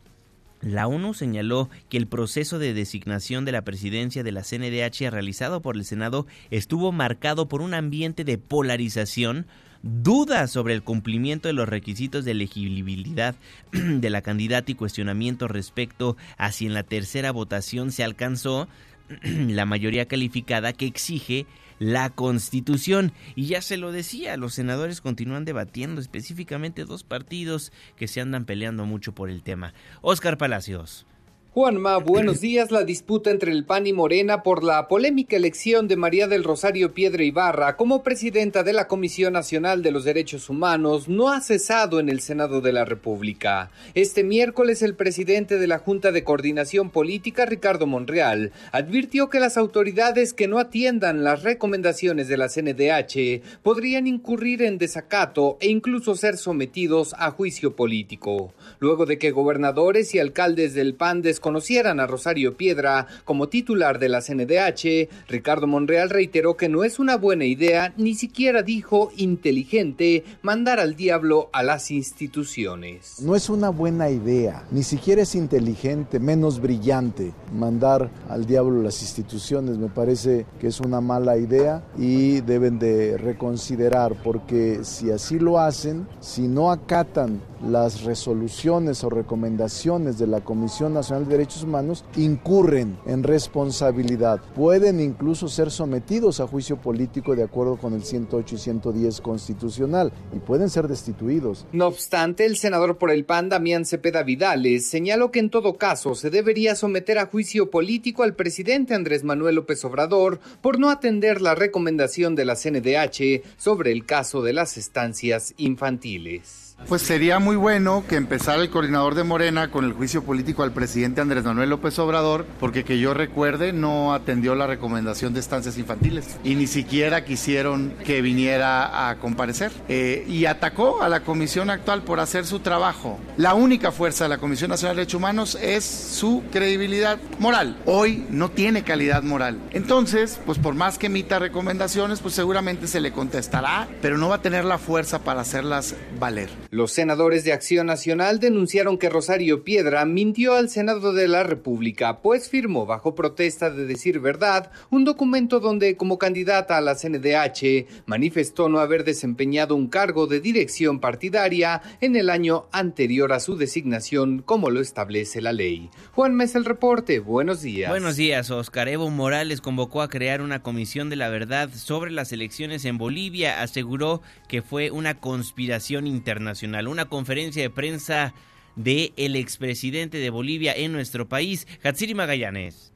la 0.60 0.86
ONU 0.86 1.14
señaló 1.14 1.70
que 1.88 1.96
el 1.96 2.06
proceso 2.06 2.58
de 2.58 2.74
designación 2.74 3.44
de 3.44 3.52
la 3.52 3.62
presidencia 3.62 4.22
de 4.22 4.32
la 4.32 4.42
CNDH 4.42 5.10
realizado 5.10 5.62
por 5.62 5.76
el 5.76 5.84
Senado 5.84 6.26
estuvo 6.50 6.92
marcado 6.92 7.48
por 7.48 7.62
un 7.62 7.74
ambiente 7.74 8.24
de 8.24 8.38
polarización, 8.38 9.46
dudas 9.82 10.50
sobre 10.50 10.74
el 10.74 10.82
cumplimiento 10.82 11.48
de 11.48 11.54
los 11.54 11.68
requisitos 11.68 12.24
de 12.24 12.32
elegibilidad 12.32 13.34
de 13.72 14.10
la 14.10 14.20
candidata 14.20 14.70
y 14.70 14.74
cuestionamiento 14.74 15.48
respecto 15.48 16.16
a 16.36 16.52
si 16.52 16.66
en 16.66 16.74
la 16.74 16.82
tercera 16.82 17.32
votación 17.32 17.90
se 17.90 18.04
alcanzó 18.04 18.68
la 19.22 19.64
mayoría 19.64 20.06
calificada 20.06 20.72
que 20.72 20.86
exige 20.86 21.46
la 21.80 22.10
Constitución. 22.10 23.12
Y 23.34 23.46
ya 23.46 23.60
se 23.60 23.76
lo 23.76 23.90
decía, 23.90 24.36
los 24.36 24.54
senadores 24.54 25.00
continúan 25.00 25.44
debatiendo 25.44 26.00
específicamente 26.00 26.84
dos 26.84 27.02
partidos 27.02 27.72
que 27.96 28.06
se 28.06 28.20
andan 28.20 28.44
peleando 28.44 28.86
mucho 28.86 29.12
por 29.12 29.28
el 29.28 29.42
tema. 29.42 29.74
Oscar 30.02 30.38
Palacios. 30.38 31.06
Juanma, 31.52 31.96
buenos 31.96 32.40
días. 32.40 32.70
La 32.70 32.84
disputa 32.84 33.28
entre 33.28 33.50
el 33.50 33.64
PAN 33.64 33.84
y 33.88 33.92
Morena 33.92 34.44
por 34.44 34.62
la 34.62 34.86
polémica 34.86 35.34
elección 35.34 35.88
de 35.88 35.96
María 35.96 36.28
del 36.28 36.44
Rosario 36.44 36.94
Piedra 36.94 37.24
Ibarra 37.24 37.76
como 37.76 38.04
presidenta 38.04 38.62
de 38.62 38.72
la 38.72 38.86
Comisión 38.86 39.32
Nacional 39.32 39.82
de 39.82 39.90
los 39.90 40.04
Derechos 40.04 40.48
Humanos 40.48 41.08
no 41.08 41.32
ha 41.32 41.40
cesado 41.40 41.98
en 41.98 42.08
el 42.08 42.20
Senado 42.20 42.60
de 42.60 42.72
la 42.72 42.84
República. 42.84 43.72
Este 43.94 44.22
miércoles 44.22 44.80
el 44.82 44.94
presidente 44.94 45.58
de 45.58 45.66
la 45.66 45.80
Junta 45.80 46.12
de 46.12 46.22
Coordinación 46.22 46.90
Política, 46.90 47.46
Ricardo 47.46 47.88
Monreal, 47.88 48.52
advirtió 48.70 49.28
que 49.28 49.40
las 49.40 49.56
autoridades 49.56 50.32
que 50.32 50.46
no 50.46 50.60
atiendan 50.60 51.24
las 51.24 51.42
recomendaciones 51.42 52.28
de 52.28 52.36
la 52.36 52.48
CNDH 52.48 53.42
podrían 53.64 54.06
incurrir 54.06 54.62
en 54.62 54.78
desacato 54.78 55.58
e 55.60 55.68
incluso 55.68 56.14
ser 56.14 56.36
sometidos 56.36 57.12
a 57.18 57.32
juicio 57.32 57.74
político. 57.74 58.54
Luego 58.78 59.04
de 59.04 59.18
que 59.18 59.32
gobernadores 59.32 60.14
y 60.14 60.20
alcaldes 60.20 60.74
del 60.74 60.94
PAN 60.94 61.22
conocieran 61.40 62.00
a 62.00 62.06
Rosario 62.06 62.56
Piedra 62.56 63.06
como 63.24 63.48
titular 63.48 63.98
de 63.98 64.08
la 64.08 64.20
CNDH, 64.20 65.08
Ricardo 65.28 65.66
Monreal 65.66 66.10
reiteró 66.10 66.56
que 66.56 66.68
no 66.68 66.84
es 66.84 66.98
una 66.98 67.16
buena 67.16 67.44
idea, 67.44 67.92
ni 67.96 68.14
siquiera 68.14 68.62
dijo 68.62 69.10
inteligente, 69.16 70.24
mandar 70.42 70.80
al 70.80 70.94
diablo 70.94 71.50
a 71.52 71.62
las 71.62 71.90
instituciones. 71.90 73.20
No 73.20 73.34
es 73.34 73.48
una 73.50 73.70
buena 73.70 74.10
idea, 74.10 74.64
ni 74.70 74.82
siquiera 74.82 75.22
es 75.22 75.34
inteligente, 75.34 76.20
menos 76.20 76.60
brillante, 76.60 77.32
mandar 77.52 78.10
al 78.28 78.46
diablo 78.46 78.82
las 78.82 79.02
instituciones. 79.02 79.78
Me 79.78 79.88
parece 79.88 80.46
que 80.60 80.68
es 80.68 80.80
una 80.80 81.00
mala 81.00 81.36
idea 81.36 81.84
y 81.96 82.40
deben 82.40 82.78
de 82.78 83.16
reconsiderar, 83.16 84.14
porque 84.22 84.80
si 84.82 85.10
así 85.10 85.38
lo 85.38 85.58
hacen, 85.58 86.06
si 86.20 86.48
no 86.48 86.70
acatan 86.70 87.40
las 87.62 88.04
resoluciones 88.04 89.04
o 89.04 89.10
recomendaciones 89.10 90.18
de 90.18 90.26
la 90.26 90.40
Comisión 90.40 90.94
Nacional 90.94 91.24
de 91.24 91.36
Derechos 91.36 91.62
Humanos 91.62 92.04
incurren 92.16 92.98
en 93.06 93.22
responsabilidad. 93.22 94.40
Pueden 94.54 95.00
incluso 95.00 95.48
ser 95.48 95.70
sometidos 95.70 96.40
a 96.40 96.46
juicio 96.46 96.76
político 96.76 97.36
de 97.36 97.42
acuerdo 97.42 97.76
con 97.76 97.94
el 97.94 98.02
108 98.02 98.54
y 98.54 98.58
110 98.58 99.20
constitucional 99.20 100.12
y 100.34 100.38
pueden 100.38 100.70
ser 100.70 100.88
destituidos. 100.88 101.66
No 101.72 101.86
obstante, 101.86 102.46
el 102.46 102.56
senador 102.56 102.98
por 102.98 103.10
el 103.10 103.24
PAN, 103.24 103.48
Damián 103.48 103.84
Cepeda 103.84 104.22
Vidales, 104.22 104.88
señaló 104.88 105.30
que 105.30 105.40
en 105.40 105.50
todo 105.50 105.76
caso 105.76 106.14
se 106.14 106.30
debería 106.30 106.74
someter 106.74 107.18
a 107.18 107.26
juicio 107.26 107.70
político 107.70 108.22
al 108.22 108.34
presidente 108.34 108.94
Andrés 108.94 109.24
Manuel 109.24 109.56
López 109.56 109.84
Obrador 109.84 110.40
por 110.60 110.78
no 110.78 110.90
atender 110.90 111.40
la 111.40 111.54
recomendación 111.54 112.34
de 112.34 112.44
la 112.44 112.56
CNDH 112.56 113.42
sobre 113.56 113.92
el 113.92 114.06
caso 114.06 114.42
de 114.42 114.52
las 114.52 114.76
estancias 114.76 115.54
infantiles. 115.56 116.69
Pues 116.88 117.02
sería 117.02 117.38
muy 117.38 117.54
bueno 117.54 118.04
que 118.08 118.16
empezara 118.16 118.60
el 118.60 118.68
coordinador 118.68 119.14
de 119.14 119.22
Morena 119.22 119.70
con 119.70 119.84
el 119.84 119.92
juicio 119.92 120.24
político 120.24 120.64
al 120.64 120.72
presidente 120.72 121.20
Andrés 121.20 121.44
Manuel 121.44 121.70
López 121.70 121.96
Obrador, 122.00 122.46
porque 122.58 122.84
que 122.84 122.98
yo 122.98 123.14
recuerde 123.14 123.72
no 123.72 124.12
atendió 124.12 124.56
la 124.56 124.66
recomendación 124.66 125.32
de 125.32 125.38
estancias 125.40 125.78
infantiles 125.78 126.36
y 126.42 126.56
ni 126.56 126.66
siquiera 126.66 127.24
quisieron 127.24 127.94
que 128.04 128.22
viniera 128.22 129.08
a 129.08 129.16
comparecer. 129.18 129.70
Eh, 129.88 130.24
y 130.28 130.46
atacó 130.46 131.02
a 131.02 131.08
la 131.08 131.20
comisión 131.20 131.70
actual 131.70 132.02
por 132.02 132.18
hacer 132.18 132.44
su 132.44 132.58
trabajo. 132.58 133.20
La 133.36 133.54
única 133.54 133.92
fuerza 133.92 134.24
de 134.24 134.30
la 134.30 134.38
Comisión 134.38 134.70
Nacional 134.70 134.96
de 134.96 135.02
Derechos 135.02 135.18
Humanos 135.18 135.58
es 135.60 135.84
su 135.84 136.42
credibilidad 136.50 137.18
moral. 137.38 137.76
Hoy 137.86 138.26
no 138.30 138.50
tiene 138.50 138.82
calidad 138.82 139.22
moral. 139.22 139.60
Entonces, 139.70 140.40
pues 140.44 140.58
por 140.58 140.74
más 140.74 140.98
que 140.98 141.06
emita 141.06 141.38
recomendaciones, 141.38 142.20
pues 142.20 142.34
seguramente 142.34 142.86
se 142.88 143.00
le 143.00 143.12
contestará, 143.12 143.88
pero 144.02 144.18
no 144.18 144.28
va 144.28 144.36
a 144.36 144.42
tener 144.42 144.64
la 144.64 144.78
fuerza 144.78 145.20
para 145.20 145.42
hacerlas 145.42 145.94
valer. 146.18 146.50
Los 146.72 146.92
senadores 146.92 147.42
de 147.42 147.52
Acción 147.52 147.88
Nacional 147.88 148.38
denunciaron 148.38 148.96
que 148.96 149.08
Rosario 149.08 149.64
Piedra 149.64 150.04
mintió 150.04 150.54
al 150.54 150.68
Senado 150.68 151.12
de 151.12 151.26
la 151.26 151.42
República, 151.42 152.22
pues 152.22 152.48
firmó 152.48 152.86
bajo 152.86 153.16
protesta 153.16 153.70
de 153.70 153.86
decir 153.86 154.20
verdad 154.20 154.70
un 154.88 155.04
documento 155.04 155.58
donde 155.58 155.96
como 155.96 156.16
candidata 156.16 156.76
a 156.76 156.80
la 156.80 156.94
CNDH 156.94 158.06
manifestó 158.06 158.68
no 158.68 158.78
haber 158.78 159.02
desempeñado 159.02 159.74
un 159.74 159.88
cargo 159.88 160.28
de 160.28 160.40
dirección 160.40 161.00
partidaria 161.00 161.82
en 162.00 162.14
el 162.14 162.30
año 162.30 162.68
anterior 162.70 163.32
a 163.32 163.40
su 163.40 163.56
designación 163.56 164.40
como 164.40 164.70
lo 164.70 164.80
establece 164.80 165.40
la 165.40 165.52
ley. 165.52 165.90
Juan 166.12 166.36
Mesa 166.36 166.56
el 166.56 166.64
reporte, 166.64 167.18
buenos 167.18 167.62
días. 167.62 167.90
Buenos 167.90 168.14
días, 168.14 168.48
Oscar 168.52 168.88
Evo 168.88 169.10
Morales 169.10 169.60
convocó 169.60 170.02
a 170.02 170.08
crear 170.08 170.40
una 170.40 170.62
comisión 170.62 171.10
de 171.10 171.16
la 171.16 171.30
verdad 171.30 171.68
sobre 171.74 172.12
las 172.12 172.30
elecciones 172.30 172.84
en 172.84 172.96
Bolivia, 172.96 173.60
aseguró 173.60 174.22
que 174.46 174.62
fue 174.62 174.92
una 174.92 175.18
conspiración 175.18 176.06
internacional 176.06 176.59
una 176.88 177.06
conferencia 177.06 177.62
de 177.62 177.70
prensa 177.70 178.34
de 178.76 179.12
el 179.16 179.36
expresidente 179.36 180.18
de 180.18 180.30
Bolivia 180.30 180.72
en 180.74 180.92
nuestro 180.92 181.28
país, 181.28 181.66
Hatsiri 181.82 182.14
Magallanes. 182.14 182.92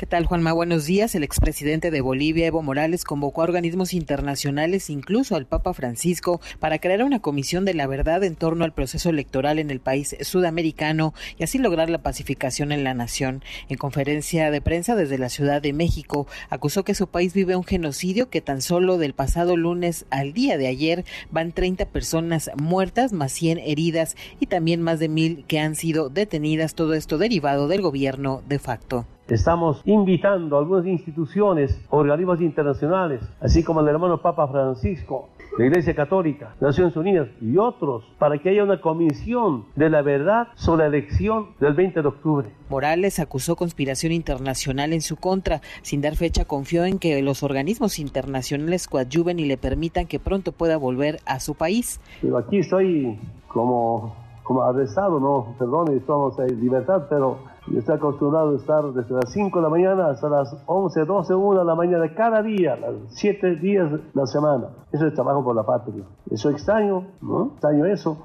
¿Qué 0.00 0.06
tal, 0.06 0.24
Juanma? 0.24 0.54
Buenos 0.54 0.86
días. 0.86 1.14
El 1.14 1.24
expresidente 1.24 1.90
de 1.90 2.00
Bolivia, 2.00 2.46
Evo 2.46 2.62
Morales, 2.62 3.04
convocó 3.04 3.42
a 3.42 3.44
organismos 3.44 3.92
internacionales, 3.92 4.88
incluso 4.88 5.36
al 5.36 5.44
Papa 5.44 5.74
Francisco, 5.74 6.40
para 6.58 6.78
crear 6.78 7.04
una 7.04 7.20
comisión 7.20 7.66
de 7.66 7.74
la 7.74 7.86
verdad 7.86 8.24
en 8.24 8.34
torno 8.34 8.64
al 8.64 8.72
proceso 8.72 9.10
electoral 9.10 9.58
en 9.58 9.68
el 9.68 9.78
país 9.78 10.16
sudamericano 10.22 11.12
y 11.36 11.44
así 11.44 11.58
lograr 11.58 11.90
la 11.90 12.02
pacificación 12.02 12.72
en 12.72 12.82
la 12.82 12.94
nación. 12.94 13.44
En 13.68 13.76
conferencia 13.76 14.50
de 14.50 14.62
prensa 14.62 14.96
desde 14.96 15.18
la 15.18 15.28
Ciudad 15.28 15.60
de 15.60 15.74
México, 15.74 16.26
acusó 16.48 16.82
que 16.82 16.94
su 16.94 17.06
país 17.06 17.34
vive 17.34 17.54
un 17.54 17.64
genocidio 17.64 18.30
que 18.30 18.40
tan 18.40 18.62
solo 18.62 18.96
del 18.96 19.12
pasado 19.12 19.54
lunes 19.58 20.06
al 20.08 20.32
día 20.32 20.56
de 20.56 20.68
ayer 20.68 21.04
van 21.30 21.52
30 21.52 21.84
personas 21.84 22.50
muertas, 22.56 23.12
más 23.12 23.32
100 23.32 23.58
heridas 23.58 24.16
y 24.40 24.46
también 24.46 24.80
más 24.80 24.98
de 24.98 25.10
mil 25.10 25.44
que 25.46 25.58
han 25.58 25.74
sido 25.74 26.08
detenidas, 26.08 26.74
todo 26.74 26.94
esto 26.94 27.18
derivado 27.18 27.68
del 27.68 27.82
gobierno 27.82 28.42
de 28.48 28.58
facto. 28.58 29.04
Estamos 29.30 29.80
invitando 29.84 30.56
a 30.56 30.58
algunas 30.58 30.84
instituciones, 30.86 31.80
organismos 31.90 32.40
internacionales, 32.40 33.20
así 33.40 33.62
como 33.62 33.78
el 33.78 33.86
hermano 33.86 34.20
Papa 34.20 34.48
Francisco, 34.48 35.28
la 35.56 35.66
Iglesia 35.66 35.94
Católica, 35.94 36.56
Naciones 36.60 36.96
Unidas 36.96 37.28
y 37.40 37.56
otros, 37.56 38.02
para 38.18 38.38
que 38.38 38.48
haya 38.48 38.64
una 38.64 38.80
comisión 38.80 39.66
de 39.76 39.88
la 39.88 40.02
verdad 40.02 40.48
sobre 40.56 40.82
la 40.82 40.96
elección 40.96 41.50
del 41.60 41.74
20 41.74 42.02
de 42.02 42.08
octubre. 42.08 42.50
Morales 42.68 43.20
acusó 43.20 43.54
conspiración 43.54 44.10
internacional 44.10 44.92
en 44.92 45.00
su 45.00 45.14
contra. 45.14 45.60
Sin 45.82 46.00
dar 46.00 46.16
fecha, 46.16 46.44
confió 46.44 46.84
en 46.84 46.98
que 46.98 47.22
los 47.22 47.44
organismos 47.44 48.00
internacionales 48.00 48.88
coadyuven 48.88 49.38
y 49.38 49.44
le 49.44 49.56
permitan 49.56 50.08
que 50.08 50.18
pronto 50.18 50.50
pueda 50.50 50.76
volver 50.76 51.20
a 51.24 51.38
su 51.38 51.54
país. 51.54 52.00
Pero 52.20 52.36
aquí 52.36 52.58
estoy 52.58 53.16
como, 53.46 54.16
como 54.42 54.64
arrestado, 54.64 55.20
no, 55.20 55.54
perdón, 55.56 55.92
estamos 55.92 56.36
en 56.40 56.60
libertad, 56.60 57.06
pero 57.08 57.38
yo 57.70 57.78
estoy 57.78 57.96
acostumbrado 57.96 58.50
a 58.50 58.56
estar 58.56 58.84
desde 58.92 59.14
las 59.14 59.32
5 59.32 59.58
de 59.58 59.62
la 59.62 59.68
mañana 59.68 60.08
hasta 60.08 60.28
las 60.28 60.56
11, 60.66 61.04
12, 61.04 61.34
1 61.34 61.58
de 61.60 61.64
la 61.64 61.74
mañana 61.74 62.14
cada 62.14 62.42
día, 62.42 62.76
las 62.76 62.94
7 63.08 63.56
días 63.56 63.90
de 63.90 64.00
la 64.12 64.26
semana. 64.26 64.68
Eso 64.92 65.06
es 65.06 65.14
trabajo 65.14 65.44
por 65.44 65.54
la 65.54 65.62
patria. 65.62 66.04
Eso 66.30 66.50
extraño, 66.50 67.06
¿no? 67.20 67.52
Extraño 67.54 67.86
eso 67.86 68.18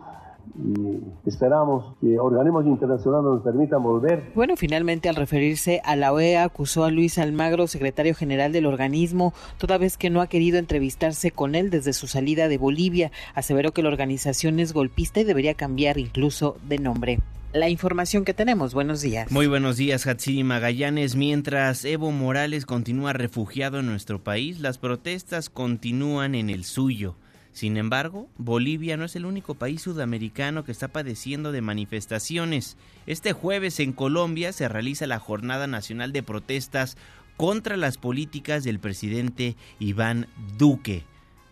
y 0.58 1.28
esperamos 1.28 1.96
que 2.00 2.20
organismos 2.20 2.66
internacionales 2.66 3.26
nos 3.26 3.44
permitan 3.44 3.84
volver. 3.84 4.32
Bueno, 4.36 4.56
finalmente 4.56 5.10
al 5.10 5.16
referirse 5.16 5.82
a 5.84 5.96
la 5.96 6.14
OEA 6.14 6.44
acusó 6.44 6.84
a 6.84 6.92
Luis 6.92 7.18
Almagro, 7.20 7.68
secretario 7.68 8.16
general 8.16 8.52
del 8.52 8.66
organismo, 8.66 9.34
toda 9.58 9.78
vez 9.78 9.98
que 9.98 10.10
no 10.10 10.22
ha 10.22 10.28
querido 10.28 10.58
entrevistarse 10.58 11.32
con 11.32 11.56
él 11.56 11.70
desde 11.70 11.94
su 11.94 12.08
salida 12.08 12.48
de 12.48 12.58
Bolivia. 12.58 13.12
Aseveró 13.34 13.72
que 13.72 13.84
la 13.84 13.90
organización 13.90 14.60
es 14.60 14.74
golpista 14.74 15.20
y 15.20 15.24
debería 15.24 15.56
cambiar 15.56 15.98
incluso 15.98 16.56
de 16.68 16.80
nombre 16.80 17.20
la 17.56 17.70
información 17.70 18.26
que 18.26 18.34
tenemos. 18.34 18.74
Buenos 18.74 19.02
días. 19.02 19.32
Muy 19.32 19.48
buenos 19.48 19.78
días, 19.78 20.06
Hatsiri 20.06 20.44
Magallanes. 20.44 21.16
Mientras 21.16 21.86
Evo 21.86 22.12
Morales 22.12 22.66
continúa 22.66 23.14
refugiado 23.14 23.80
en 23.80 23.86
nuestro 23.86 24.24
país, 24.24 24.60
las 24.60 24.78
protestas 24.78 25.50
continúan 25.50 26.36
en 26.36 26.50
el 26.50 26.66
suyo. 26.66 27.16
Sin 27.54 27.78
embargo, 27.78 28.28
Bolivia 28.38 28.98
no 28.98 29.06
es 29.06 29.16
el 29.16 29.26
único 29.26 29.56
país 29.56 29.82
sudamericano 29.82 30.66
que 30.66 30.74
está 30.74 30.90
padeciendo 30.90 31.54
de 31.54 31.62
manifestaciones. 31.62 32.76
Este 33.08 33.32
jueves 33.32 33.80
en 33.80 33.94
Colombia 33.94 34.52
se 34.52 34.68
realiza 34.68 35.08
la 35.08 35.20
Jornada 35.20 35.66
Nacional 35.66 36.12
de 36.12 36.24
Protestas 36.24 36.98
contra 37.38 37.78
las 37.78 37.98
políticas 37.98 38.66
del 38.66 38.80
presidente 38.80 39.56
Iván 39.80 40.28
Duque. 40.58 41.04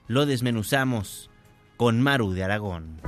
Lo 0.08 0.26
desmenuzamos 0.26 1.30
con 1.78 2.02
Maru 2.02 2.34
de 2.34 2.44
Aragón. 2.44 3.02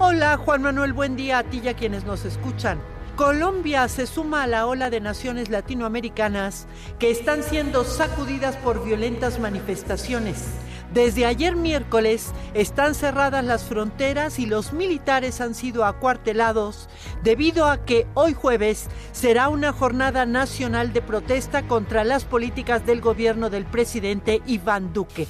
Hola 0.00 0.36
Juan 0.38 0.60
Manuel, 0.60 0.92
buen 0.92 1.14
día 1.14 1.38
a 1.38 1.44
ti 1.44 1.60
y 1.62 1.68
a 1.68 1.74
quienes 1.74 2.04
nos 2.04 2.24
escuchan. 2.24 2.80
Colombia 3.14 3.86
se 3.86 4.08
suma 4.08 4.42
a 4.42 4.48
la 4.48 4.66
ola 4.66 4.90
de 4.90 5.00
naciones 5.00 5.50
latinoamericanas 5.50 6.66
que 6.98 7.12
están 7.12 7.44
siendo 7.44 7.84
sacudidas 7.84 8.56
por 8.56 8.84
violentas 8.84 9.38
manifestaciones. 9.38 10.46
Desde 10.92 11.26
ayer 11.26 11.54
miércoles 11.54 12.32
están 12.54 12.96
cerradas 12.96 13.44
las 13.44 13.62
fronteras 13.62 14.40
y 14.40 14.46
los 14.46 14.72
militares 14.72 15.40
han 15.40 15.54
sido 15.54 15.84
acuartelados 15.84 16.88
debido 17.22 17.66
a 17.66 17.84
que 17.84 18.08
hoy 18.14 18.34
jueves 18.34 18.88
será 19.12 19.48
una 19.48 19.72
jornada 19.72 20.26
nacional 20.26 20.92
de 20.92 21.02
protesta 21.02 21.68
contra 21.68 22.02
las 22.02 22.24
políticas 22.24 22.84
del 22.84 23.00
gobierno 23.00 23.48
del 23.48 23.64
presidente 23.64 24.42
Iván 24.44 24.92
Duque. 24.92 25.28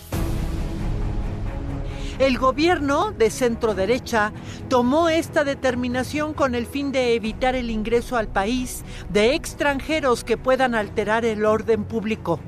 El 2.20 2.38
gobierno 2.38 3.10
de 3.10 3.28
centro 3.28 3.74
derecha 3.74 4.32
tomó 4.68 5.08
esta 5.08 5.42
determinación 5.42 6.32
con 6.32 6.54
el 6.54 6.64
fin 6.64 6.92
de 6.92 7.14
evitar 7.14 7.56
el 7.56 7.70
ingreso 7.70 8.16
al 8.16 8.28
país 8.28 8.84
de 9.08 9.34
extranjeros 9.34 10.22
que 10.22 10.36
puedan 10.36 10.76
alterar 10.76 11.24
el 11.24 11.44
orden 11.44 11.84
público. 11.84 12.38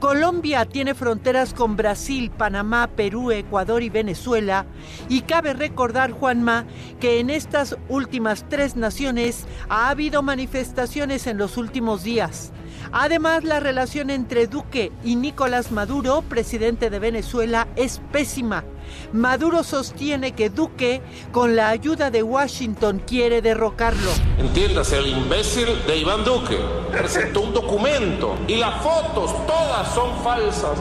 Colombia 0.00 0.64
tiene 0.64 0.94
fronteras 0.94 1.54
con 1.54 1.76
Brasil, 1.76 2.30
Panamá, 2.30 2.88
Perú, 2.88 3.30
Ecuador 3.30 3.84
y 3.84 3.90
Venezuela. 3.90 4.66
Y 5.08 5.22
cabe 5.22 5.54
recordar, 5.54 6.10
Juanma, 6.10 6.66
que 6.98 7.20
en 7.20 7.30
estas 7.30 7.76
últimas 7.88 8.44
tres 8.48 8.74
naciones 8.74 9.46
ha 9.68 9.88
habido 9.88 10.22
manifestaciones 10.22 11.28
en 11.28 11.38
los 11.38 11.56
últimos 11.56 12.02
días. 12.02 12.52
Además, 12.90 13.44
la 13.44 13.60
relación 13.60 14.10
entre 14.10 14.46
Duque 14.46 14.90
y 15.04 15.16
Nicolás 15.16 15.70
Maduro, 15.70 16.22
presidente 16.22 16.90
de 16.90 16.98
Venezuela, 16.98 17.68
es 17.76 18.00
pésima. 18.10 18.64
Maduro 19.12 19.62
sostiene 19.62 20.32
que 20.32 20.50
Duque, 20.50 21.00
con 21.30 21.56
la 21.56 21.68
ayuda 21.68 22.10
de 22.10 22.22
Washington, 22.22 23.02
quiere 23.06 23.42
derrocarlo. 23.42 24.10
Entiéndase, 24.38 24.98
el 24.98 25.06
imbécil 25.08 25.68
de 25.86 25.96
Iván 25.98 26.24
Duque 26.24 26.58
presentó 26.90 27.42
un 27.42 27.54
documento 27.54 28.36
y 28.48 28.56
las 28.56 28.82
fotos 28.82 29.46
todas 29.46 29.94
son 29.94 30.10
falsas. 30.22 30.78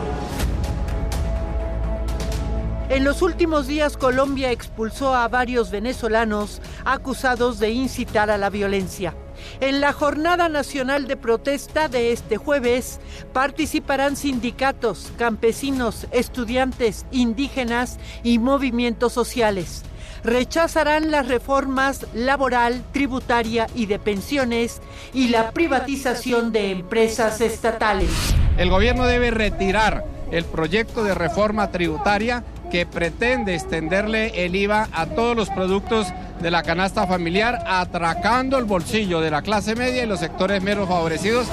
En 2.91 3.05
los 3.05 3.21
últimos 3.21 3.67
días 3.67 3.95
Colombia 3.95 4.51
expulsó 4.51 5.15
a 5.15 5.25
varios 5.29 5.71
venezolanos 5.71 6.61
acusados 6.83 7.57
de 7.57 7.69
incitar 7.69 8.29
a 8.29 8.37
la 8.37 8.49
violencia. 8.49 9.15
En 9.61 9.79
la 9.79 9.93
Jornada 9.93 10.49
Nacional 10.49 11.07
de 11.07 11.15
Protesta 11.15 11.87
de 11.87 12.11
este 12.11 12.35
jueves 12.35 12.99
participarán 13.31 14.17
sindicatos, 14.17 15.13
campesinos, 15.17 16.05
estudiantes, 16.11 17.05
indígenas 17.11 17.97
y 18.23 18.39
movimientos 18.39 19.13
sociales. 19.13 19.83
Rechazarán 20.25 21.11
las 21.11 21.29
reformas 21.29 22.05
laboral, 22.13 22.83
tributaria 22.91 23.67
y 23.73 23.85
de 23.85 23.99
pensiones 23.99 24.81
y 25.13 25.29
la 25.29 25.51
privatización 25.51 26.51
de 26.51 26.71
empresas 26.71 27.39
estatales. 27.39 28.09
El 28.57 28.69
gobierno 28.69 29.05
debe 29.05 29.31
retirar 29.31 30.03
el 30.31 30.43
proyecto 30.43 31.05
de 31.05 31.13
reforma 31.13 31.71
tributaria 31.71 32.43
que 32.71 32.85
pretende 32.85 33.53
extenderle 33.53 34.45
el 34.45 34.55
IVA 34.55 34.87
a 34.93 35.05
todos 35.05 35.35
los 35.35 35.49
productos 35.49 36.07
de 36.41 36.49
la 36.49 36.63
canasta 36.63 37.05
familiar, 37.05 37.59
atracando 37.67 38.57
el 38.57 38.63
bolsillo 38.63 39.19
de 39.19 39.29
la 39.29 39.41
clase 39.41 39.75
media 39.75 40.03
y 40.03 40.07
los 40.07 40.21
sectores 40.21 40.63
menos 40.63 40.87
favorecidos. 40.87 41.47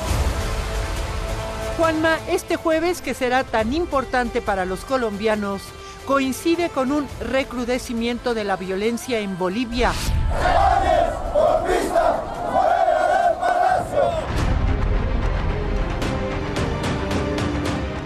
Juanma, 1.76 2.18
este 2.30 2.56
jueves 2.56 3.02
que 3.02 3.14
será 3.14 3.44
tan 3.44 3.72
importante 3.72 4.40
para 4.40 4.64
los 4.64 4.84
colombianos, 4.84 5.62
coincide 6.06 6.70
con 6.70 6.92
un 6.92 7.06
recrudecimiento 7.20 8.32
de 8.32 8.44
la 8.44 8.56
violencia 8.56 9.18
en 9.18 9.36
Bolivia. 9.36 9.92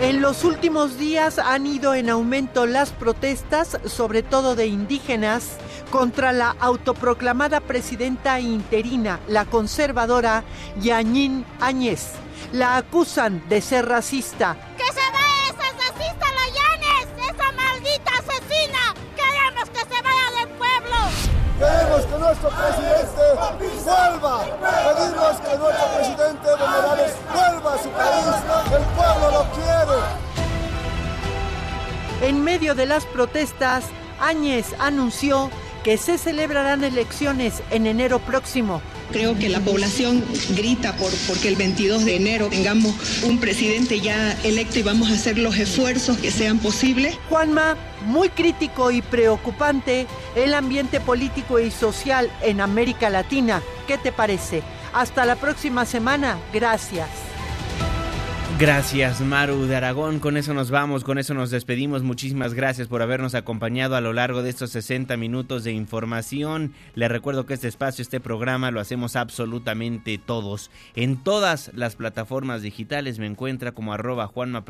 En 0.02 0.20
los 0.20 0.42
últimos 0.42 0.98
días 0.98 1.38
han 1.38 1.64
ido 1.64 1.94
en 1.94 2.10
aumento 2.10 2.66
las 2.66 2.90
protestas, 2.90 3.78
sobre 3.86 4.24
todo 4.24 4.56
de 4.56 4.66
indígenas, 4.66 5.58
contra 5.92 6.32
la 6.32 6.56
autoproclamada 6.58 7.60
presidenta 7.60 8.40
interina, 8.40 9.20
la 9.28 9.44
conservadora 9.44 10.42
Yanín 10.80 11.46
Áñez. 11.60 12.14
La 12.50 12.78
acusan 12.78 13.48
de 13.48 13.60
ser 13.60 13.86
racista. 13.86 14.56
¡Que 14.76 14.92
se 14.92 14.98
vaya 14.98 15.46
esa 15.46 15.70
racista 15.78 16.26
la 16.34 16.46
Yanes! 16.58 17.06
¡Esa 17.30 17.52
maldita 17.52 18.10
asesina! 18.18 18.94
¡Queremos 19.14 19.70
que 19.70 19.94
se 19.94 20.02
vaya 20.02 20.26
del 20.36 20.48
pueblo! 20.58 20.96
Queremos 21.60 22.06
que 22.06 22.18
nuestro 22.18 22.48
presidente 22.50 23.21
vuelva. 23.58 24.44
Pedimos 24.44 25.36
que 25.40 25.58
nuestro 25.58 25.86
presidente 25.96 26.48
Evo 26.48 26.66
Morales 26.66 27.12
vuelva 27.32 27.74
a 27.74 27.78
su 27.78 27.88
país. 27.90 28.26
El 28.66 28.84
pueblo 28.96 29.30
lo 29.30 29.44
quiere. 29.52 29.98
En 32.22 32.44
medio 32.44 32.74
de 32.74 32.86
las 32.86 33.04
protestas, 33.06 33.84
Áñez 34.20 34.74
anunció 34.78 35.50
que 35.82 35.96
se 35.96 36.18
celebrarán 36.18 36.84
elecciones 36.84 37.62
en 37.70 37.86
enero 37.86 38.20
próximo. 38.20 38.80
Creo 39.12 39.38
que 39.38 39.48
la 39.48 39.60
población 39.60 40.24
grita 40.56 40.96
por 40.96 41.12
porque 41.26 41.48
el 41.48 41.56
22 41.56 42.04
de 42.04 42.16
enero 42.16 42.48
tengamos 42.48 42.94
un 43.24 43.38
presidente 43.38 44.00
ya 44.00 44.32
electo 44.42 44.78
y 44.78 44.82
vamos 44.82 45.10
a 45.10 45.14
hacer 45.14 45.38
los 45.38 45.56
esfuerzos 45.56 46.18
que 46.18 46.30
sean 46.30 46.58
posibles. 46.58 47.18
Juanma, 47.28 47.76
muy 48.06 48.30
crítico 48.30 48.90
y 48.90 49.02
preocupante 49.02 50.06
el 50.34 50.54
ambiente 50.54 51.00
político 51.00 51.58
y 51.60 51.70
social 51.70 52.30
en 52.42 52.60
América 52.60 53.10
Latina. 53.10 53.62
¿Qué 53.86 53.98
te 53.98 54.12
parece? 54.12 54.62
Hasta 54.92 55.24
la 55.24 55.36
próxima 55.36 55.84
semana. 55.84 56.38
Gracias. 56.52 57.31
Gracias, 58.62 59.20
Maru 59.20 59.66
de 59.66 59.74
Aragón. 59.74 60.20
Con 60.20 60.36
eso 60.36 60.54
nos 60.54 60.70
vamos, 60.70 61.02
con 61.02 61.18
eso 61.18 61.34
nos 61.34 61.50
despedimos. 61.50 62.04
Muchísimas 62.04 62.54
gracias 62.54 62.86
por 62.86 63.02
habernos 63.02 63.34
acompañado 63.34 63.96
a 63.96 64.00
lo 64.00 64.12
largo 64.12 64.44
de 64.44 64.50
estos 64.50 64.70
60 64.70 65.16
minutos 65.16 65.64
de 65.64 65.72
información. 65.72 66.72
Les 66.94 67.10
recuerdo 67.10 67.44
que 67.44 67.54
este 67.54 67.66
espacio, 67.66 68.02
este 68.02 68.20
programa, 68.20 68.70
lo 68.70 68.78
hacemos 68.78 69.16
absolutamente 69.16 70.16
todos. 70.16 70.70
En 70.94 71.24
todas 71.24 71.72
las 71.74 71.96
plataformas 71.96 72.62
digitales 72.62 73.18
me 73.18 73.26
encuentra 73.26 73.72
como 73.72 73.94
arroba 73.94 74.28
Juanma. 74.28 74.64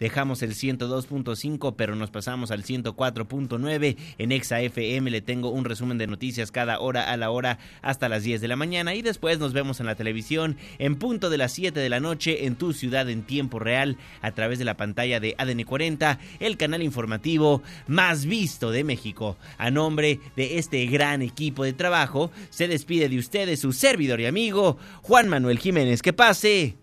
Dejamos 0.00 0.40
el 0.40 0.54
102.5, 0.54 1.74
pero 1.76 1.94
nos 1.94 2.10
pasamos 2.10 2.50
al 2.50 2.64
104.9. 2.64 3.96
En 4.16 4.32
Exa 4.32 4.62
FM 4.62 5.10
le 5.10 5.20
tengo 5.20 5.50
un 5.50 5.66
resumen 5.66 5.98
de 5.98 6.06
noticias 6.06 6.50
cada 6.50 6.80
hora 6.80 7.12
a 7.12 7.18
la 7.18 7.28
hora 7.28 7.58
hasta 7.82 8.08
las 8.08 8.22
10 8.22 8.40
de 8.40 8.48
la 8.48 8.56
mañana. 8.56 8.94
Y 8.94 9.02
después 9.02 9.38
nos 9.38 9.52
vemos 9.52 9.80
en 9.80 9.86
la 9.86 9.96
televisión 9.96 10.56
en 10.78 10.96
punto 10.96 11.28
de 11.28 11.36
las 11.36 11.52
7 11.52 11.78
de 11.78 11.90
la 11.90 12.00
noche 12.00 12.46
en 12.46 12.54
tu 12.54 12.72
ciudad 12.72 13.01
en 13.10 13.22
tiempo 13.24 13.58
real 13.58 13.96
a 14.20 14.32
través 14.32 14.58
de 14.58 14.64
la 14.64 14.76
pantalla 14.76 15.20
de 15.20 15.34
ADN 15.38 15.64
40, 15.64 16.18
el 16.40 16.56
canal 16.56 16.82
informativo 16.82 17.62
más 17.86 18.24
visto 18.24 18.70
de 18.70 18.84
México. 18.84 19.36
A 19.58 19.70
nombre 19.70 20.20
de 20.36 20.58
este 20.58 20.86
gran 20.86 21.22
equipo 21.22 21.64
de 21.64 21.72
trabajo, 21.72 22.30
se 22.50 22.68
despide 22.68 23.08
de 23.08 23.18
ustedes 23.18 23.60
su 23.60 23.72
servidor 23.72 24.20
y 24.20 24.26
amigo 24.26 24.78
Juan 25.02 25.28
Manuel 25.28 25.58
Jiménez. 25.58 26.02
Que 26.02 26.12
pase 26.12 26.76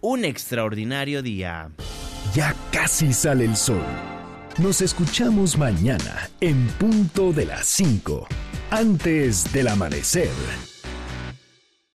un 0.00 0.24
extraordinario 0.24 1.22
día. 1.22 1.70
Ya 2.34 2.54
casi 2.72 3.12
sale 3.12 3.44
el 3.44 3.56
sol. 3.56 3.84
Nos 4.58 4.80
escuchamos 4.82 5.58
mañana 5.58 6.28
en 6.40 6.68
punto 6.78 7.32
de 7.32 7.46
las 7.46 7.66
5, 7.66 8.28
antes 8.70 9.52
del 9.52 9.68
amanecer. 9.68 10.73